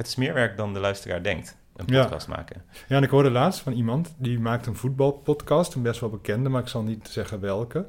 Het 0.00 0.08
is 0.08 0.16
meer 0.16 0.34
werk 0.34 0.56
dan 0.56 0.72
de 0.72 0.80
luisteraar 0.80 1.22
denkt, 1.22 1.56
een 1.76 1.84
Ja. 1.88 2.00
podcast 2.02 2.28
maken. 2.28 2.62
Ja, 2.88 2.96
en 2.96 3.02
ik 3.02 3.10
hoorde 3.10 3.30
laatst 3.30 3.60
van 3.60 3.72
iemand, 3.72 4.14
die 4.18 4.38
maakt 4.38 4.66
een 4.66 4.76
voetbalpodcast, 4.76 5.74
een 5.74 5.82
best 5.82 6.00
wel 6.00 6.10
bekende, 6.10 6.48
maar 6.48 6.60
ik 6.62 6.68
zal 6.68 6.82
niet 6.82 7.08
zeggen 7.08 7.40
welke. 7.40 7.86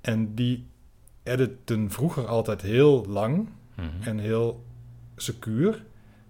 En 0.00 0.34
die 0.34 0.66
editen 1.22 1.90
vroeger 1.90 2.26
altijd 2.26 2.62
heel 2.62 3.04
lang 3.08 3.48
Mhm. 3.74 3.86
en 4.08 4.18
heel 4.18 4.64
secuur. 5.16 5.84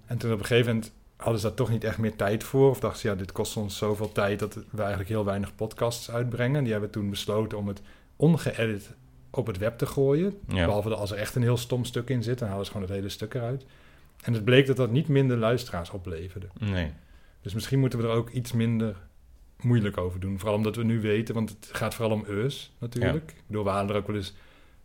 En 0.06 0.18
toen 0.18 0.32
op 0.32 0.38
een 0.38 0.44
gegeven 0.44 0.72
moment 0.74 0.92
hadden 1.16 1.40
ze 1.40 1.46
daar 1.46 1.56
toch 1.56 1.70
niet 1.70 1.84
echt 1.84 1.98
meer 1.98 2.16
tijd 2.16 2.44
voor. 2.44 2.70
Of 2.70 2.80
dachten 2.80 3.00
ze, 3.00 3.08
ja, 3.08 3.14
dit 3.14 3.32
kost 3.32 3.56
ons 3.56 3.76
zoveel 3.76 4.12
tijd 4.12 4.38
dat 4.38 4.54
we 4.54 4.78
eigenlijk 4.78 5.08
heel 5.08 5.24
weinig 5.24 5.54
podcasts 5.54 6.10
uitbrengen. 6.10 6.62
Die 6.62 6.72
hebben 6.72 6.90
toen 6.90 7.10
besloten 7.10 7.58
om 7.58 7.68
het 7.68 7.82
ongeëdit 8.16 8.90
op 9.30 9.46
het 9.46 9.58
web 9.58 9.78
te 9.78 9.86
gooien. 9.86 10.34
Ja. 10.48 10.64
Behalve 10.64 10.88
dat 10.88 10.98
als 10.98 11.10
er 11.10 11.18
echt 11.18 11.34
een 11.34 11.42
heel 11.42 11.56
stom 11.56 11.84
stuk 11.84 12.10
in 12.10 12.22
zit, 12.22 12.38
dan 12.38 12.48
halen 12.48 12.64
ze 12.64 12.70
gewoon 12.72 12.86
het 12.86 12.96
hele 12.96 13.08
stuk 13.08 13.34
eruit. 13.34 13.64
En 14.22 14.32
het 14.32 14.44
bleek 14.44 14.66
dat 14.66 14.76
dat 14.76 14.90
niet 14.90 15.08
minder 15.08 15.36
luisteraars 15.36 15.90
opleverde. 15.90 16.46
Nee. 16.58 16.92
Dus 17.40 17.54
misschien 17.54 17.78
moeten 17.78 17.98
we 17.98 18.04
er 18.04 18.10
ook 18.10 18.30
iets 18.30 18.52
minder 18.52 18.96
moeilijk 19.60 19.96
over 19.96 20.20
doen. 20.20 20.38
Vooral 20.38 20.56
omdat 20.56 20.76
we 20.76 20.84
nu 20.84 21.00
weten, 21.00 21.34
want 21.34 21.50
het 21.50 21.68
gaat 21.72 21.94
vooral 21.94 22.14
om 22.14 22.24
eus 22.26 22.72
natuurlijk. 22.78 23.30
Ik 23.30 23.42
bedoel, 23.46 23.64
we 23.64 23.70
halen 23.70 23.90
er 23.90 23.96
ook 23.96 24.06
wel 24.06 24.16
eens 24.16 24.34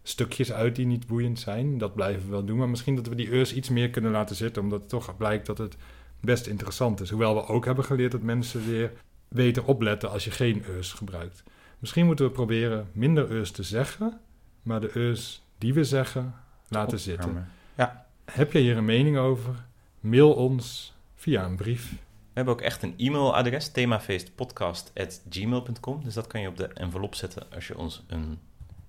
stukjes 0.04 0.52
uit 0.52 0.76
die 0.76 0.86
niet 0.86 1.08
boeiend 1.08 1.40
zijn. 1.40 1.78
Dat 1.78 1.96
blijven 1.96 2.24
we 2.24 2.30
wel 2.30 2.46
doen. 2.46 2.58
Maar 2.58 2.70
misschien 2.70 2.96
dat 2.96 3.08
we 3.08 3.16
die 3.16 3.32
eus 3.32 3.54
iets 3.54 3.70
meer 3.70 3.90
kunnen 3.90 4.12
laten 4.12 4.36
zitten. 4.36 4.62
Omdat 4.62 4.80
het 4.80 4.90
toch 4.90 5.18
blijkt 5.18 5.46
dat 5.46 5.58
het 5.58 5.78
best 6.20 6.48
interessant 6.48 7.02
is. 7.02 7.10
Hoewel 7.10 7.36
we 7.36 7.46
ook 7.46 7.66
hebben 7.66 7.84
geleerd 7.86 8.12
dat 8.12 8.22
mensen 8.22 8.66
weer 8.66 8.92
weten 9.28 9.66
opletten 9.66 10.10
als 10.10 10.24
je 10.24 10.32
geen 10.32 10.64
eus 10.66 10.94
gebruikt. 10.94 11.44
Misschien 11.80 12.06
moeten 12.06 12.26
we 12.26 12.32
proberen 12.32 12.90
minder 12.92 13.32
eus 13.32 13.52
te 13.52 13.64
zeggen. 13.64 14.20
Maar 14.62 14.82
de 14.82 14.98
eus 14.98 15.46
die 15.58 15.74
we 15.74 15.84
zeggen 15.84 16.34
laten 16.68 17.00
zitten. 17.00 17.30
Opwarmen. 17.30 18.06
Heb 18.32 18.52
jij 18.52 18.62
hier 18.62 18.78
een 18.78 18.86
mening 18.86 19.18
over? 19.18 19.66
Mail 20.00 20.34
ons 20.34 20.94
via 21.16 21.46
een 21.46 21.56
brief. 21.56 21.92
We 21.92 21.98
hebben 22.34 22.54
ook 22.54 22.62
echt 22.62 22.84
een 22.84 22.94
e-mailadres, 22.98 23.72
themafeestpodcast.gmail.com. 23.72 26.04
Dus 26.04 26.14
dat 26.14 26.28
kan 26.28 26.42
je 26.42 26.48
op 26.48 26.58
de 26.58 26.68
envelop 26.68 27.16
zetten 27.16 27.44
als 27.54 27.68
je 27.68 27.78
ons 27.78 28.04
een 28.08 28.40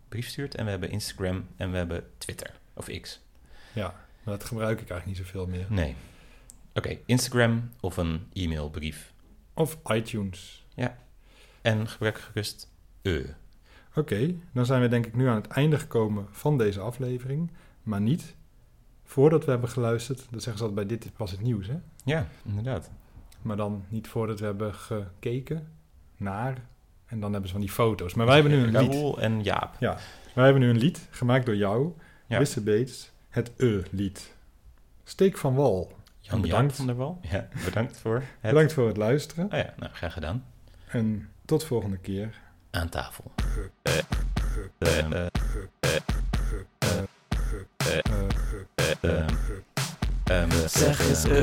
brief 0.09 0.29
stuurt. 0.29 0.55
En 0.55 0.65
we 0.65 0.71
hebben 0.71 0.91
Instagram 0.91 1.47
en 1.57 1.71
we 1.71 1.77
hebben 1.77 2.05
Twitter 2.19 2.51
of 2.75 3.01
X. 3.01 3.21
Ja, 3.73 3.95
maar 4.23 4.39
dat 4.39 4.45
gebruik 4.45 4.81
ik 4.81 4.91
eigenlijk 4.91 5.19
niet 5.19 5.27
zoveel 5.27 5.47
meer. 5.47 5.67
Nee. 5.69 5.95
Oké, 6.75 6.99
Instagram 7.07 7.71
of 7.81 7.97
een 7.97 8.27
e-mailbrief. 8.33 9.13
Of 9.55 9.79
iTunes. 9.85 10.61
En 11.63 11.89
gebruik 11.89 12.19
gerust 12.19 12.71
e. 13.03 13.23
Oké, 13.95 14.35
dan 14.53 14.67
zijn 14.67 14.81
we 14.81 14.89
denk 14.89 15.07
ik 15.07 15.15
nu 15.15 15.29
aan 15.29 15.35
het 15.35 15.47
einde 15.47 15.79
gekomen 15.79 16.27
van 16.31 16.59
deze 16.59 16.81
aflevering. 16.81 17.51
Maar 17.83 18.01
niet 18.01 18.35
voordat 19.13 19.45
we 19.45 19.51
hebben 19.51 19.69
geluisterd. 19.69 20.27
Dat 20.31 20.43
zeggen 20.43 20.59
ze 20.59 20.69
altijd 20.69 20.89
bij 20.89 20.99
Dit 20.99 21.11
was 21.17 21.31
het 21.31 21.41
nieuws, 21.41 21.67
hè? 21.67 21.77
Ja, 22.05 22.27
inderdaad. 22.45 22.91
Maar 23.43 23.57
dan 23.57 23.85
niet 23.89 24.09
voordat 24.09 24.41
we 24.41 24.45
hebben 24.45 24.75
gekeken 24.75 25.69
naar... 26.17 26.59
En 27.07 27.21
dan 27.21 27.33
hebben 27.33 27.49
ze 27.49 27.55
van 27.55 27.65
die 27.65 27.75
foto's. 27.75 28.15
Maar 28.15 28.27
wij 28.27 28.35
hebben 28.35 28.53
nu 28.53 28.63
een 28.63 28.83
lied. 28.83 28.95
Raoul 28.95 29.21
en 29.21 29.43
Jaap. 29.43 29.77
Wij 30.35 30.45
hebben 30.45 30.63
nu 30.63 30.69
een 30.69 30.79
lied, 30.79 31.09
gemaakt 31.11 31.47
door 31.47 31.57
jou, 31.57 31.93
Ja. 32.27 32.39
Wisse 32.39 32.61
Beets. 32.61 33.11
Het 33.29 33.53
E-lied. 33.57 34.35
Steek 35.05 35.39
van 35.39 35.55
wal. 35.55 35.93
Jan 36.21 36.41
bedankt. 36.41 36.77
Van 36.77 36.87
der 36.87 36.97
Wal. 36.97 37.19
Ja, 37.23 37.49
bedankt 37.65 37.99
voor 37.99 38.15
het... 38.15 38.53
Bedankt 38.53 38.73
voor 38.73 38.87
het 38.87 38.97
luisteren. 38.97 39.45
Oh 39.45 39.59
ja, 39.59 39.75
nou, 39.77 39.93
graag 39.93 40.13
gedaan. 40.13 40.45
En 40.87 41.29
tot 41.45 41.65
volgende 41.65 41.99
keer. 41.99 42.41
Aan 42.71 42.89
tafel. 42.89 43.33
Ehm, 43.83 44.03
ehm, 44.79 45.13
ehm, 45.13 45.27
Zeg 50.67 51.09
eens 51.09 51.25
eh, 51.25 51.39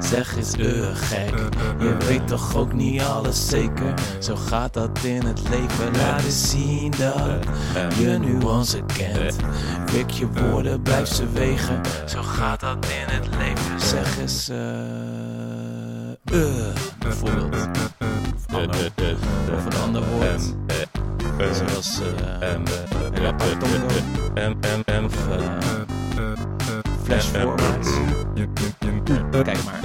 zeg 0.00 0.36
eens 0.36 0.52
eh, 0.52 0.94
gek. 0.94 1.34
Je 1.78 1.96
weet 2.06 2.28
toch 2.28 2.56
ook 2.56 2.72
niet 2.72 3.00
alles 3.00 3.48
zeker. 3.48 3.94
Zo 4.18 4.36
gaat 4.36 4.74
dat 4.74 4.98
in 5.02 5.26
het 5.26 5.48
leven. 5.48 5.96
Laat 5.96 6.24
eens 6.24 6.50
zien 6.50 6.90
dat 6.90 7.44
je 7.98 8.18
nuance 8.18 8.82
kent. 8.96 9.36
Wik 9.92 10.10
je 10.10 10.28
woorden, 10.28 10.82
blijf 10.82 11.08
ze 11.08 11.28
wegen. 11.28 11.80
Zo 12.06 12.22
gaat 12.22 12.60
dat 12.60 12.86
in 12.86 13.14
het 13.14 13.26
leven. 13.38 13.80
Zeg 13.80 14.18
eens 14.18 14.48
eh, 14.48 16.10
eh, 16.10 16.74
bijvoorbeeld. 16.98 17.68
Of 19.54 19.64
een 19.64 19.80
ander 19.82 20.02
woord. 20.04 20.54
Zoals 21.52 22.00
eh, 22.00 22.44
Kijk 27.14 27.32
maar. 29.64 29.84